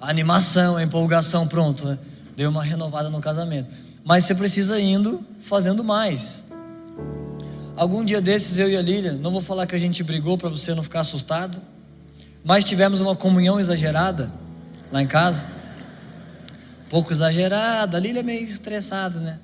A 0.00 0.10
animação, 0.10 0.76
a 0.76 0.82
empolgação, 0.82 1.48
pronto. 1.48 1.86
Né? 1.86 1.98
Deu 2.36 2.50
uma 2.50 2.62
renovada 2.62 3.08
no 3.08 3.20
casamento. 3.20 3.72
Mas 4.04 4.24
você 4.24 4.34
precisa 4.34 4.80
indo 4.80 5.24
fazendo 5.40 5.82
mais. 5.82 6.46
Algum 7.74 8.04
dia 8.04 8.20
desses, 8.20 8.58
eu 8.58 8.70
e 8.70 8.76
a 8.76 8.82
Lília, 8.82 9.12
não 9.12 9.30
vou 9.30 9.40
falar 9.40 9.66
que 9.66 9.74
a 9.74 9.78
gente 9.78 10.02
brigou 10.02 10.38
para 10.38 10.48
você 10.48 10.74
não 10.74 10.82
ficar 10.82 11.00
assustado, 11.00 11.60
mas 12.42 12.64
tivemos 12.64 13.00
uma 13.00 13.14
comunhão 13.14 13.58
exagerada 13.60 14.32
lá 14.90 15.02
em 15.02 15.06
casa. 15.06 15.44
Um 16.86 16.88
pouco 16.88 17.12
exagerada, 17.12 17.96
a 17.96 18.00
Lília 18.00 18.20
é 18.20 18.22
meio 18.22 18.44
estressada, 18.44 19.20
né? 19.20 19.38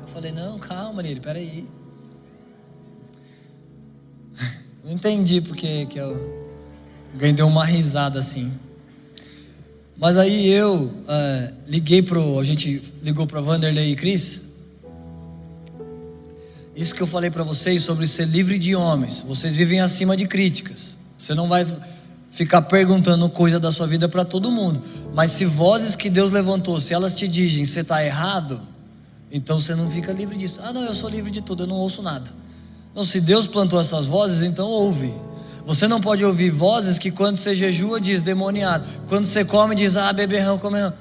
Eu 0.00 0.08
falei, 0.08 0.32
não, 0.32 0.58
calma, 0.58 1.02
Lília, 1.02 1.20
peraí. 1.20 1.68
Não 4.84 4.92
entendi 4.92 5.40
porque 5.40 5.86
que 5.86 5.98
eu 5.98 6.14
ganhei 7.14 7.42
uma 7.42 7.64
risada 7.64 8.18
assim. 8.18 8.52
Mas 9.96 10.16
aí 10.16 10.48
eu 10.48 10.92
é, 11.08 11.54
liguei 11.66 12.02
pro, 12.02 12.38
a 12.38 12.44
gente 12.44 12.82
ligou 13.02 13.26
para 13.26 13.40
Vanderlei 13.40 13.92
e 13.92 13.96
Cris 13.96 14.54
isso 16.76 16.94
que 16.94 17.00
eu 17.00 17.06
falei 17.06 17.30
para 17.30 17.44
vocês 17.44 17.82
sobre 17.82 18.06
ser 18.06 18.26
livre 18.26 18.58
de 18.58 18.74
homens. 18.74 19.24
Vocês 19.26 19.54
vivem 19.54 19.80
acima 19.80 20.16
de 20.16 20.26
críticas. 20.26 20.98
Você 21.16 21.32
não 21.32 21.48
vai 21.48 21.64
ficar 22.30 22.62
perguntando 22.62 23.28
coisa 23.28 23.60
da 23.60 23.70
sua 23.70 23.86
vida 23.86 24.08
para 24.08 24.24
todo 24.24 24.50
mundo. 24.50 24.82
Mas 25.14 25.30
se 25.30 25.44
vozes 25.44 25.94
que 25.94 26.10
Deus 26.10 26.32
levantou, 26.32 26.80
se 26.80 26.92
elas 26.92 27.14
te 27.14 27.28
dizem 27.28 27.64
você 27.64 27.80
está 27.80 28.04
errado, 28.04 28.60
então 29.30 29.60
você 29.60 29.74
não 29.76 29.88
fica 29.88 30.12
livre 30.12 30.36
disso. 30.36 30.60
Ah, 30.64 30.72
não, 30.72 30.82
eu 30.82 30.94
sou 30.94 31.08
livre 31.08 31.30
de 31.30 31.40
tudo, 31.40 31.62
eu 31.62 31.66
não 31.68 31.76
ouço 31.76 32.02
nada. 32.02 32.28
Não, 32.94 33.04
se 33.04 33.20
Deus 33.20 33.46
plantou 33.46 33.80
essas 33.80 34.04
vozes, 34.04 34.42
então 34.42 34.68
ouve. 34.68 35.12
Você 35.66 35.88
não 35.88 36.00
pode 36.00 36.24
ouvir 36.24 36.50
vozes 36.50 36.98
que 36.98 37.10
quando 37.10 37.36
você 37.36 37.54
jejua 37.54 38.00
diz 38.00 38.22
demoniado, 38.22 38.86
quando 39.08 39.24
você 39.24 39.44
come 39.44 39.74
diz 39.74 39.96
ah 39.96 40.12
beberrão, 40.12 40.58
comerrão. 40.58 40.92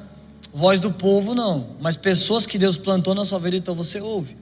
Voz 0.54 0.80
do 0.80 0.92
povo 0.92 1.36
não, 1.36 1.68
mas 1.82 1.98
pessoas 1.98 2.46
que 2.46 2.58
Deus 2.58 2.78
plantou 2.78 3.14
na 3.14 3.26
sua 3.26 3.40
vida, 3.40 3.58
então 3.58 3.76
você 3.76 4.00
ouve. 4.00 4.38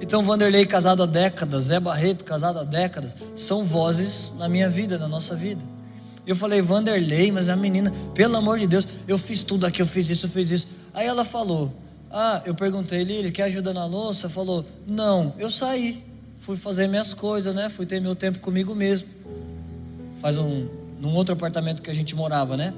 Então, 0.00 0.22
Vanderlei 0.22 0.64
casado 0.64 1.02
há 1.02 1.06
décadas, 1.06 1.64
Zé 1.64 1.80
Barreto 1.80 2.24
casado 2.24 2.58
há 2.58 2.64
décadas, 2.64 3.16
são 3.34 3.64
vozes 3.64 4.34
na 4.38 4.48
minha 4.48 4.68
vida, 4.68 4.98
na 4.98 5.08
nossa 5.08 5.34
vida. 5.34 5.62
Eu 6.26 6.34
falei, 6.34 6.62
Vanderlei, 6.62 7.30
mas 7.30 7.48
a 7.48 7.56
menina, 7.56 7.92
pelo 8.14 8.36
amor 8.36 8.58
de 8.58 8.66
Deus, 8.66 8.86
eu 9.06 9.18
fiz 9.18 9.42
tudo 9.42 9.66
aqui, 9.66 9.82
eu 9.82 9.86
fiz 9.86 10.08
isso, 10.08 10.26
eu 10.26 10.30
fiz 10.30 10.50
isso. 10.50 10.68
Aí 10.94 11.06
ela 11.06 11.24
falou, 11.24 11.72
ah, 12.10 12.40
eu 12.46 12.54
perguntei, 12.54 13.00
ele 13.00 13.30
quer 13.30 13.44
ajuda 13.44 13.74
na 13.74 13.84
louça? 13.84 14.28
Falou, 14.28 14.64
não, 14.86 15.34
eu 15.38 15.50
saí, 15.50 16.02
fui 16.44 16.58
fazer 16.58 16.86
minhas 16.88 17.14
coisas, 17.14 17.54
né? 17.54 17.70
Fui 17.70 17.86
ter 17.86 18.00
meu 18.02 18.14
tempo 18.14 18.38
comigo 18.38 18.74
mesmo. 18.74 19.08
Faz 20.20 20.36
um, 20.36 20.68
num 21.00 21.14
outro 21.14 21.32
apartamento 21.32 21.82
que 21.82 21.90
a 21.90 21.94
gente 21.94 22.14
morava, 22.14 22.54
né? 22.54 22.74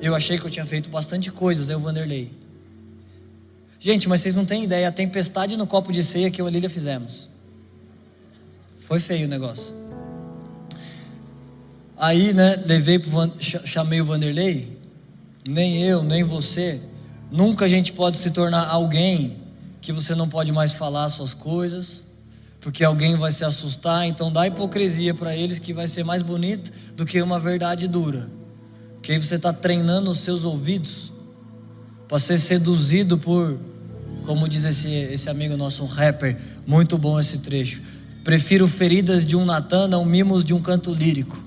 Eu 0.00 0.14
achei 0.14 0.38
que 0.38 0.46
eu 0.46 0.50
tinha 0.50 0.64
feito 0.64 0.88
bastante 0.88 1.30
coisas, 1.30 1.68
eu, 1.68 1.78
Vanderlei. 1.78 2.32
Gente, 3.78 4.08
mas 4.08 4.22
vocês 4.22 4.34
não 4.34 4.46
têm 4.46 4.64
ideia, 4.64 4.88
a 4.88 4.92
tempestade 4.92 5.58
no 5.58 5.66
copo 5.66 5.92
de 5.92 6.02
ceia 6.02 6.30
que 6.30 6.40
eu 6.40 6.46
e 6.46 6.48
a 6.48 6.50
Lília 6.50 6.70
fizemos. 6.70 7.28
Foi 8.78 8.98
feio 8.98 9.26
o 9.26 9.28
negócio. 9.28 9.74
Aí, 11.98 12.32
né, 12.32 12.62
levei 12.64 12.98
pro 12.98 13.10
chamei 13.40 14.00
o 14.00 14.06
Vanderlei. 14.06 14.74
Nem 15.46 15.82
eu, 15.82 16.02
nem 16.02 16.24
você. 16.24 16.80
Nunca 17.30 17.66
a 17.66 17.68
gente 17.68 17.92
pode 17.92 18.16
se 18.16 18.30
tornar 18.30 18.66
alguém 18.66 19.36
que 19.82 19.92
você 19.92 20.14
não 20.14 20.28
pode 20.30 20.50
mais 20.50 20.72
falar 20.72 21.04
as 21.04 21.12
suas 21.12 21.34
coisas, 21.34 22.05
porque 22.60 22.84
alguém 22.84 23.16
vai 23.16 23.32
se 23.32 23.44
assustar. 23.44 24.06
Então 24.06 24.32
dá 24.32 24.46
hipocrisia 24.46 25.14
para 25.14 25.36
eles 25.36 25.58
que 25.58 25.72
vai 25.72 25.86
ser 25.86 26.04
mais 26.04 26.22
bonito 26.22 26.72
do 26.94 27.04
que 27.06 27.20
uma 27.20 27.38
verdade 27.38 27.88
dura. 27.88 28.28
Porque 28.94 29.12
aí 29.12 29.18
você 29.18 29.36
está 29.36 29.52
treinando 29.52 30.10
os 30.10 30.20
seus 30.20 30.44
ouvidos 30.44 31.12
para 32.08 32.18
ser 32.18 32.38
seduzido 32.38 33.18
por, 33.18 33.58
como 34.24 34.48
diz 34.48 34.64
esse, 34.64 34.88
esse 34.88 35.28
amigo 35.28 35.56
nosso, 35.56 35.84
um 35.84 35.86
rapper, 35.86 36.36
muito 36.66 36.98
bom 36.98 37.18
esse 37.18 37.38
trecho. 37.38 37.82
Prefiro 38.24 38.66
feridas 38.66 39.24
de 39.24 39.36
um 39.36 39.44
Natan 39.44 39.88
a 39.92 39.98
um 39.98 40.04
mimos 40.04 40.42
de 40.42 40.52
um 40.52 40.60
canto 40.60 40.92
lírico. 40.92 41.40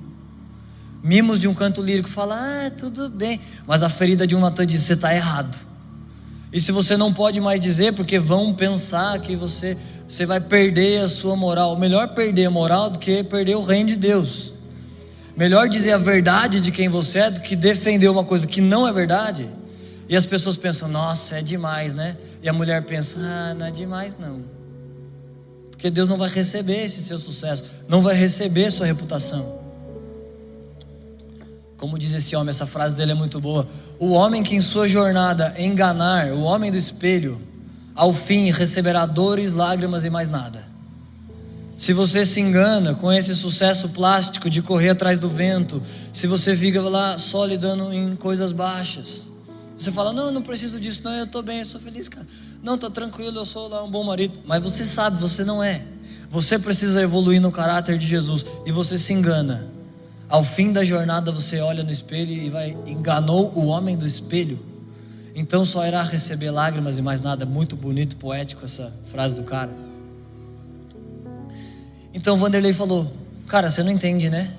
Mimos 1.03 1.39
de 1.39 1.47
um 1.47 1.53
canto 1.53 1.82
lírico 1.82 2.10
fala, 2.10 2.36
ah, 2.36 2.72
tudo 2.72 3.10
bem. 3.10 3.39
Mas 3.68 3.84
a 3.84 3.89
ferida 3.89 4.28
de 4.28 4.36
um 4.36 4.39
Natan 4.39 4.66
diz, 4.66 4.84
você 4.84 4.93
está 4.93 5.14
errado. 5.14 5.57
E 6.51 6.60
se 6.60 6.72
você 6.72 6.97
não 6.97 7.14
pode 7.14 7.39
mais 7.39 7.62
dizer, 7.62 7.93
porque 7.93 8.20
vão 8.20 8.53
pensar 8.53 9.20
que 9.20 9.36
você, 9.36 9.78
você 10.10 10.26
vai 10.26 10.41
perder 10.41 11.03
a 11.03 11.07
sua 11.07 11.36
moral. 11.36 11.78
Melhor 11.78 12.07
perder 12.16 12.45
a 12.45 12.49
moral 12.49 12.89
do 12.89 12.97
que 12.97 13.24
perder 13.24 13.55
o 13.55 13.64
reino 13.64 13.89
de 13.89 13.95
Deus. 13.95 14.55
Melhor 15.38 15.70
dizer 15.70 15.91
a 15.91 15.99
verdade 15.99 16.60
de 16.60 16.72
quem 16.72 16.89
você 16.89 17.20
é 17.20 17.32
do 17.32 17.41
que 17.41 17.55
defender 17.55 18.10
uma 18.10 18.24
coisa 18.24 18.47
que 18.47 18.60
não 18.60 18.88
é 18.88 18.91
verdade. 18.91 19.47
E 20.10 20.16
as 20.16 20.26
pessoas 20.26 20.57
pensam, 20.57 20.89
nossa, 20.89 21.38
é 21.38 21.41
demais, 21.43 21.93
né? 21.93 22.18
E 22.41 22.49
a 22.49 22.53
mulher 22.53 22.84
pensa, 22.86 23.20
ah, 23.22 23.53
não 23.53 23.68
é 23.68 23.72
demais 23.72 24.18
não. 24.20 24.41
Porque 25.70 25.91
Deus 25.91 26.10
não 26.10 26.18
vai 26.18 26.28
receber 26.28 26.84
esse 26.84 27.03
seu 27.03 27.20
sucesso, 27.20 27.64
não 27.88 28.01
vai 28.01 28.16
receber 28.16 28.72
sua 28.72 28.88
reputação. 28.88 29.60
Como 31.78 31.99
diz 31.99 32.12
esse 32.14 32.36
homem, 32.36 32.49
essa 32.49 32.66
frase 32.66 32.95
dele 32.95 33.12
é 33.12 33.16
muito 33.16 33.39
boa. 33.39 33.66
O 33.99 34.12
homem 34.12 34.41
que 34.41 34.55
em 34.55 34.60
sua 34.60 34.88
jornada 34.88 35.53
enganar, 35.60 36.32
o 36.34 36.41
homem 36.41 36.72
do 36.72 36.78
espelho, 36.78 37.39
ao 38.00 38.14
fim 38.14 38.50
receberá 38.50 39.06
dores, 39.06 39.52
lágrimas 39.52 40.06
e 40.06 40.10
mais 40.10 40.30
nada. 40.30 40.66
Se 41.76 41.91
você 41.91 42.26
se 42.26 42.39
engana 42.39 42.95
com 42.95 43.12
esse 43.12 43.36
sucesso 43.36 43.89
plástico 43.89 44.50
de 44.50 44.62
correr 44.62 44.91
atrás 44.91 45.20
do 45.20 45.28
vento, 45.28 45.84
se 46.14 46.26
você 46.26 46.56
fica 46.56 46.82
lá 46.82 47.18
só 47.18 47.43
lidando 47.43 47.91
em 47.91 48.16
coisas 48.16 48.54
baixas, 48.54 49.28
você 49.78 49.91
fala, 49.91 50.14
não, 50.14 50.28
eu 50.28 50.32
não 50.32 50.41
preciso 50.41 50.80
disso, 50.80 51.02
não, 51.04 51.12
eu 51.12 51.26
estou 51.26 51.43
bem, 51.43 51.60
eu 51.60 51.66
sou 51.66 51.82
feliz, 51.82 52.08
cara. 52.08 52.26
Não, 52.64 52.76
está 52.76 52.89
tranquilo, 52.89 53.38
eu 53.38 53.45
sou 53.45 53.68
lá 53.68 53.84
um 53.84 53.91
bom 53.91 54.06
marido. 54.06 54.39
Mas 54.45 54.64
você 54.64 54.86
sabe, 54.86 55.20
você 55.20 55.43
não 55.43 55.62
é. 55.62 55.84
Você 56.30 56.58
precisa 56.58 57.02
evoluir 57.02 57.41
no 57.41 57.52
caráter 57.52 57.97
de 57.97 58.08
Jesus 58.08 58.45
e 58.66 58.72
você 58.72 58.97
se 58.97 59.12
engana. 59.12 59.68
Ao 60.30 60.41
fim 60.41 60.72
da 60.72 60.86
jornada 60.86 61.34
você 61.34 61.60
olha 61.60 61.84
no 61.84 61.91
espelho 61.91 62.32
e 62.32 62.50
vai, 62.50 62.78
enganou 62.88 63.52
o 63.54 63.66
homem 63.66 63.97
do 63.97 64.08
espelho. 64.08 64.69
Então 65.36 65.64
só 65.64 65.86
irá 65.86 66.02
receber 66.04 66.52
lágrimas 66.52 66.98
e 66.98 67.02
mais 67.02 67.22
nada. 67.22 67.46
Muito 67.46 67.76
bonito, 67.76 68.16
poético 68.16 68.66
essa 68.66 68.94
frase 69.06 69.36
do 69.36 69.44
cara. 69.44 69.70
Então 72.14 72.38
Vanderlei 72.38 72.74
falou: 72.74 73.12
Cara, 73.48 73.70
você 73.70 73.84
não 73.84 73.92
entende, 73.92 74.30
né? 74.30 74.54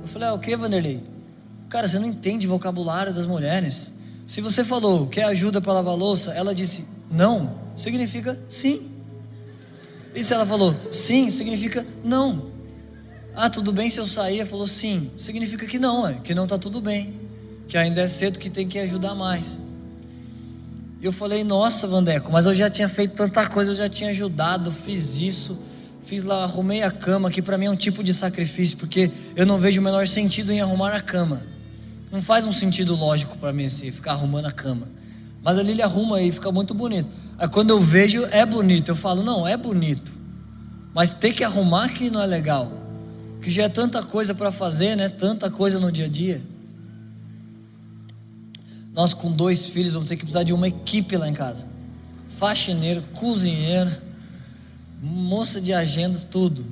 Eu 0.00 0.08
falei: 0.08 0.28
Ah, 0.28 0.34
o 0.34 0.38
que, 0.38 0.56
Vanderlei? 0.56 1.02
Cara, 1.68 1.88
você 1.88 1.98
não 1.98 2.06
entende 2.06 2.46
vocabulário 2.46 3.12
das 3.12 3.26
mulheres. 3.26 3.94
Se 4.26 4.40
você 4.40 4.64
falou 4.64 5.06
quer 5.08 5.24
ajuda 5.24 5.60
para 5.60 5.72
lavar 5.72 5.96
louça, 5.96 6.32
ela 6.32 6.54
disse 6.54 6.86
não, 7.10 7.54
significa 7.76 8.38
sim. 8.48 8.90
E 10.14 10.22
se 10.22 10.32
ela 10.32 10.46
falou 10.46 10.74
sim, 10.90 11.30
significa 11.30 11.84
não. 12.04 12.50
Ah, 13.34 13.48
tudo 13.48 13.72
bem 13.72 13.88
se 13.88 13.98
eu 13.98 14.06
sair? 14.06 14.40
Ela 14.40 14.48
falou 14.48 14.66
sim, 14.66 15.10
significa 15.16 15.66
que 15.66 15.78
não, 15.78 16.06
é, 16.06 16.14
que 16.14 16.34
não 16.34 16.44
está 16.44 16.58
tudo 16.58 16.80
bem, 16.80 17.14
que 17.68 17.76
ainda 17.76 18.02
é 18.02 18.08
cedo, 18.08 18.38
que 18.38 18.50
tem 18.50 18.68
que 18.68 18.78
ajudar 18.78 19.14
mais. 19.14 19.58
E 21.00 21.04
eu 21.04 21.12
falei, 21.12 21.42
nossa, 21.42 21.86
Vandeco, 21.86 22.30
mas 22.30 22.46
eu 22.46 22.54
já 22.54 22.70
tinha 22.70 22.88
feito 22.88 23.14
tanta 23.14 23.44
coisa, 23.48 23.72
eu 23.72 23.74
já 23.74 23.88
tinha 23.88 24.10
ajudado, 24.10 24.70
fiz 24.70 25.20
isso, 25.20 25.58
fiz 26.00 26.22
lá, 26.22 26.44
arrumei 26.44 26.82
a 26.82 26.90
cama, 26.90 27.30
que 27.30 27.42
para 27.42 27.58
mim 27.58 27.66
é 27.66 27.70
um 27.70 27.76
tipo 27.76 28.04
de 28.04 28.14
sacrifício, 28.14 28.76
porque 28.76 29.10
eu 29.34 29.44
não 29.44 29.58
vejo 29.58 29.80
o 29.80 29.84
menor 29.84 30.06
sentido 30.06 30.52
em 30.52 30.60
arrumar 30.60 30.94
a 30.94 31.00
cama. 31.00 31.42
Não 32.12 32.22
faz 32.22 32.44
um 32.44 32.52
sentido 32.52 32.94
lógico 32.94 33.36
para 33.38 33.52
mim 33.52 33.64
assim, 33.64 33.90
ficar 33.90 34.12
arrumando 34.12 34.46
a 34.46 34.52
cama. 34.52 34.86
Mas 35.42 35.58
ali 35.58 35.72
ele 35.72 35.82
arruma 35.82 36.20
e 36.22 36.30
fica 36.30 36.52
muito 36.52 36.72
bonito. 36.74 37.08
Aí 37.38 37.48
quando 37.48 37.70
eu 37.70 37.80
vejo, 37.80 38.24
é 38.30 38.46
bonito. 38.46 38.90
Eu 38.90 38.94
falo, 38.94 39.22
não, 39.22 39.48
é 39.48 39.56
bonito. 39.56 40.12
Mas 40.94 41.14
ter 41.14 41.32
que 41.32 41.42
arrumar 41.42 41.88
que 41.88 42.10
não 42.10 42.22
é 42.22 42.26
legal. 42.26 42.70
Que 43.40 43.50
já 43.50 43.64
é 43.64 43.68
tanta 43.68 44.02
coisa 44.02 44.34
para 44.34 44.52
fazer, 44.52 44.94
né? 44.94 45.08
Tanta 45.08 45.50
coisa 45.50 45.80
no 45.80 45.90
dia 45.90 46.04
a 46.04 46.08
dia. 46.08 46.40
Nós 48.92 49.14
com 49.14 49.32
dois 49.32 49.66
filhos 49.66 49.94
vamos 49.94 50.08
ter 50.08 50.16
que 50.16 50.22
precisar 50.22 50.42
de 50.42 50.52
uma 50.52 50.68
equipe 50.68 51.16
lá 51.16 51.28
em 51.28 51.32
casa. 51.32 51.66
Faxineiro, 52.38 53.02
cozinheiro, 53.14 53.90
moça 55.00 55.60
de 55.60 55.72
agendas, 55.72 56.24
tudo. 56.24 56.64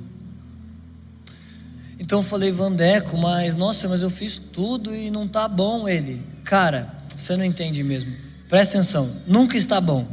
Então 1.99 2.19
eu 2.19 2.23
falei, 2.23 2.51
Vandeco, 2.51 3.17
mas 3.17 3.55
nossa, 3.55 3.87
mas 3.87 4.01
eu 4.01 4.09
fiz 4.09 4.37
tudo 4.37 4.95
e 4.95 5.09
não 5.09 5.27
tá 5.27 5.47
bom 5.47 5.87
ele. 5.87 6.21
Cara, 6.43 6.93
você 7.15 7.35
não 7.35 7.43
entende 7.43 7.83
mesmo. 7.83 8.11
Presta 8.49 8.77
atenção, 8.77 9.09
nunca 9.25 9.57
está 9.57 9.79
bom. 9.79 10.05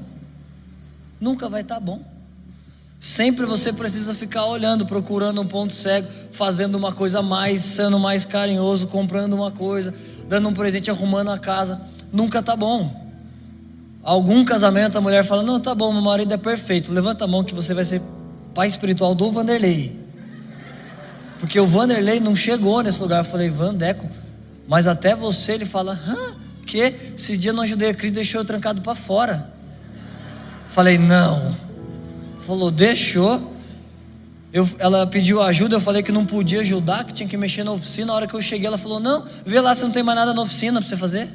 Nunca 1.21 1.49
vai 1.49 1.63
estar 1.63 1.75
tá 1.75 1.81
bom. 1.81 2.01
Sempre 3.01 3.47
você 3.47 3.73
precisa 3.73 4.13
ficar 4.15 4.47
olhando, 4.47 4.85
procurando 4.85 5.41
um 5.41 5.47
ponto 5.47 5.73
cego, 5.73 6.09
fazendo 6.33 6.75
uma 6.75 6.93
coisa 6.93 7.23
mais, 7.23 7.61
sendo 7.61 7.99
mais 7.99 8.25
carinhoso, 8.25 8.89
comprando 8.89 9.35
uma 9.35 9.51
coisa, 9.51 9.95
dando 10.29 10.49
um 10.49 10.53
presente, 10.53 10.91
arrumando 10.91 11.31
a 11.31 11.39
casa. 11.39 11.81
Nunca 12.13 12.39
está 12.39 12.57
bom. 12.57 13.09
Algum 14.03 14.45
casamento 14.45 14.97
a 14.97 15.01
mulher 15.01 15.25
fala: 15.25 15.43
Não, 15.43 15.61
tá 15.61 15.75
bom, 15.75 15.93
meu 15.93 16.03
marido 16.03 16.33
é 16.33 16.37
perfeito. 16.37 16.93
Levanta 16.93 17.25
a 17.25 17.29
mão 17.29 17.45
que 17.45 17.55
você 17.55 17.75
vai 17.75 17.85
ser 17.85 18.01
pai 18.55 18.69
espiritual 18.69 19.15
do 19.15 19.31
Vanderlei. 19.31 19.99
Porque 21.39 21.59
o 21.61 21.67
Vanderlei 21.67 22.21
não 22.21 22.35
chegou 22.35 22.83
nesse 22.83 23.01
lugar. 23.01 23.19
Eu 23.19 23.25
falei: 23.25 23.51
Vandeco, 23.51 24.09
mas 24.67 24.87
até 24.87 25.15
você, 25.15 25.53
ele 25.53 25.65
fala: 25.65 25.93
Hã? 25.93 26.35
Que? 26.67 26.95
Esses 27.17 27.41
dias 27.41 27.55
não 27.55 27.63
ajudei 27.63 27.91
a 27.91 27.95
Cris, 27.95 28.13
deixou 28.13 28.43
eu 28.43 28.45
trancado 28.45 28.83
para 28.83 28.95
fora. 28.95 29.51
Falei, 30.69 30.99
não. 30.99 31.55
Falou, 32.41 32.71
deixou. 32.71 33.57
Eu, 34.53 34.69
ela 34.79 35.07
pediu 35.07 35.43
ajuda, 35.43 35.77
eu 35.77 35.81
falei 35.81 36.03
que 36.03 36.13
não 36.13 36.25
podia 36.25 36.61
ajudar, 36.61 37.05
que 37.05 37.13
tinha 37.13 37.29
que 37.29 37.37
mexer 37.37 37.65
na 37.65 37.73
oficina. 37.73 38.09
Na 38.09 38.15
hora 38.15 38.27
que 38.27 38.35
eu 38.35 38.41
cheguei, 38.41 38.67
ela 38.67 38.79
falou: 38.79 39.01
Não, 39.01 39.25
vê 39.45 39.61
lá 39.61 39.75
se 39.75 39.83
não 39.83 39.91
tem 39.91 40.03
mais 40.03 40.19
nada 40.19 40.33
na 40.33 40.43
oficina 40.43 40.81
para 40.81 40.89
você 40.89 40.97
fazer. 40.97 41.29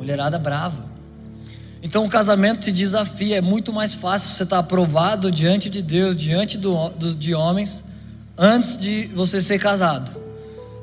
Mulherada 0.00 0.38
brava. 0.38 0.86
Então 1.82 2.06
o 2.06 2.08
casamento 2.08 2.60
te 2.62 2.72
desafia, 2.72 3.36
é 3.36 3.40
muito 3.42 3.70
mais 3.70 3.92
fácil 3.92 4.30
você 4.30 4.44
estar 4.44 4.58
aprovado 4.58 5.30
diante 5.30 5.68
de 5.68 5.82
Deus, 5.82 6.16
diante 6.16 6.56
do, 6.56 6.88
do, 6.90 7.14
de 7.14 7.34
homens, 7.34 7.84
antes 8.36 8.78
de 8.78 9.08
você 9.08 9.42
ser 9.42 9.58
casado. 9.58 10.10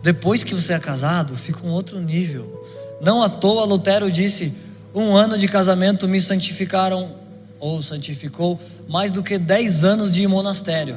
Depois 0.04 0.44
que 0.44 0.54
você 0.54 0.74
é 0.74 0.80
casado, 0.80 1.36
fica 1.36 1.66
um 1.66 1.72
outro 1.72 2.00
nível. 2.00 2.64
Não 3.02 3.24
à 3.24 3.28
toa 3.28 3.66
Lutero 3.66 4.12
disse: 4.12 4.56
um 4.94 5.16
ano 5.16 5.36
de 5.36 5.48
casamento 5.48 6.08
me 6.08 6.22
santificaram, 6.22 7.16
ou 7.60 7.82
santificou, 7.82 8.60
mais 8.88 9.12
do 9.12 9.24
que 9.24 9.40
dez 9.40 9.84
anos 9.84 10.12
de 10.12 10.28
monastério. 10.28 10.96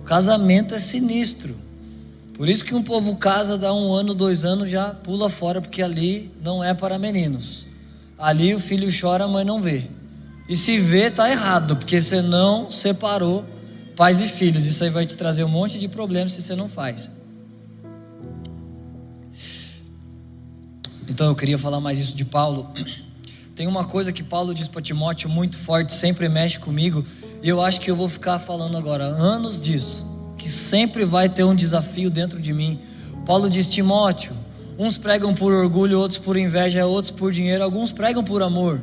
O 0.00 0.04
casamento 0.04 0.72
é 0.72 0.78
sinistro. 0.78 1.56
Por 2.40 2.48
isso 2.48 2.64
que 2.64 2.74
um 2.74 2.82
povo 2.82 3.16
casa, 3.16 3.58
dá 3.58 3.70
um 3.74 3.92
ano, 3.92 4.14
dois 4.14 4.46
anos, 4.46 4.70
já 4.70 4.94
pula 4.94 5.28
fora, 5.28 5.60
porque 5.60 5.82
ali 5.82 6.30
não 6.42 6.64
é 6.64 6.72
para 6.72 6.98
meninos. 6.98 7.66
Ali 8.16 8.54
o 8.54 8.58
filho 8.58 8.90
chora, 8.98 9.24
a 9.24 9.28
mãe 9.28 9.44
não 9.44 9.60
vê. 9.60 9.84
E 10.48 10.56
se 10.56 10.78
vê, 10.78 11.08
está 11.08 11.28
errado, 11.30 11.76
porque 11.76 12.00
você 12.00 12.22
não 12.22 12.70
separou 12.70 13.44
pais 13.94 14.22
e 14.22 14.26
filhos. 14.26 14.64
Isso 14.64 14.82
aí 14.82 14.88
vai 14.88 15.04
te 15.04 15.18
trazer 15.18 15.44
um 15.44 15.50
monte 15.50 15.78
de 15.78 15.86
problemas 15.86 16.32
se 16.32 16.40
você 16.40 16.54
não 16.54 16.66
faz. 16.66 17.10
Então 21.10 21.26
eu 21.26 21.34
queria 21.34 21.58
falar 21.58 21.78
mais 21.78 21.98
isso 21.98 22.16
de 22.16 22.24
Paulo. 22.24 22.70
Tem 23.54 23.66
uma 23.66 23.84
coisa 23.84 24.14
que 24.14 24.22
Paulo 24.22 24.54
diz 24.54 24.66
para 24.66 24.80
Timóteo 24.80 25.28
muito 25.28 25.58
forte, 25.58 25.92
sempre 25.92 26.26
mexe 26.30 26.58
comigo, 26.58 27.04
e 27.42 27.48
eu 27.50 27.60
acho 27.60 27.82
que 27.82 27.90
eu 27.90 27.96
vou 27.96 28.08
ficar 28.08 28.38
falando 28.38 28.78
agora 28.78 29.04
anos 29.04 29.60
disso, 29.60 30.09
que 30.40 30.48
sempre 30.48 31.04
vai 31.04 31.28
ter 31.28 31.44
um 31.44 31.54
desafio 31.54 32.10
dentro 32.10 32.40
de 32.40 32.52
mim. 32.54 32.80
Paulo 33.26 33.50
diz: 33.50 33.68
Timóteo, 33.68 34.32
uns 34.78 34.96
pregam 34.96 35.34
por 35.34 35.52
orgulho, 35.52 36.00
outros 36.00 36.18
por 36.18 36.36
inveja, 36.36 36.86
outros 36.86 37.12
por 37.12 37.30
dinheiro, 37.30 37.62
alguns 37.62 37.92
pregam 37.92 38.24
por 38.24 38.42
amor, 38.42 38.80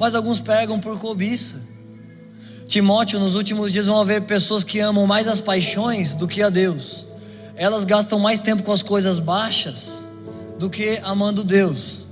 mas 0.00 0.14
alguns 0.14 0.40
pregam 0.40 0.80
por 0.80 0.98
cobiça. 0.98 1.68
Timóteo, 2.66 3.20
nos 3.20 3.34
últimos 3.34 3.70
dias 3.70 3.84
vão 3.84 4.00
haver 4.00 4.22
pessoas 4.22 4.64
que 4.64 4.80
amam 4.80 5.06
mais 5.06 5.28
as 5.28 5.40
paixões 5.40 6.14
do 6.14 6.26
que 6.26 6.42
a 6.42 6.48
Deus. 6.48 7.06
Elas 7.54 7.84
gastam 7.84 8.18
mais 8.18 8.40
tempo 8.40 8.62
com 8.62 8.72
as 8.72 8.82
coisas 8.82 9.18
baixas 9.18 10.08
do 10.58 10.70
que 10.70 11.00
amando 11.04 11.44
Deus, 11.44 12.06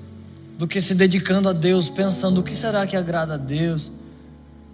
do 0.59 0.69
que 0.69 0.81
se 0.81 0.95
dedicando 0.95 1.49
a 1.49 1.53
Deus, 1.53 1.89
pensando 1.89 2.41
o 2.41 2.45
que 2.45 2.55
será 2.55 2.87
que 2.87 2.97
agrada 2.97 3.35
a 3.35 3.39
Deus. 3.39 3.91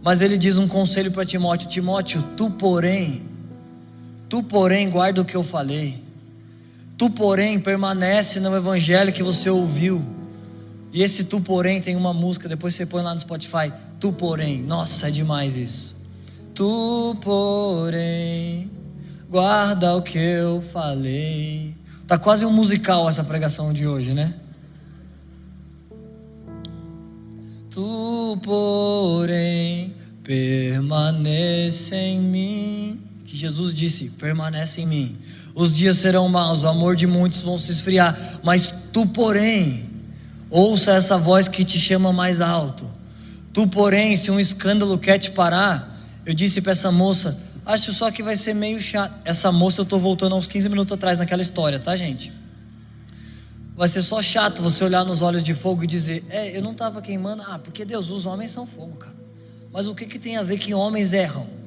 Mas 0.02 0.20
ele 0.20 0.36
diz 0.36 0.56
um 0.56 0.66
conselho 0.66 1.12
para 1.12 1.24
Timóteo: 1.24 1.68
Timóteo, 1.68 2.22
tu 2.36 2.50
porém, 2.50 3.31
tu 4.32 4.42
porém 4.42 4.88
guarda 4.88 5.20
o 5.20 5.26
que 5.26 5.36
eu 5.36 5.44
falei, 5.44 6.02
tu 6.96 7.10
porém 7.10 7.60
permanece 7.60 8.40
no 8.40 8.56
evangelho 8.56 9.12
que 9.12 9.22
você 9.22 9.50
ouviu. 9.50 10.02
E 10.90 11.02
esse 11.02 11.24
tu 11.24 11.38
porém 11.42 11.82
tem 11.82 11.96
uma 11.96 12.14
música, 12.14 12.48
depois 12.48 12.74
você 12.74 12.86
põe 12.86 13.02
lá 13.02 13.12
no 13.12 13.20
Spotify, 13.20 13.70
tu 14.00 14.10
porém, 14.10 14.62
nossa, 14.62 15.08
é 15.08 15.10
demais 15.10 15.58
isso. 15.58 15.96
Tu 16.54 17.14
porém 17.20 18.70
guarda 19.28 19.96
o 19.96 20.00
que 20.00 20.16
eu 20.16 20.62
falei. 20.62 21.76
Tá 22.06 22.16
quase 22.16 22.46
um 22.46 22.50
musical 22.50 23.06
essa 23.10 23.24
pregação 23.24 23.70
de 23.70 23.86
hoje, 23.86 24.14
né? 24.14 24.32
Tu, 27.68 28.38
porém, 28.42 29.94
permanece 30.24 31.96
em 31.96 32.18
mim. 32.18 33.11
Que 33.32 33.38
Jesus 33.38 33.72
disse: 33.72 34.10
permanece 34.18 34.82
em 34.82 34.86
mim. 34.86 35.16
Os 35.54 35.74
dias 35.74 35.96
serão 35.96 36.28
maus, 36.28 36.64
o 36.64 36.68
amor 36.68 36.94
de 36.94 37.06
muitos 37.06 37.40
vão 37.40 37.56
se 37.56 37.72
esfriar, 37.72 38.14
mas 38.42 38.90
tu, 38.92 39.06
porém, 39.06 39.88
ouça 40.50 40.92
essa 40.92 41.16
voz 41.16 41.48
que 41.48 41.64
te 41.64 41.80
chama 41.80 42.12
mais 42.12 42.42
alto. 42.42 42.86
Tu, 43.50 43.66
porém, 43.68 44.16
se 44.16 44.30
um 44.30 44.38
escândalo 44.38 44.98
quer 44.98 45.16
te 45.16 45.30
parar, 45.30 45.98
eu 46.26 46.34
disse 46.34 46.60
para 46.60 46.72
essa 46.72 46.92
moça: 46.92 47.40
Acho 47.64 47.90
só 47.94 48.10
que 48.10 48.22
vai 48.22 48.36
ser 48.36 48.52
meio 48.52 48.78
chato. 48.78 49.14
Essa 49.24 49.50
moça 49.50 49.80
eu 49.80 49.84
estou 49.84 49.98
voltando 49.98 50.36
uns 50.36 50.46
15 50.46 50.68
minutos 50.68 50.92
atrás 50.92 51.16
naquela 51.16 51.40
história, 51.40 51.78
tá, 51.78 51.96
gente? 51.96 52.30
Vai 53.74 53.88
ser 53.88 54.02
só 54.02 54.20
chato 54.20 54.60
você 54.60 54.84
olhar 54.84 55.06
nos 55.06 55.22
olhos 55.22 55.42
de 55.42 55.54
fogo 55.54 55.84
e 55.84 55.86
dizer: 55.86 56.22
É, 56.28 56.54
eu 56.54 56.60
não 56.60 56.72
estava 56.72 57.00
queimando. 57.00 57.42
Ah, 57.48 57.58
porque 57.58 57.82
Deus, 57.82 58.10
os 58.10 58.26
homens 58.26 58.50
são 58.50 58.66
fogo, 58.66 58.94
cara. 58.98 59.16
Mas 59.72 59.86
o 59.86 59.94
que, 59.94 60.04
que 60.04 60.18
tem 60.18 60.36
a 60.36 60.42
ver 60.42 60.58
que 60.58 60.74
homens 60.74 61.14
erram? 61.14 61.61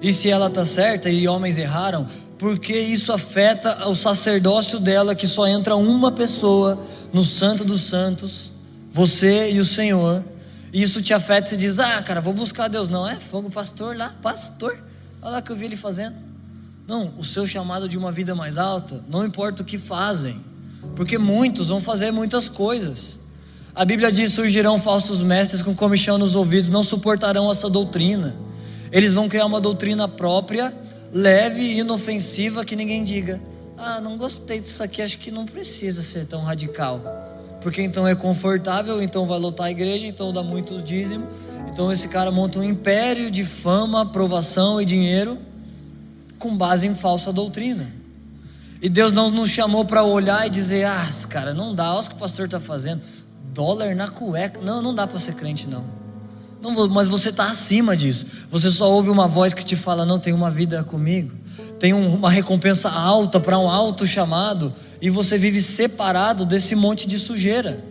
E 0.00 0.12
se 0.12 0.30
ela 0.30 0.46
está 0.46 0.64
certa 0.64 1.10
e 1.10 1.26
homens 1.26 1.56
erraram, 1.56 2.06
porque 2.38 2.78
isso 2.78 3.12
afeta 3.12 3.88
o 3.88 3.94
sacerdócio 3.94 4.78
dela, 4.78 5.14
que 5.14 5.26
só 5.26 5.46
entra 5.46 5.74
uma 5.74 6.12
pessoa 6.12 6.78
no 7.12 7.24
Santo 7.24 7.64
dos 7.64 7.82
Santos, 7.82 8.52
você 8.90 9.50
e 9.52 9.58
o 9.58 9.64
Senhor. 9.64 10.24
E 10.72 10.82
isso 10.82 11.02
te 11.02 11.12
afeta 11.12 11.48
e 11.48 11.50
você 11.50 11.56
diz: 11.56 11.78
Ah, 11.78 12.00
cara, 12.02 12.20
vou 12.20 12.32
buscar 12.32 12.68
Deus. 12.68 12.88
Não 12.88 13.08
é 13.08 13.16
fogo, 13.16 13.50
pastor 13.50 13.96
lá, 13.96 14.14
pastor. 14.22 14.78
Olha 15.20 15.32
lá 15.32 15.42
que 15.42 15.50
eu 15.50 15.56
vi 15.56 15.64
ele 15.64 15.76
fazendo. 15.76 16.14
Não, 16.86 17.12
o 17.18 17.24
seu 17.24 17.46
chamado 17.46 17.88
de 17.88 17.98
uma 17.98 18.12
vida 18.12 18.34
mais 18.34 18.56
alta, 18.56 19.04
não 19.08 19.26
importa 19.26 19.62
o 19.62 19.64
que 19.64 19.76
fazem, 19.76 20.40
porque 20.96 21.18
muitos 21.18 21.68
vão 21.68 21.80
fazer 21.80 22.10
muitas 22.10 22.48
coisas. 22.48 23.18
A 23.74 23.84
Bíblia 23.84 24.12
diz: 24.12 24.32
surgirão 24.32 24.78
falsos 24.78 25.20
mestres 25.20 25.60
com 25.60 25.74
comichão 25.74 26.18
nos 26.18 26.34
ouvidos, 26.34 26.70
não 26.70 26.82
suportarão 26.82 27.50
essa 27.50 27.68
doutrina. 27.68 28.34
Eles 28.90 29.12
vão 29.12 29.28
criar 29.28 29.46
uma 29.46 29.60
doutrina 29.60 30.08
própria, 30.08 30.72
leve 31.12 31.60
e 31.60 31.78
inofensiva, 31.80 32.64
que 32.64 32.76
ninguém 32.76 33.04
diga: 33.04 33.40
Ah, 33.76 34.00
não 34.00 34.16
gostei 34.16 34.60
disso 34.60 34.82
aqui, 34.82 35.02
acho 35.02 35.18
que 35.18 35.30
não 35.30 35.46
precisa 35.46 36.02
ser 36.02 36.26
tão 36.26 36.42
radical. 36.42 37.00
Porque 37.60 37.82
então 37.82 38.06
é 38.06 38.14
confortável, 38.14 39.02
então 39.02 39.26
vai 39.26 39.38
lotar 39.38 39.66
a 39.66 39.70
igreja, 39.70 40.06
então 40.06 40.32
dá 40.32 40.42
muitos 40.42 40.82
dízimos 40.84 41.26
então 41.78 41.92
esse 41.92 42.08
cara 42.08 42.32
monta 42.32 42.58
um 42.58 42.64
império 42.64 43.30
de 43.30 43.44
fama, 43.44 44.02
aprovação 44.02 44.80
e 44.80 44.84
dinheiro 44.84 45.38
com 46.36 46.56
base 46.56 46.88
em 46.88 46.94
falsa 46.94 47.32
doutrina. 47.32 47.88
E 48.80 48.88
Deus 48.88 49.12
não 49.12 49.30
nos 49.30 49.50
chamou 49.50 49.84
para 49.84 50.02
olhar 50.02 50.44
e 50.44 50.50
dizer: 50.50 50.86
ah, 50.86 51.08
cara, 51.28 51.52
não 51.52 51.74
dá, 51.74 51.94
olha 51.94 52.04
o 52.04 52.08
que 52.08 52.16
o 52.16 52.18
pastor 52.18 52.46
está 52.46 52.58
fazendo. 52.58 53.00
Dólar 53.52 53.94
na 53.94 54.08
cueca. 54.08 54.60
Não, 54.60 54.82
não 54.82 54.94
dá 54.94 55.06
para 55.06 55.18
ser 55.18 55.34
crente, 55.34 55.68
não. 55.68 55.84
Não 56.60 56.88
mas 56.88 57.06
você 57.06 57.28
está 57.28 57.44
acima 57.44 57.96
disso. 57.96 58.26
Você 58.50 58.70
só 58.70 58.90
ouve 58.90 59.10
uma 59.10 59.28
voz 59.28 59.54
que 59.54 59.64
te 59.64 59.76
fala: 59.76 60.04
não, 60.04 60.18
tem 60.18 60.32
uma 60.32 60.50
vida 60.50 60.82
comigo. 60.84 61.34
Tem 61.78 61.92
uma 61.92 62.28
recompensa 62.28 62.90
alta 62.90 63.38
para 63.38 63.58
um 63.58 63.70
alto 63.70 64.06
chamado. 64.06 64.72
E 65.00 65.08
você 65.10 65.38
vive 65.38 65.62
separado 65.62 66.44
desse 66.44 66.74
monte 66.74 67.06
de 67.06 67.18
sujeira. 67.18 67.82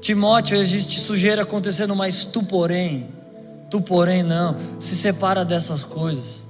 Timóteo, 0.00 0.56
existe 0.56 1.00
sujeira 1.00 1.42
acontecendo, 1.42 1.94
mas 1.94 2.24
tu, 2.24 2.42
porém, 2.42 3.08
tu, 3.70 3.80
porém, 3.80 4.22
não. 4.22 4.56
Se 4.78 4.96
separa 4.96 5.44
dessas 5.44 5.84
coisas. 5.84 6.46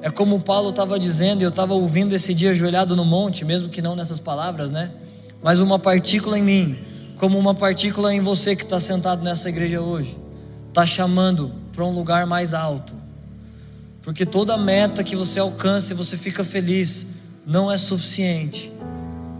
É 0.00 0.10
como 0.10 0.40
Paulo 0.40 0.70
estava 0.70 0.98
dizendo, 0.98 1.40
e 1.40 1.44
eu 1.44 1.48
estava 1.48 1.74
ouvindo 1.74 2.14
esse 2.14 2.32
dia 2.32 2.50
ajoelhado 2.50 2.94
no 2.94 3.04
monte, 3.04 3.44
mesmo 3.44 3.68
que 3.68 3.82
não 3.82 3.96
nessas 3.96 4.20
palavras, 4.20 4.70
né? 4.70 4.90
Mas 5.42 5.58
uma 5.58 5.78
partícula 5.78 6.38
em 6.38 6.42
mim, 6.42 6.78
como 7.16 7.38
uma 7.38 7.54
partícula 7.54 8.14
em 8.14 8.20
você 8.20 8.54
que 8.54 8.62
está 8.62 8.78
sentado 8.78 9.24
nessa 9.24 9.48
igreja 9.48 9.80
hoje, 9.80 10.16
está 10.78 10.86
chamando 10.86 11.52
para 11.72 11.84
um 11.84 11.90
lugar 11.90 12.24
mais 12.24 12.54
alto. 12.54 12.94
Porque 14.00 14.24
toda 14.24 14.56
meta 14.56 15.02
que 15.02 15.16
você 15.16 15.40
alcança 15.40 15.92
e 15.92 15.96
você 15.96 16.16
fica 16.16 16.44
feliz 16.44 17.08
não 17.44 17.70
é 17.70 17.76
suficiente. 17.76 18.70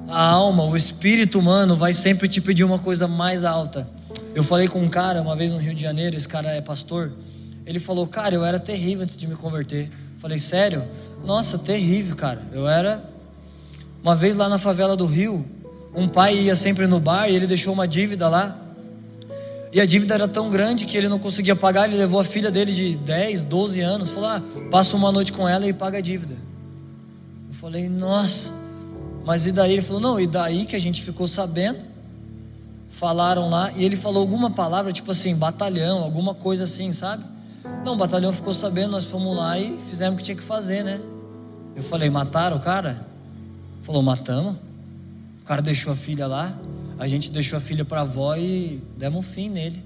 A 0.09 0.20
alma, 0.20 0.64
o 0.64 0.76
espírito 0.76 1.39
humano 1.39 1.76
vai 1.76 1.93
sempre 1.93 2.26
te 2.26 2.41
pedir 2.41 2.64
uma 2.64 2.80
coisa 2.80 3.07
mais 3.07 3.45
alta. 3.45 3.89
Eu 4.34 4.43
falei 4.43 4.66
com 4.66 4.80
um 4.80 4.89
cara 4.89 5.22
uma 5.22 5.36
vez 5.36 5.53
no 5.53 5.59
Rio 5.59 5.72
de 5.74 5.82
Janeiro, 5.82 6.16
esse 6.16 6.26
cara 6.26 6.49
é 6.49 6.61
pastor. 6.61 7.12
Ele 7.64 7.78
falou: 7.78 8.09
Cara, 8.09 8.34
eu 8.34 8.45
era 8.45 8.59
terrível 8.59 9.05
antes 9.05 9.16
de 9.16 9.28
me 9.28 9.36
converter. 9.36 9.89
Falei, 10.18 10.41
sério? 10.41 10.82
Nossa, 11.24 11.59
terrível, 11.61 12.16
cara. 12.16 12.43
Eu 12.53 12.68
era. 12.68 13.01
Uma 14.03 14.16
vez 14.16 14.34
lá 14.34 14.49
na 14.49 14.59
favela 14.59 14.97
do 14.97 15.07
Rio, 15.07 15.47
um 15.95 16.09
pai 16.09 16.36
ia 16.36 16.57
sempre 16.57 16.89
no 16.89 16.99
bar 16.99 17.28
e 17.28 17.36
ele 17.36 17.47
deixou 17.47 17.72
uma 17.72 17.86
dívida 17.86 18.28
lá. 18.28 18.68
E 19.73 19.81
a 19.81 19.87
dívida 19.87 20.14
era 20.14 20.27
tão 20.27 20.49
grande 20.49 20.87
que 20.87 20.97
ele 20.97 21.09
não 21.09 21.19
conseguia 21.19 21.55
pagar. 21.55 21.89
Ele 21.89 21.97
levou 21.97 22.21
a 22.21 22.25
filha 22.25 22.51
dele 22.51 22.73
de 22.73 22.97
10, 22.97 23.45
12 23.45 23.81
anos. 23.81 24.09
Falou: 24.11 24.29
ah, 24.29 24.43
passa 24.71 24.97
uma 24.97 25.12
noite 25.12 25.33
com 25.33 25.49
ela 25.49 25.66
e 25.66 25.73
paga 25.73 25.99
a 25.99 26.01
dívida. 26.01 26.37
Eu 27.49 27.55
falei: 27.55 27.89
nossa, 27.89 28.53
mas 29.25 29.47
e 29.47 29.53
daí? 29.53 29.73
Ele 29.73 29.83
falou: 29.83 30.01
não, 30.01 30.21
e 30.21 30.27
daí 30.27 30.64
que 30.64 30.77
a 30.77 30.81
gente 30.81 31.03
ficou 31.03 31.27
sabendo. 31.29 31.79
Falaram 32.91 33.51
lá 33.51 33.71
e 33.77 33.85
ele 33.85 33.97
falou 33.97 34.23
alguma 34.23 34.51
palavra, 34.51 34.91
tipo 34.93 35.11
assim, 35.11 35.37
batalhão, 35.37 36.03
alguma 36.03 36.35
coisa 36.35 36.64
assim, 36.64 36.93
sabe? 36.95 37.23
Não, 37.85 37.93
o 37.93 37.97
batalhão 37.97 38.33
ficou 38.33 38.55
sabendo, 38.55 38.93
nós 38.93 39.05
fomos 39.05 39.37
lá 39.37 39.59
e 39.59 39.79
fizemos 39.79 40.14
o 40.14 40.19
que 40.19 40.25
tinha 40.25 40.37
que 40.37 40.43
fazer, 40.43 40.83
né? 40.83 40.99
Eu 41.77 41.83
falei, 41.83 42.09
mataram 42.09 42.57
o 42.57 42.61
cara? 42.61 43.07
Falou, 43.83 44.03
matamos. 44.03 44.57
O 45.43 45.45
cara 45.45 45.62
deixou 45.62 45.93
a 45.93 45.97
filha 45.97 46.27
lá, 46.27 46.59
a 46.99 47.07
gente 47.07 47.30
deixou 47.30 47.57
a 47.57 47.61
filha 47.61 47.84
para 47.84 48.01
a 48.01 48.03
avó 48.03 48.34
e 48.36 48.82
demos 48.96 49.18
um 49.20 49.22
fim 49.22 49.49
nele. 49.49 49.82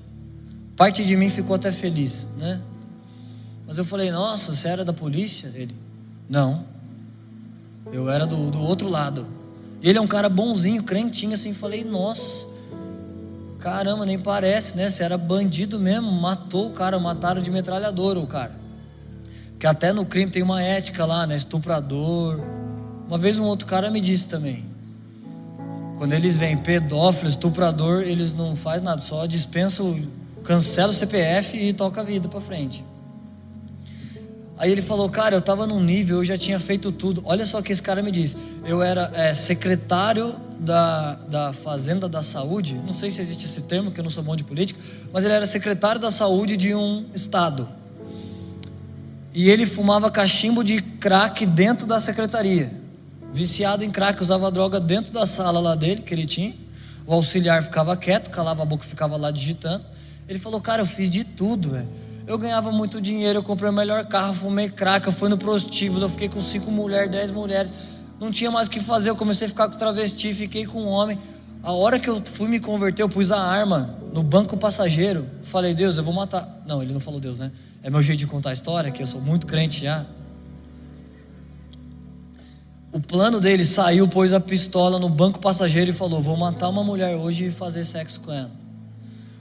Parte 0.76 1.04
de 1.04 1.14
mim 1.14 1.28
ficou 1.28 1.54
até 1.54 1.70
feliz, 1.70 2.28
né? 2.38 2.60
Mas 3.66 3.76
eu 3.76 3.84
falei, 3.84 4.10
nossa, 4.10 4.54
você 4.54 4.68
era 4.68 4.84
da 4.84 4.92
polícia? 4.92 5.52
Ele, 5.54 5.74
não. 6.28 6.64
Eu 7.92 8.10
era 8.10 8.26
do, 8.26 8.50
do 8.50 8.60
outro 8.62 8.88
lado. 8.88 9.26
Ele 9.82 9.98
é 9.98 10.00
um 10.00 10.06
cara 10.06 10.28
bonzinho, 10.28 10.82
crentinho, 10.82 11.34
assim. 11.34 11.52
Falei, 11.52 11.84
nossa. 11.84 12.48
Caramba, 13.58 14.06
nem 14.06 14.18
parece, 14.18 14.76
né? 14.76 14.88
Você 14.88 15.02
era 15.02 15.18
bandido 15.18 15.78
mesmo, 15.78 16.10
matou 16.10 16.68
o 16.68 16.72
cara, 16.72 16.98
mataram 16.98 17.42
de 17.42 17.50
metralhadora 17.50 18.18
o 18.18 18.26
cara. 18.26 18.52
Que 19.58 19.66
até 19.66 19.92
no 19.92 20.06
crime 20.06 20.30
tem 20.30 20.42
uma 20.42 20.62
ética 20.62 21.04
lá, 21.04 21.26
né? 21.26 21.36
Estuprador. 21.36 22.40
Uma 23.06 23.18
vez 23.18 23.38
um 23.38 23.44
outro 23.44 23.66
cara 23.66 23.90
me 23.90 24.00
disse 24.00 24.26
também. 24.26 24.71
Quando 26.02 26.14
eles 26.14 26.34
vêm 26.34 26.56
pedófilo, 26.56 27.30
estuprador, 27.30 28.02
eles 28.02 28.34
não 28.34 28.56
faz 28.56 28.82
nada, 28.82 29.00
só 29.00 29.24
dispensa, 29.24 29.84
cancela 30.42 30.90
o 30.90 30.92
CPF 30.92 31.56
e 31.56 31.72
toca 31.72 32.00
a 32.00 32.02
vida 32.02 32.28
para 32.28 32.40
frente. 32.40 32.84
Aí 34.58 34.72
ele 34.72 34.82
falou, 34.82 35.08
cara, 35.08 35.36
eu 35.36 35.38
estava 35.38 35.64
num 35.64 35.80
nível, 35.80 36.16
eu 36.16 36.24
já 36.24 36.36
tinha 36.36 36.58
feito 36.58 36.90
tudo. 36.90 37.22
Olha 37.24 37.46
só 37.46 37.62
que 37.62 37.70
esse 37.70 37.80
cara 37.80 38.02
me 38.02 38.10
disse. 38.10 38.36
Eu 38.64 38.82
era 38.82 39.12
é, 39.14 39.32
secretário 39.32 40.34
da, 40.58 41.14
da 41.30 41.52
Fazenda 41.52 42.08
da 42.08 42.20
Saúde, 42.20 42.74
não 42.84 42.92
sei 42.92 43.08
se 43.08 43.20
existe 43.20 43.44
esse 43.44 43.62
termo, 43.62 43.92
que 43.92 44.00
eu 44.00 44.02
não 44.02 44.10
sou 44.10 44.24
bom 44.24 44.34
de 44.34 44.42
política, 44.42 44.80
mas 45.12 45.24
ele 45.24 45.34
era 45.34 45.46
secretário 45.46 46.00
da 46.00 46.10
saúde 46.10 46.56
de 46.56 46.74
um 46.74 47.06
estado. 47.14 47.68
E 49.32 49.48
ele 49.48 49.66
fumava 49.66 50.10
cachimbo 50.10 50.64
de 50.64 50.82
crack 50.82 51.46
dentro 51.46 51.86
da 51.86 52.00
secretaria. 52.00 52.81
Viciado 53.32 53.82
em 53.82 53.90
crack, 53.90 54.20
usava 54.20 54.50
droga 54.50 54.78
dentro 54.78 55.12
da 55.12 55.24
sala 55.24 55.58
lá 55.60 55.74
dele, 55.74 56.02
que 56.02 56.12
ele 56.12 56.26
tinha. 56.26 56.54
O 57.06 57.14
auxiliar 57.14 57.62
ficava 57.62 57.96
quieto, 57.96 58.30
calava 58.30 58.62
a 58.62 58.66
boca 58.66 58.84
e 58.84 58.88
ficava 58.88 59.16
lá 59.16 59.30
digitando. 59.30 59.84
Ele 60.28 60.38
falou: 60.38 60.60
Cara, 60.60 60.82
eu 60.82 60.86
fiz 60.86 61.10
de 61.10 61.24
tudo, 61.24 61.70
velho. 61.70 61.88
Eu 62.26 62.38
ganhava 62.38 62.70
muito 62.70 63.00
dinheiro, 63.00 63.40
eu 63.40 63.42
comprei 63.42 63.68
o 63.68 63.72
melhor 63.72 64.04
carro, 64.06 64.32
fumei 64.32 64.68
crack, 64.68 65.06
eu 65.06 65.12
fui 65.12 65.28
no 65.28 65.36
prostíbulo, 65.36 66.04
eu 66.04 66.08
fiquei 66.08 66.28
com 66.28 66.40
cinco 66.40 66.70
mulheres, 66.70 67.10
dez 67.10 67.30
mulheres 67.32 67.72
não 68.22 68.30
tinha 68.30 68.52
mais 68.52 68.68
o 68.68 68.70
que 68.70 68.78
fazer, 68.78 69.10
eu 69.10 69.16
comecei 69.16 69.46
a 69.46 69.50
ficar 69.50 69.68
com 69.68 69.76
travesti, 69.76 70.32
fiquei 70.32 70.64
com 70.64 70.82
um 70.82 70.86
homem. 70.86 71.18
A 71.60 71.72
hora 71.72 71.98
que 71.98 72.08
eu 72.08 72.22
fui 72.22 72.48
me 72.48 72.60
converter, 72.60 73.02
eu 73.02 73.08
pus 73.08 73.32
a 73.32 73.40
arma 73.40 73.98
no 74.14 74.22
banco 74.22 74.56
passageiro. 74.56 75.26
Falei, 75.42 75.74
Deus, 75.74 75.96
eu 75.96 76.04
vou 76.04 76.14
matar. 76.14 76.62
Não, 76.64 76.80
ele 76.80 76.92
não 76.92 77.00
falou 77.00 77.18
Deus, 77.18 77.36
né? 77.36 77.50
É 77.82 77.90
meu 77.90 78.00
jeito 78.00 78.20
de 78.20 78.28
contar 78.28 78.50
a 78.50 78.52
história, 78.52 78.92
que 78.92 79.02
eu 79.02 79.06
sou 79.06 79.20
muito 79.20 79.44
crente 79.44 79.82
já. 79.82 80.06
O 82.92 83.00
plano 83.00 83.40
dele 83.40 83.64
saiu, 83.64 84.06
pôs 84.06 84.34
a 84.34 84.40
pistola 84.40 84.98
no 84.98 85.08
banco 85.08 85.40
passageiro 85.40 85.90
e 85.90 85.94
falou: 85.94 86.20
Vou 86.20 86.36
matar 86.36 86.68
uma 86.68 86.84
mulher 86.84 87.16
hoje 87.16 87.46
e 87.46 87.50
fazer 87.50 87.84
sexo 87.84 88.20
com 88.20 88.30
ela. 88.30 88.50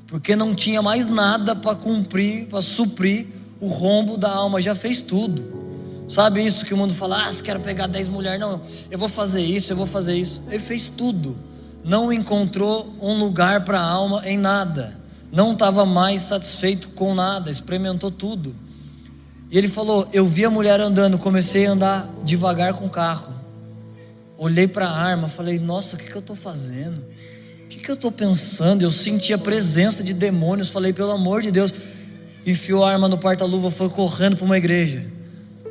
Porque 0.07 0.37
não 0.37 0.55
tinha 0.55 0.81
mais 0.81 1.05
nada 1.05 1.53
para 1.53 1.75
cumprir, 1.75 2.47
para 2.47 2.61
suprir 2.61 3.27
o 3.59 3.67
rombo 3.67 4.17
da 4.17 4.31
alma, 4.31 4.61
já 4.61 4.73
fez 4.73 5.01
tudo. 5.01 5.59
Sabe 6.07 6.45
isso 6.45 6.65
que 6.65 6.73
o 6.73 6.77
mundo 6.77 6.93
fala, 6.93 7.25
ah, 7.27 7.33
se 7.33 7.43
quero 7.43 7.59
pegar 7.59 7.87
dez 7.87 8.07
mulheres, 8.07 8.39
não, 8.39 8.59
eu 8.89 8.97
vou 8.97 9.07
fazer 9.07 9.41
isso, 9.41 9.71
eu 9.71 9.77
vou 9.77 9.85
fazer 9.85 10.15
isso. 10.15 10.43
Ele 10.49 10.59
fez 10.59 10.89
tudo, 10.89 11.37
não 11.83 12.11
encontrou 12.11 12.93
um 13.01 13.17
lugar 13.17 13.63
para 13.63 13.79
a 13.79 13.83
alma 13.83 14.21
em 14.25 14.37
nada, 14.37 14.97
não 15.31 15.53
estava 15.53 15.85
mais 15.85 16.21
satisfeito 16.21 16.89
com 16.89 17.13
nada, 17.13 17.51
experimentou 17.51 18.11
tudo. 18.11 18.55
E 19.49 19.57
ele 19.57 19.67
falou: 19.67 20.07
Eu 20.13 20.25
vi 20.25 20.45
a 20.45 20.49
mulher 20.49 20.79
andando, 20.79 21.17
comecei 21.17 21.67
a 21.67 21.71
andar 21.71 22.09
devagar 22.23 22.73
com 22.73 22.85
o 22.85 22.89
carro. 22.89 23.40
Olhei 24.43 24.67
para 24.67 24.87
a 24.87 24.91
arma, 24.91 25.29
falei: 25.29 25.59
Nossa, 25.59 25.95
o 25.95 25.99
que, 25.99 26.07
que 26.07 26.15
eu 26.15 26.19
estou 26.19 26.35
fazendo? 26.35 26.97
O 27.65 27.67
que, 27.69 27.79
que 27.79 27.91
eu 27.91 27.95
estou 27.95 28.11
pensando? 28.11 28.81
Eu 28.81 28.89
senti 28.89 29.33
a 29.33 29.37
presença 29.37 30.03
de 30.03 30.13
demônios, 30.13 30.69
falei: 30.69 30.91
Pelo 30.91 31.11
amor 31.11 31.41
de 31.41 31.51
Deus. 31.51 31.71
Enfiou 32.43 32.83
a 32.83 32.91
arma 32.91 33.07
no 33.07 33.19
porta-luva, 33.19 33.69
foi 33.69 33.87
correndo 33.87 34.35
para 34.35 34.45
uma 34.45 34.57
igreja 34.57 35.11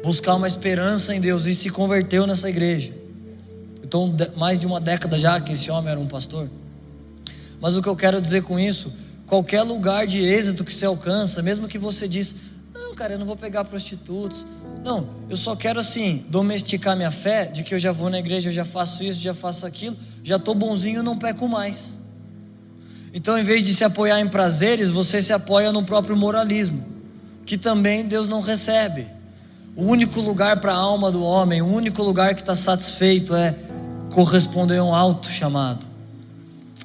buscar 0.02 0.34
uma 0.34 0.46
esperança 0.46 1.14
em 1.14 1.20
Deus 1.20 1.46
e 1.46 1.54
se 1.54 1.70
converteu 1.70 2.26
nessa 2.26 2.48
igreja. 2.48 2.92
Então, 3.82 4.14
mais 4.36 4.58
de 4.58 4.66
uma 4.66 4.80
década 4.80 5.18
já 5.18 5.40
que 5.40 5.52
esse 5.52 5.70
homem 5.70 5.90
era 5.90 6.00
um 6.00 6.06
pastor. 6.06 6.48
Mas 7.60 7.76
o 7.76 7.82
que 7.82 7.88
eu 7.88 7.96
quero 7.96 8.20
dizer 8.20 8.42
com 8.42 8.58
isso, 8.58 8.92
qualquer 9.26 9.62
lugar 9.62 10.06
de 10.06 10.20
êxito 10.20 10.64
que 10.64 10.72
você 10.72 10.86
alcança, 10.86 11.42
mesmo 11.42 11.68
que 11.68 11.78
você 11.78 12.08
diz, 12.08 12.34
não, 12.72 12.94
cara, 12.94 13.14
eu 13.14 13.18
não 13.18 13.26
vou 13.26 13.36
pegar 13.36 13.64
prostitutos. 13.64 14.46
Não, 14.84 15.06
eu 15.28 15.36
só 15.36 15.54
quero 15.54 15.78
assim, 15.78 16.24
domesticar 16.28 16.96
minha 16.96 17.10
fé, 17.10 17.44
de 17.46 17.62
que 17.62 17.74
eu 17.74 17.78
já 17.78 17.92
vou 17.92 18.08
na 18.08 18.18
igreja, 18.18 18.48
eu 18.48 18.52
já 18.52 18.64
faço 18.64 19.04
isso, 19.04 19.20
já 19.20 19.34
faço 19.34 19.66
aquilo, 19.66 19.96
já 20.22 20.36
estou 20.36 20.54
bonzinho, 20.54 21.02
não 21.02 21.18
peco 21.18 21.48
mais. 21.48 21.98
Então, 23.12 23.36
em 23.38 23.44
vez 23.44 23.64
de 23.64 23.74
se 23.74 23.84
apoiar 23.84 24.20
em 24.20 24.28
prazeres, 24.28 24.90
você 24.90 25.20
se 25.20 25.32
apoia 25.32 25.72
no 25.72 25.82
próprio 25.82 26.16
moralismo, 26.16 26.82
que 27.44 27.58
também 27.58 28.06
Deus 28.06 28.28
não 28.28 28.40
recebe. 28.40 29.06
O 29.76 29.84
único 29.84 30.20
lugar 30.20 30.60
para 30.60 30.72
a 30.72 30.76
alma 30.76 31.10
do 31.10 31.22
homem, 31.22 31.60
o 31.60 31.66
único 31.66 32.02
lugar 32.02 32.34
que 32.34 32.40
está 32.40 32.54
satisfeito 32.54 33.34
é 33.34 33.54
corresponder 34.10 34.78
a 34.78 34.84
um 34.84 34.94
alto 34.94 35.28
chamado. 35.28 35.86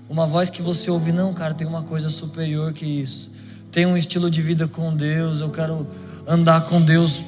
Uma 0.09 0.27
voz 0.27 0.49
que 0.49 0.61
você 0.61 0.89
ouve, 0.91 1.11
não, 1.11 1.33
cara, 1.33 1.53
tem 1.53 1.65
uma 1.65 1.83
coisa 1.83 2.09
superior 2.09 2.73
que 2.73 2.85
isso. 2.85 3.31
Tem 3.71 3.85
um 3.85 3.97
estilo 3.97 4.29
de 4.29 4.41
vida 4.41 4.67
com 4.67 4.95
Deus, 4.95 5.41
eu 5.41 5.49
quero 5.49 5.87
andar 6.27 6.61
com 6.61 6.81
Deus, 6.81 7.23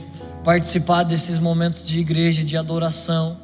participar 0.48 1.04
desses 1.04 1.40
momentos 1.40 1.86
de 1.86 2.00
igreja, 2.00 2.42
de 2.42 2.56
adoração. 2.56 3.36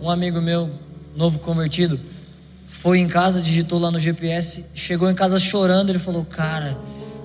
Um 0.00 0.08
amigo 0.08 0.40
meu, 0.40 0.70
novo 1.16 1.40
convertido, 1.40 1.98
foi 2.64 3.00
em 3.00 3.08
casa, 3.08 3.40
digitou 3.40 3.76
lá 3.80 3.90
no 3.90 3.98
GPS, 3.98 4.66
chegou 4.72 5.10
em 5.10 5.14
casa 5.16 5.36
chorando, 5.36 5.90
ele 5.90 5.98
falou: 5.98 6.24
"Cara, 6.24 6.78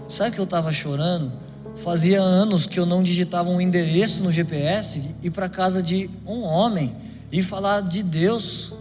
sabe 0.09 0.31
que 0.31 0.39
eu 0.39 0.45
estava 0.45 0.71
chorando? 0.71 1.31
Fazia 1.75 2.19
anos 2.19 2.65
que 2.65 2.79
eu 2.79 2.87
não 2.87 3.03
digitava 3.03 3.47
um 3.51 3.61
endereço 3.61 4.23
no 4.23 4.31
GPS 4.31 5.13
e 5.21 5.29
para 5.29 5.47
casa 5.47 5.83
de 5.83 6.09
um 6.25 6.41
homem 6.41 6.91
e 7.31 7.43
falar 7.43 7.81
de 7.81 8.01
Deus. 8.01 8.73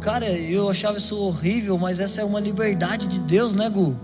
Cara, 0.00 0.28
eu 0.28 0.68
achava 0.68 0.98
isso 0.98 1.16
horrível, 1.16 1.78
mas 1.78 2.00
essa 2.00 2.20
é 2.20 2.24
uma 2.24 2.40
liberdade 2.40 3.06
de 3.06 3.20
Deus, 3.20 3.54
né, 3.54 3.70
Gu? 3.70 3.96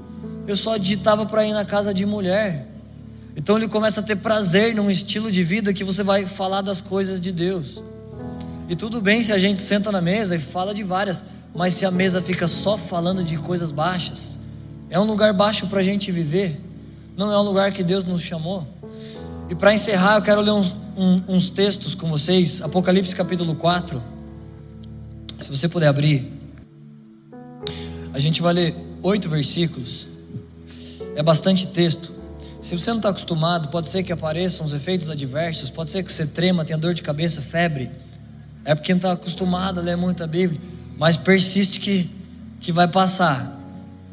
Eu 0.46 0.54
só 0.54 0.76
digitava 0.76 1.26
para 1.26 1.44
ir 1.44 1.52
na 1.52 1.64
casa 1.64 1.92
de 1.92 2.06
mulher. 2.06 2.75
Então 3.37 3.59
ele 3.59 3.68
começa 3.68 4.01
a 4.01 4.03
ter 4.03 4.16
prazer 4.16 4.74
num 4.74 4.91
estilo 4.91 5.30
de 5.30 5.43
vida 5.43 5.72
que 5.74 5.84
você 5.84 6.03
vai 6.03 6.24
falar 6.24 6.62
das 6.62 6.80
coisas 6.80 7.20
de 7.20 7.30
Deus. 7.30 7.82
E 8.68 8.74
tudo 8.74 9.01
bem 9.01 9.22
se 9.22 9.32
a 9.32 9.39
gente 9.39 9.61
senta 9.61 9.93
na 9.93 10.01
mesa 10.01 10.34
e 10.34 10.41
fala 10.41 10.74
de 10.74 10.82
várias, 10.82 11.24
mas 11.55 11.74
se 11.74 11.84
a 11.84 11.91
mesa 11.91 12.20
fica 12.22 12.49
só 12.49 12.76
falando 12.76 13.22
de 13.22 13.37
coisas 13.37 13.70
baixas, 13.70 14.39
é 14.89 14.99
um 14.99 15.05
lugar 15.05 15.32
baixo 15.34 15.66
para 15.66 15.80
a 15.80 15.82
gente 15.82 16.11
viver, 16.11 16.59
não 17.16 17.30
é 17.30 17.39
um 17.39 17.43
lugar 17.43 17.72
que 17.72 17.84
Deus 17.84 18.05
nos 18.05 18.22
chamou. 18.22 18.66
E 19.51 19.55
para 19.55 19.72
encerrar, 19.72 20.16
eu 20.16 20.22
quero 20.22 20.41
ler 20.41 20.53
uns, 20.53 20.74
um, 20.97 21.22
uns 21.28 21.51
textos 21.51 21.95
com 21.95 22.09
vocês, 22.09 22.62
Apocalipse 22.62 23.14
capítulo 23.14 23.55
4. 23.55 24.03
Se 25.39 25.51
você 25.51 25.68
puder 25.68 25.89
abrir, 25.89 26.32
a 28.12 28.18
gente 28.18 28.41
vai 28.41 28.55
ler 28.55 28.74
oito 29.03 29.28
versículos, 29.28 30.09
é 31.14 31.22
bastante 31.22 31.66
texto. 31.68 32.15
Se 32.66 32.76
você 32.76 32.90
não 32.90 32.96
está 32.96 33.10
acostumado, 33.10 33.68
pode 33.68 33.88
ser 33.88 34.02
que 34.02 34.12
apareçam 34.12 34.66
os 34.66 34.72
efeitos 34.72 35.08
adversos, 35.08 35.70
pode 35.70 35.88
ser 35.88 36.02
que 36.02 36.10
você 36.10 36.26
trema, 36.26 36.64
tenha 36.64 36.76
dor 36.76 36.94
de 36.94 37.00
cabeça, 37.00 37.40
febre. 37.40 37.88
É 38.64 38.74
porque 38.74 38.92
não 38.92 38.98
está 38.98 39.12
acostumado 39.12 39.78
a 39.78 39.82
ler 39.84 39.96
muito 39.96 40.24
a 40.24 40.26
Bíblia, 40.26 40.60
mas 40.98 41.16
persiste 41.16 41.78
que, 41.78 42.10
que 42.60 42.72
vai 42.72 42.88
passar. 42.88 43.56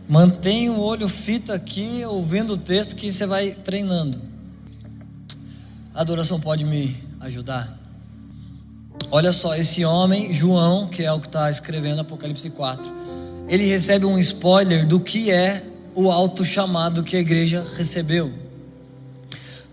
Mantenha 0.08 0.72
o 0.72 0.80
olho 0.80 1.08
fito 1.08 1.51
aqui, 1.51 2.06
ouvindo 2.06 2.54
o 2.54 2.58
texto, 2.58 2.95
que 2.95 3.12
você 3.12 3.26
vai 3.26 3.56
treinando. 3.56 4.22
A 5.91 6.01
adoração 6.01 6.39
pode 6.39 6.64
me 6.64 6.95
ajudar? 7.22 7.76
Olha 9.10 9.32
só, 9.32 9.56
esse 9.56 9.84
homem, 9.84 10.32
João, 10.32 10.88
que 10.88 11.01
é 11.01 11.12
o 11.12 11.20
que 11.20 11.26
está 11.26 11.49
escrevendo 11.49 12.01
Apocalipse 12.01 12.51
4, 12.51 12.93
ele 13.47 13.66
recebe 13.66 14.06
um 14.06 14.20
spoiler 14.20 14.86
do 14.86 14.99
que 14.99 15.32
é 15.32 15.66
o 15.95 16.12
alto 16.12 16.45
chamado 16.45 17.01
que 17.01 17.16
a 17.16 17.20
igreja 17.20 17.66
recebeu. 17.76 18.43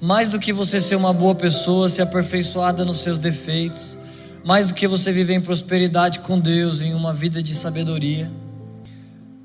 Mais 0.00 0.28
do 0.28 0.38
que 0.38 0.52
você 0.52 0.80
ser 0.80 0.96
uma 0.96 1.12
boa 1.12 1.34
pessoa, 1.34 1.88
ser 1.88 2.02
aperfeiçoada 2.02 2.84
nos 2.84 2.98
seus 2.98 3.18
defeitos, 3.18 3.98
mais 4.42 4.66
do 4.66 4.74
que 4.74 4.88
você 4.88 5.12
viver 5.12 5.34
em 5.34 5.40
prosperidade 5.40 6.20
com 6.20 6.38
Deus, 6.38 6.80
em 6.80 6.94
uma 6.94 7.12
vida 7.12 7.42
de 7.42 7.54
sabedoria, 7.54 8.30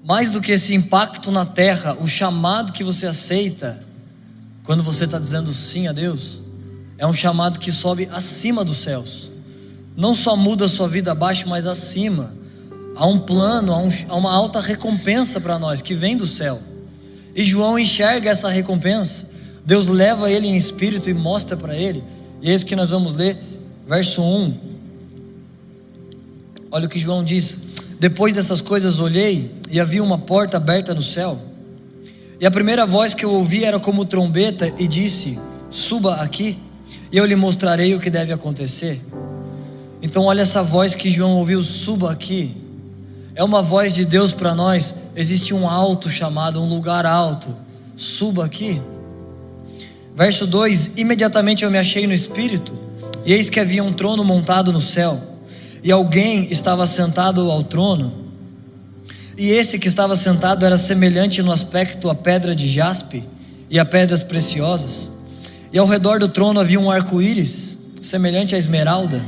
mais 0.03 0.29
do 0.29 0.39
que 0.39 0.53
esse 0.53 0.73
impacto 0.73 1.31
na 1.31 1.45
terra, 1.45 1.97
o 1.99 2.07
chamado 2.07 2.71
que 2.71 2.83
você 2.83 3.05
aceita 3.05 3.83
quando 4.63 4.81
você 4.81 5.03
está 5.03 5.19
dizendo 5.19 5.53
sim 5.53 5.87
a 5.87 5.91
Deus, 5.91 6.41
é 6.97 7.05
um 7.05 7.13
chamado 7.13 7.59
que 7.59 7.71
sobe 7.71 8.07
acima 8.11 8.63
dos 8.63 8.77
céus. 8.77 9.31
Não 9.95 10.13
só 10.13 10.35
muda 10.35 10.65
a 10.65 10.69
sua 10.69 10.87
vida 10.87 11.11
abaixo, 11.11 11.47
mas 11.47 11.67
acima. 11.67 12.33
Há 12.95 13.05
um 13.05 13.19
plano, 13.19 13.73
há, 13.73 13.77
um, 13.77 13.89
há 14.09 14.15
uma 14.15 14.31
alta 14.31 14.59
recompensa 14.59 15.39
para 15.41 15.59
nós 15.59 15.81
que 15.81 15.93
vem 15.93 16.15
do 16.15 16.25
céu. 16.25 16.61
E 17.35 17.43
João 17.43 17.77
enxerga 17.77 18.29
essa 18.29 18.49
recompensa. 18.49 19.34
Deus 19.65 19.87
leva 19.87 20.29
ele 20.29 20.47
em 20.47 20.55
espírito 20.55 21.09
e 21.09 21.13
mostra 21.13 21.57
para 21.57 21.75
ele. 21.75 22.03
E 22.41 22.51
é 22.51 22.53
isso 22.53 22.65
que 22.65 22.75
nós 22.75 22.91
vamos 22.91 23.15
ler, 23.15 23.35
verso 23.87 24.21
1. 24.21 24.53
Olha 26.69 26.85
o 26.85 26.89
que 26.89 26.99
João 26.99 27.23
diz: 27.23 27.67
Depois 27.99 28.33
dessas 28.33 28.61
coisas 28.61 28.99
olhei 28.99 29.51
e 29.71 29.79
havia 29.79 30.03
uma 30.03 30.17
porta 30.17 30.57
aberta 30.57 30.93
no 30.93 31.01
céu. 31.01 31.39
E 32.39 32.45
a 32.45 32.51
primeira 32.51 32.85
voz 32.85 33.13
que 33.13 33.25
eu 33.25 33.31
ouvi 33.31 33.63
era 33.63 33.79
como 33.79 34.05
trombeta 34.05 34.71
e 34.77 34.87
disse: 34.87 35.39
Suba 35.71 36.15
aqui, 36.15 36.57
e 37.11 37.17
eu 37.17 37.25
lhe 37.25 37.35
mostrarei 37.35 37.95
o 37.95 37.99
que 37.99 38.09
deve 38.09 38.31
acontecer. 38.31 39.01
Então, 40.01 40.25
olha 40.25 40.41
essa 40.41 40.61
voz 40.61 40.93
que 40.93 41.09
João 41.09 41.37
ouviu: 41.37 41.63
Suba 41.63 42.11
aqui. 42.11 42.55
É 43.33 43.43
uma 43.43 43.61
voz 43.61 43.93
de 43.93 44.05
Deus 44.05 44.31
para 44.31 44.53
nós. 44.53 44.95
Existe 45.15 45.53
um 45.53 45.67
alto 45.67 46.09
chamado, 46.09 46.61
um 46.61 46.69
lugar 46.69 47.05
alto. 47.05 47.55
Suba 47.95 48.45
aqui. 48.45 48.79
Verso 50.15 50.47
2: 50.47 50.93
Imediatamente 50.95 51.63
eu 51.65 51.71
me 51.71 51.77
achei 51.77 52.07
no 52.07 52.13
espírito, 52.13 52.77
e 53.25 53.33
eis 53.33 53.49
que 53.49 53.59
havia 53.59 53.83
um 53.83 53.91
trono 53.91 54.23
montado 54.23 54.71
no 54.71 54.79
céu, 54.79 55.21
e 55.83 55.91
alguém 55.91 56.47
estava 56.49 56.85
sentado 56.87 57.51
ao 57.51 57.63
trono. 57.63 58.23
E 59.37 59.49
esse 59.49 59.77
que 59.77 59.89
estava 59.89 60.15
sentado 60.15 60.65
era 60.65 60.77
semelhante 60.77 61.43
no 61.43 61.51
aspecto 61.51 62.09
à 62.09 62.15
pedra 62.15 62.55
de 62.55 62.67
jaspe 62.67 63.23
e 63.69 63.77
a 63.77 63.83
pedras 63.83 64.23
preciosas. 64.23 65.11
E 65.73 65.77
ao 65.77 65.85
redor 65.85 66.19
do 66.19 66.29
trono 66.29 66.61
havia 66.61 66.79
um 66.79 66.89
arco-íris, 66.89 67.77
semelhante 68.01 68.55
à 68.55 68.57
esmeralda. 68.57 69.21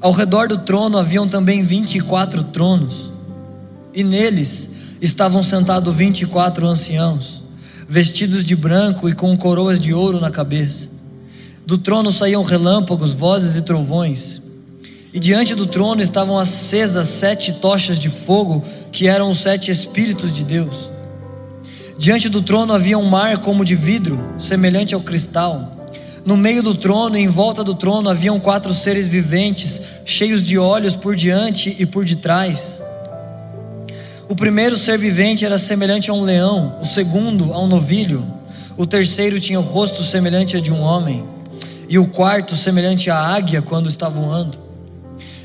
Ao 0.00 0.12
redor 0.12 0.46
do 0.46 0.58
trono 0.58 0.96
haviam 0.96 1.26
também 1.26 1.62
vinte 1.62 1.98
e 1.98 2.00
quatro 2.00 2.44
tronos, 2.44 3.10
e 3.92 4.04
neles 4.04 4.70
estavam 5.00 5.42
sentados 5.42 5.94
vinte 5.94 6.22
e 6.22 6.26
quatro 6.26 6.64
anciãos 6.66 7.41
vestidos 7.92 8.42
de 8.46 8.56
branco 8.56 9.06
e 9.06 9.14
com 9.14 9.36
coroas 9.36 9.78
de 9.78 9.92
ouro 9.92 10.18
na 10.18 10.30
cabeça. 10.30 10.88
Do 11.66 11.76
trono 11.76 12.10
saíam 12.10 12.42
relâmpagos, 12.42 13.10
vozes 13.10 13.54
e 13.54 13.60
trovões. 13.60 14.40
E 15.12 15.20
diante 15.20 15.54
do 15.54 15.66
trono 15.66 16.00
estavam 16.00 16.38
acesas 16.38 17.06
sete 17.06 17.52
tochas 17.60 17.98
de 17.98 18.08
fogo, 18.08 18.64
que 18.90 19.08
eram 19.08 19.28
os 19.28 19.40
sete 19.40 19.70
Espíritos 19.70 20.32
de 20.32 20.42
Deus. 20.42 20.90
Diante 21.98 22.30
do 22.30 22.40
trono 22.40 22.72
havia 22.72 22.96
um 22.96 23.04
mar 23.04 23.36
como 23.40 23.62
de 23.62 23.74
vidro, 23.74 24.18
semelhante 24.38 24.94
ao 24.94 25.02
cristal. 25.02 25.86
No 26.24 26.34
meio 26.34 26.62
do 26.62 26.74
trono 26.74 27.18
e 27.18 27.20
em 27.20 27.26
volta 27.26 27.62
do 27.62 27.74
trono 27.74 28.08
haviam 28.08 28.40
quatro 28.40 28.72
seres 28.72 29.06
viventes, 29.06 29.82
cheios 30.06 30.42
de 30.42 30.56
olhos 30.56 30.96
por 30.96 31.14
diante 31.14 31.76
e 31.78 31.84
por 31.84 32.06
detrás 32.06 32.80
o 34.28 34.34
primeiro 34.34 34.76
ser 34.76 34.98
vivente 34.98 35.44
era 35.44 35.58
semelhante 35.58 36.10
a 36.10 36.14
um 36.14 36.22
leão, 36.22 36.78
o 36.80 36.84
segundo 36.84 37.52
a 37.52 37.60
um 37.60 37.66
novilho, 37.66 38.24
o 38.76 38.86
terceiro 38.86 39.38
tinha 39.38 39.60
o 39.60 39.62
rosto 39.62 40.02
semelhante 40.02 40.56
a 40.56 40.60
de 40.60 40.72
um 40.72 40.80
homem, 40.80 41.24
e 41.88 41.98
o 41.98 42.06
quarto 42.06 42.56
semelhante 42.56 43.10
à 43.10 43.18
águia 43.18 43.60
quando 43.60 43.88
está 43.88 44.08
voando. 44.08 44.58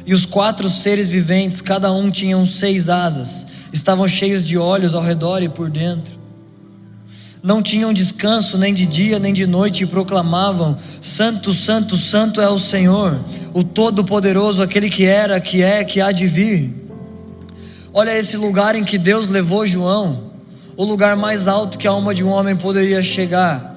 E 0.06 0.14
os 0.14 0.26
quatro 0.26 0.70
seres 0.70 1.08
viventes, 1.08 1.60
cada 1.60 1.92
um 1.92 2.10
tinha 2.10 2.44
seis 2.46 2.88
asas, 2.88 3.48
estavam 3.74 4.08
cheios 4.08 4.46
de 4.46 4.58
olhos 4.58 4.94
ao 4.94 5.04
redor 5.04 5.44
e 5.44 5.50
por 5.50 5.70
dentro. 5.70 6.18
Não 7.44 7.62
tinham 7.62 7.94
descanso 7.94 8.58
nem 8.58 8.74
de 8.74 8.86
dia 8.86 9.20
nem 9.20 9.34
de 9.34 9.46
noite 9.46 9.84
e 9.84 9.88
proclamavam: 9.88 10.78
Santo, 11.02 11.54
Santo, 11.54 11.98
Santo 11.98 12.42
é 12.42 12.50
o 12.50 12.58
Senhor, 12.58 13.20
o 13.54 13.64
Todo-Poderoso, 13.64 14.64
aquele 14.64 14.90
que 14.90 15.06
era, 15.06 15.40
que 15.40 15.62
é, 15.62 15.84
que 15.84 16.00
há 16.00 16.12
de 16.12 16.26
vir. 16.26 16.87
Olha 18.00 18.16
esse 18.16 18.38
lugar 18.38 18.76
em 18.76 18.84
que 18.84 18.96
Deus 18.96 19.28
levou 19.28 19.66
João, 19.66 20.26
o 20.76 20.84
lugar 20.84 21.18
mais 21.18 21.48
alto 21.48 21.80
que 21.80 21.88
a 21.88 21.90
alma 21.90 22.14
de 22.14 22.24
um 22.24 22.30
homem 22.30 22.56
poderia 22.56 23.02
chegar, 23.02 23.76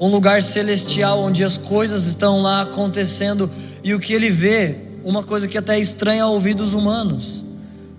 um 0.00 0.08
lugar 0.08 0.40
celestial 0.40 1.20
onde 1.22 1.44
as 1.44 1.58
coisas 1.58 2.06
estão 2.06 2.40
lá 2.40 2.62
acontecendo 2.62 3.50
e 3.84 3.92
o 3.92 4.00
que 4.00 4.14
ele 4.14 4.30
vê, 4.30 4.74
uma 5.04 5.22
coisa 5.22 5.46
que 5.46 5.58
até 5.58 5.76
é 5.76 5.80
estranha 5.80 6.24
a 6.24 6.28
ouvidos 6.28 6.72
humanos. 6.72 7.44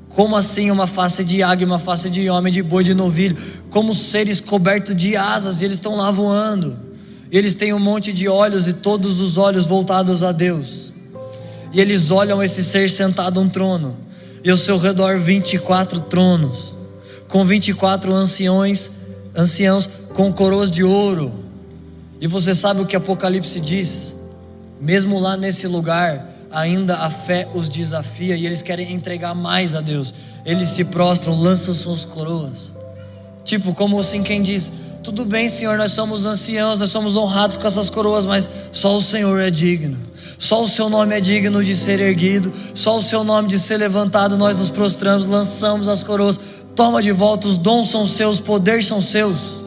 Como 0.10 0.36
assim 0.36 0.72
uma 0.72 0.88
face 0.88 1.24
de 1.24 1.44
águia, 1.44 1.68
uma 1.68 1.78
face 1.78 2.10
de 2.10 2.28
homem, 2.32 2.52
de 2.52 2.64
boi, 2.64 2.84
de 2.84 2.96
novilho? 2.96 3.38
Como 3.70 3.94
seres 3.94 4.40
cobertos 4.40 4.98
de 4.98 5.16
asas 5.16 5.62
e 5.62 5.66
eles 5.66 5.76
estão 5.76 5.96
lá 5.96 6.10
voando. 6.10 6.80
Eles 7.32 7.54
têm 7.54 7.76
um 7.76 7.80
monte 7.80 8.12
de 8.12 8.28
olhos 8.28 8.68
e 8.68 8.74
todos 8.74 9.20
os 9.20 9.38
olhos 9.38 9.68
voltados 9.68 10.24
a 10.24 10.32
Deus. 10.32 10.92
E 11.72 11.80
eles 11.80 12.10
olham 12.10 12.42
esse 12.42 12.64
ser 12.64 12.90
sentado 12.90 13.40
num 13.40 13.48
trono 13.48 14.09
e 14.44 14.50
ao 14.50 14.58
seu 14.58 14.78
redor 14.78 15.18
24 15.20 16.00
tronos, 16.02 16.76
com 17.28 17.44
24 17.44 18.14
anciões, 18.14 18.92
anciãos 19.36 19.90
com 20.14 20.32
coroas 20.32 20.72
de 20.72 20.84
ouro. 20.84 21.32
E 22.22 22.28
você 22.28 22.54
sabe 22.54 22.82
o 22.82 22.86
que 22.86 22.96
Apocalipse 22.96 23.60
diz? 23.60 24.18
Mesmo 24.82 25.20
lá 25.20 25.38
nesse 25.38 25.68
lugar, 25.68 26.30
ainda 26.52 26.98
a 26.98 27.10
fé 27.10 27.48
os 27.54 27.70
desafia 27.70 28.36
e 28.36 28.46
eles 28.46 28.62
querem 28.62 28.94
entregar 28.94 29.34
mais 29.36 29.76
a 29.76 29.82
Deus. 29.82 30.14
Eles 30.46 30.70
se 30.70 30.86
prostram, 30.86 31.40
lançam 31.40 31.74
suas 31.74 32.06
coroas. 32.06 32.74
Tipo, 33.44 33.74
como 33.74 34.00
assim 34.00 34.24
quem 34.24 34.42
diz: 34.42 34.72
Tudo 35.04 35.26
bem, 35.26 35.50
Senhor, 35.50 35.78
nós 35.78 35.92
somos 35.92 36.26
anciãos, 36.26 36.80
nós 36.80 36.90
somos 36.90 37.16
honrados 37.16 37.58
com 37.58 37.68
essas 37.68 37.90
coroas, 37.90 38.26
mas 38.26 38.50
só 38.72 38.98
o 38.98 39.02
Senhor 39.02 39.40
é 39.40 39.50
digno. 39.50 39.98
Só 40.40 40.64
o 40.64 40.70
seu 40.70 40.90
nome 40.90 41.14
é 41.14 41.20
digno 41.20 41.62
de 41.62 41.76
ser 41.76 42.00
erguido, 42.00 42.52
só 42.74 42.98
o 42.98 43.04
seu 43.04 43.26
nome 43.26 43.50
de 43.50 43.60
ser 43.60 43.76
levantado. 43.76 44.38
Nós 44.38 44.58
nos 44.58 44.72
prostramos, 44.72 45.28
lançamos 45.28 45.90
as 45.90 46.02
coroas. 46.02 46.40
Toma 46.74 47.02
de 47.02 47.12
volta, 47.12 47.46
os 47.46 47.58
dons 47.58 47.92
são 47.92 48.08
seus, 48.08 48.40
poder 48.40 48.82
são 48.82 49.02
seus. 49.02 49.66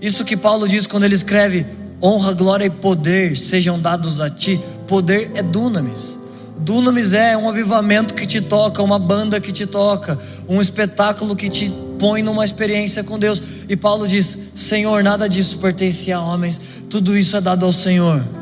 Isso 0.00 0.24
que 0.24 0.36
Paulo 0.36 0.68
diz 0.68 0.86
quando 0.86 1.02
ele 1.02 1.16
escreve: 1.16 1.66
honra, 2.00 2.32
glória 2.32 2.66
e 2.66 2.70
poder 2.70 3.36
sejam 3.36 3.76
dados 3.80 4.20
a 4.20 4.30
ti. 4.30 4.60
Poder 4.86 5.32
é 5.34 5.42
dunamis. 5.42 6.16
Dunamis 6.60 7.12
é 7.12 7.36
um 7.36 7.48
avivamento 7.48 8.14
que 8.14 8.24
te 8.24 8.40
toca, 8.40 8.80
uma 8.80 9.00
banda 9.00 9.40
que 9.40 9.50
te 9.50 9.66
toca, 9.66 10.16
um 10.48 10.62
espetáculo 10.62 11.34
que 11.34 11.48
te 11.48 11.72
põe 11.98 12.22
numa 12.22 12.44
experiência 12.44 13.02
com 13.02 13.18
Deus. 13.18 13.42
E 13.68 13.76
Paulo 13.76 14.06
diz: 14.06 14.52
Senhor, 14.54 15.02
nada 15.02 15.28
disso 15.28 15.58
pertence 15.58 16.12
a 16.12 16.20
homens, 16.20 16.84
tudo 16.88 17.18
isso 17.18 17.36
é 17.36 17.40
dado 17.40 17.66
ao 17.66 17.72
Senhor 17.72 18.37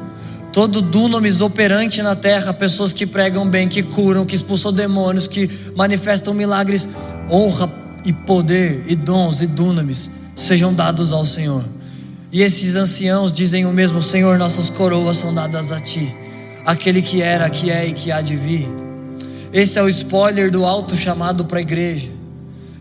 todo 0.57 0.81
dunamis 0.81 1.43
operante 1.43 2.01
na 2.01 2.17
terra, 2.17 2.51
pessoas 2.51 2.91
que 2.91 3.05
pregam 3.05 3.47
bem, 3.47 3.69
que 3.69 3.83
curam, 3.83 4.25
que 4.25 4.35
expulsam 4.35 4.73
demônios, 4.73 5.27
que 5.27 5.51
manifestam 5.77 6.33
milagres, 6.33 6.89
honra 7.31 7.71
e 8.07 8.11
poder 8.11 8.83
e 8.89 8.97
dons 8.97 9.43
e 9.43 9.47
dunamis 9.47 10.13
sejam 10.35 10.73
dados 10.73 11.13
ao 11.13 11.27
Senhor. 11.27 11.63
E 12.33 12.41
esses 12.41 12.75
anciãos 12.75 13.35
dizem 13.35 13.67
o 13.67 13.71
mesmo: 13.71 14.01
Senhor, 14.01 14.39
nossas 14.39 14.71
coroas 14.71 15.19
são 15.19 15.35
dadas 15.35 15.71
a 15.71 15.79
ti. 15.79 16.11
aquele 16.65 17.03
que 17.03 17.21
era, 17.21 17.51
que 17.51 17.71
é 17.71 17.89
e 17.89 17.93
que 17.93 18.11
há 18.11 18.23
de 18.23 18.35
vir. 18.35 18.67
Esse 19.53 19.79
é 19.79 19.83
o 19.83 19.89
spoiler 19.91 20.51
do 20.51 20.65
alto 20.65 20.97
chamado 20.97 21.45
para 21.45 21.59
a 21.59 21.61
igreja. 21.61 22.09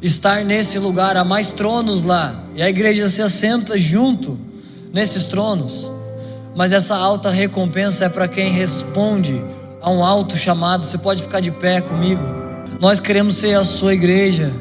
Estar 0.02 0.46
nesse 0.46 0.80
lugar, 0.80 1.18
há 1.18 1.26
mais 1.26 1.52
tronos 1.52 2.04
lá, 2.04 2.42
e 2.56 2.64
a 2.64 2.70
igreja 2.70 3.10
se 3.10 3.22
assenta 3.22 3.78
junto 3.78 4.40
nesses 4.94 5.26
tronos. 5.26 5.94
Mas 6.56 6.72
essa 6.72 6.96
alta 6.96 7.30
recompensa 7.30 8.06
é 8.06 8.10
para 8.10 8.28
quem 8.28 8.52
responde 8.52 9.44
a 9.82 9.90
um 9.92 10.04
alto 10.04 10.38
chamado. 10.38 10.86
Você 10.86 10.98
pode 10.98 11.22
ficar 11.22 11.42
de 11.42 11.52
pé 11.52 11.82
comigo? 11.82 12.24
Nós 12.80 13.00
queremos 13.00 13.36
ser 13.36 13.56
a 13.56 13.64
sua 13.64 13.94
igreja, 13.94 14.52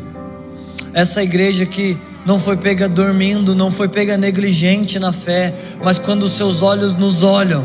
essa 0.92 1.22
igreja 1.22 1.64
que 1.66 1.98
não 2.26 2.38
foi 2.38 2.56
pega 2.56 2.88
dormindo, 2.88 3.54
não 3.54 3.70
foi 3.70 3.88
pega 3.88 4.16
negligente 4.16 4.98
na 4.98 5.12
fé, 5.12 5.54
mas 5.82 5.98
quando 5.98 6.24
os 6.24 6.32
seus 6.32 6.62
olhos 6.62 6.94
nos 6.94 7.22
olham, 7.22 7.64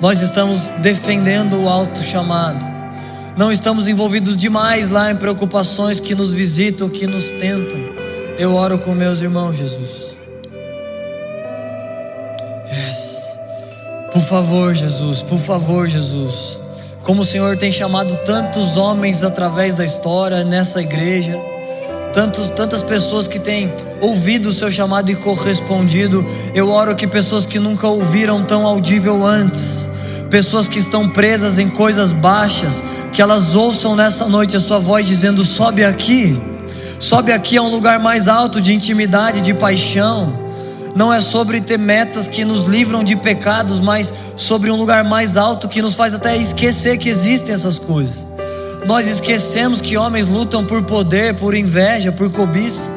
nós 0.00 0.20
estamos 0.20 0.70
defendendo 0.78 1.60
o 1.62 1.68
alto 1.68 2.00
chamado. 2.02 2.64
Não 3.36 3.50
estamos 3.52 3.86
envolvidos 3.86 4.36
demais 4.36 4.90
lá 4.90 5.10
em 5.10 5.16
preocupações 5.16 6.00
que 6.00 6.14
nos 6.14 6.30
visitam, 6.30 6.88
que 6.88 7.06
nos 7.06 7.30
tentam. 7.30 7.78
Eu 8.38 8.54
oro 8.54 8.78
com 8.78 8.94
meus 8.94 9.20
irmãos, 9.20 9.56
Jesus. 9.56 10.16
Por 14.12 14.22
favor, 14.22 14.74
Jesus, 14.74 15.22
por 15.22 15.38
favor, 15.38 15.88
Jesus. 15.88 16.60
Como 17.02 17.22
o 17.22 17.24
Senhor 17.24 17.56
tem 17.56 17.72
chamado 17.72 18.14
tantos 18.24 18.76
homens 18.76 19.22
através 19.22 19.74
da 19.74 19.84
história 19.84 20.44
nessa 20.44 20.80
igreja 20.80 21.38
tantos, 22.18 22.50
tantas 22.50 22.82
pessoas 22.82 23.28
que 23.28 23.38
têm 23.38 23.72
ouvido 24.00 24.48
o 24.48 24.52
seu 24.52 24.68
chamado 24.70 25.08
e 25.08 25.14
correspondido. 25.14 26.26
Eu 26.52 26.68
oro 26.68 26.96
que 26.96 27.06
pessoas 27.06 27.46
que 27.46 27.60
nunca 27.60 27.86
ouviram 27.86 28.42
tão 28.42 28.66
audível 28.66 29.24
antes, 29.24 29.88
pessoas 30.28 30.66
que 30.66 30.78
estão 30.78 31.08
presas 31.08 31.58
em 31.58 31.68
coisas 31.68 32.10
baixas, 32.10 32.82
que 33.12 33.22
elas 33.22 33.54
ouçam 33.54 33.94
nessa 33.94 34.28
noite 34.28 34.56
a 34.56 34.60
sua 34.60 34.78
voz 34.80 35.06
dizendo: 35.06 35.44
sobe 35.44 35.84
aqui, 35.84 36.40
sobe 36.98 37.32
aqui 37.32 37.56
a 37.56 37.62
um 37.62 37.70
lugar 37.70 38.00
mais 38.00 38.26
alto 38.26 38.60
de 38.60 38.74
intimidade, 38.74 39.40
de 39.40 39.54
paixão. 39.54 40.47
Não 40.98 41.12
é 41.14 41.20
sobre 41.20 41.60
ter 41.60 41.78
metas 41.78 42.26
que 42.26 42.44
nos 42.44 42.66
livram 42.66 43.04
de 43.04 43.14
pecados, 43.14 43.78
mas 43.78 44.12
sobre 44.34 44.68
um 44.68 44.74
lugar 44.74 45.04
mais 45.04 45.36
alto 45.36 45.68
que 45.68 45.80
nos 45.80 45.94
faz 45.94 46.12
até 46.12 46.36
esquecer 46.36 46.98
que 46.98 47.08
existem 47.08 47.54
essas 47.54 47.78
coisas. 47.78 48.26
Nós 48.84 49.06
esquecemos 49.06 49.80
que 49.80 49.96
homens 49.96 50.26
lutam 50.26 50.64
por 50.64 50.82
poder, 50.82 51.34
por 51.34 51.54
inveja, 51.54 52.10
por 52.10 52.28
cobiça. 52.32 52.90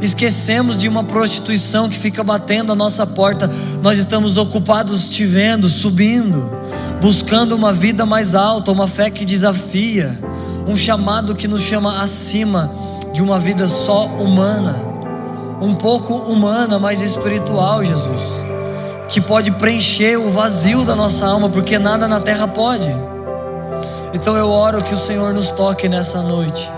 Esquecemos 0.00 0.78
de 0.78 0.86
uma 0.86 1.02
prostituição 1.02 1.88
que 1.88 1.98
fica 1.98 2.22
batendo 2.22 2.70
a 2.70 2.76
nossa 2.76 3.04
porta. 3.04 3.50
Nós 3.82 3.98
estamos 3.98 4.36
ocupados 4.36 5.08
te 5.08 5.26
vendo, 5.26 5.68
subindo, 5.68 6.52
buscando 7.00 7.56
uma 7.56 7.72
vida 7.72 8.06
mais 8.06 8.36
alta, 8.36 8.70
uma 8.70 8.86
fé 8.86 9.10
que 9.10 9.24
desafia, 9.24 10.16
um 10.64 10.76
chamado 10.76 11.34
que 11.34 11.48
nos 11.48 11.62
chama 11.62 12.02
acima 12.02 12.72
de 13.12 13.20
uma 13.20 13.40
vida 13.40 13.66
só 13.66 14.06
humana, 14.06 14.87
um 15.60 15.74
pouco 15.74 16.14
humana, 16.14 16.78
mas 16.78 17.00
espiritual, 17.00 17.84
Jesus, 17.84 18.22
que 19.08 19.20
pode 19.20 19.50
preencher 19.52 20.16
o 20.16 20.30
vazio 20.30 20.84
da 20.84 20.94
nossa 20.94 21.26
alma, 21.26 21.48
porque 21.48 21.78
nada 21.78 22.06
na 22.06 22.20
terra 22.20 22.46
pode. 22.46 22.88
Então 24.12 24.36
eu 24.36 24.48
oro 24.48 24.82
que 24.82 24.94
o 24.94 24.98
Senhor 24.98 25.34
nos 25.34 25.50
toque 25.50 25.88
nessa 25.88 26.22
noite. 26.22 26.70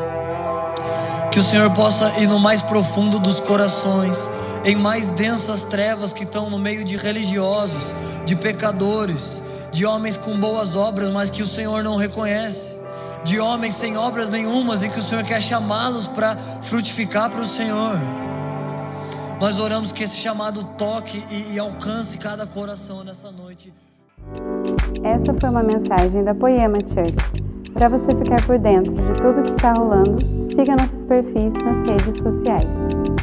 Que 1.31 1.39
o 1.39 1.43
Senhor 1.43 1.71
possa 1.71 2.13
ir 2.19 2.27
no 2.27 2.39
mais 2.39 2.61
profundo 2.61 3.19
dos 3.19 3.39
corações, 3.39 4.17
em 4.65 4.75
mais 4.75 5.07
densas 5.09 5.63
trevas 5.63 6.13
que 6.13 6.25
estão 6.25 6.51
no 6.51 6.59
meio 6.59 6.85
de 6.85 6.97
religiosos, 6.97 7.95
de 8.25 8.35
pecadores, 8.35 9.43
de 9.71 9.87
homens 9.87 10.17
com 10.17 10.37
boas 10.39 10.75
obras, 10.75 11.09
mas 11.09 11.31
que 11.31 11.43
o 11.43 11.47
Senhor 11.47 11.85
não 11.85 11.97
reconhece, 11.97 12.77
de 13.23 13.39
homens 13.39 13.75
sem 13.75 13.97
obras 13.97 14.29
nenhumas 14.29 14.83
e 14.83 14.89
que 14.89 14.99
o 14.99 15.03
Senhor 15.03 15.23
quer 15.23 15.41
chamá-los 15.41 16.09
para 16.09 16.37
frutificar 16.63 17.31
para 17.31 17.43
o 17.43 17.47
Senhor. 17.47 17.99
Nós 19.41 19.59
oramos 19.59 19.91
que 19.91 20.03
esse 20.03 20.17
chamado 20.17 20.63
toque 20.77 21.19
e, 21.31 21.55
e 21.55 21.59
alcance 21.59 22.19
cada 22.19 22.47
coração 22.47 23.03
nessa 23.03 23.33
noite. 23.33 23.73
Essa 25.03 25.33
foi 25.33 25.49
uma 25.49 25.63
mensagem 25.63 26.23
da 26.23 26.35
Poema 26.35 26.77
Church. 26.81 27.17
Para 27.73 27.89
você 27.89 28.09
ficar 28.09 28.45
por 28.45 28.59
dentro 28.59 28.93
de 28.93 29.15
tudo 29.15 29.43
que 29.43 29.51
está 29.53 29.73
rolando, 29.73 30.19
siga 30.55 30.77
nossos 30.77 31.07
perfis 31.07 31.55
nas 31.55 31.89
redes 31.89 32.23
sociais. 32.23 33.20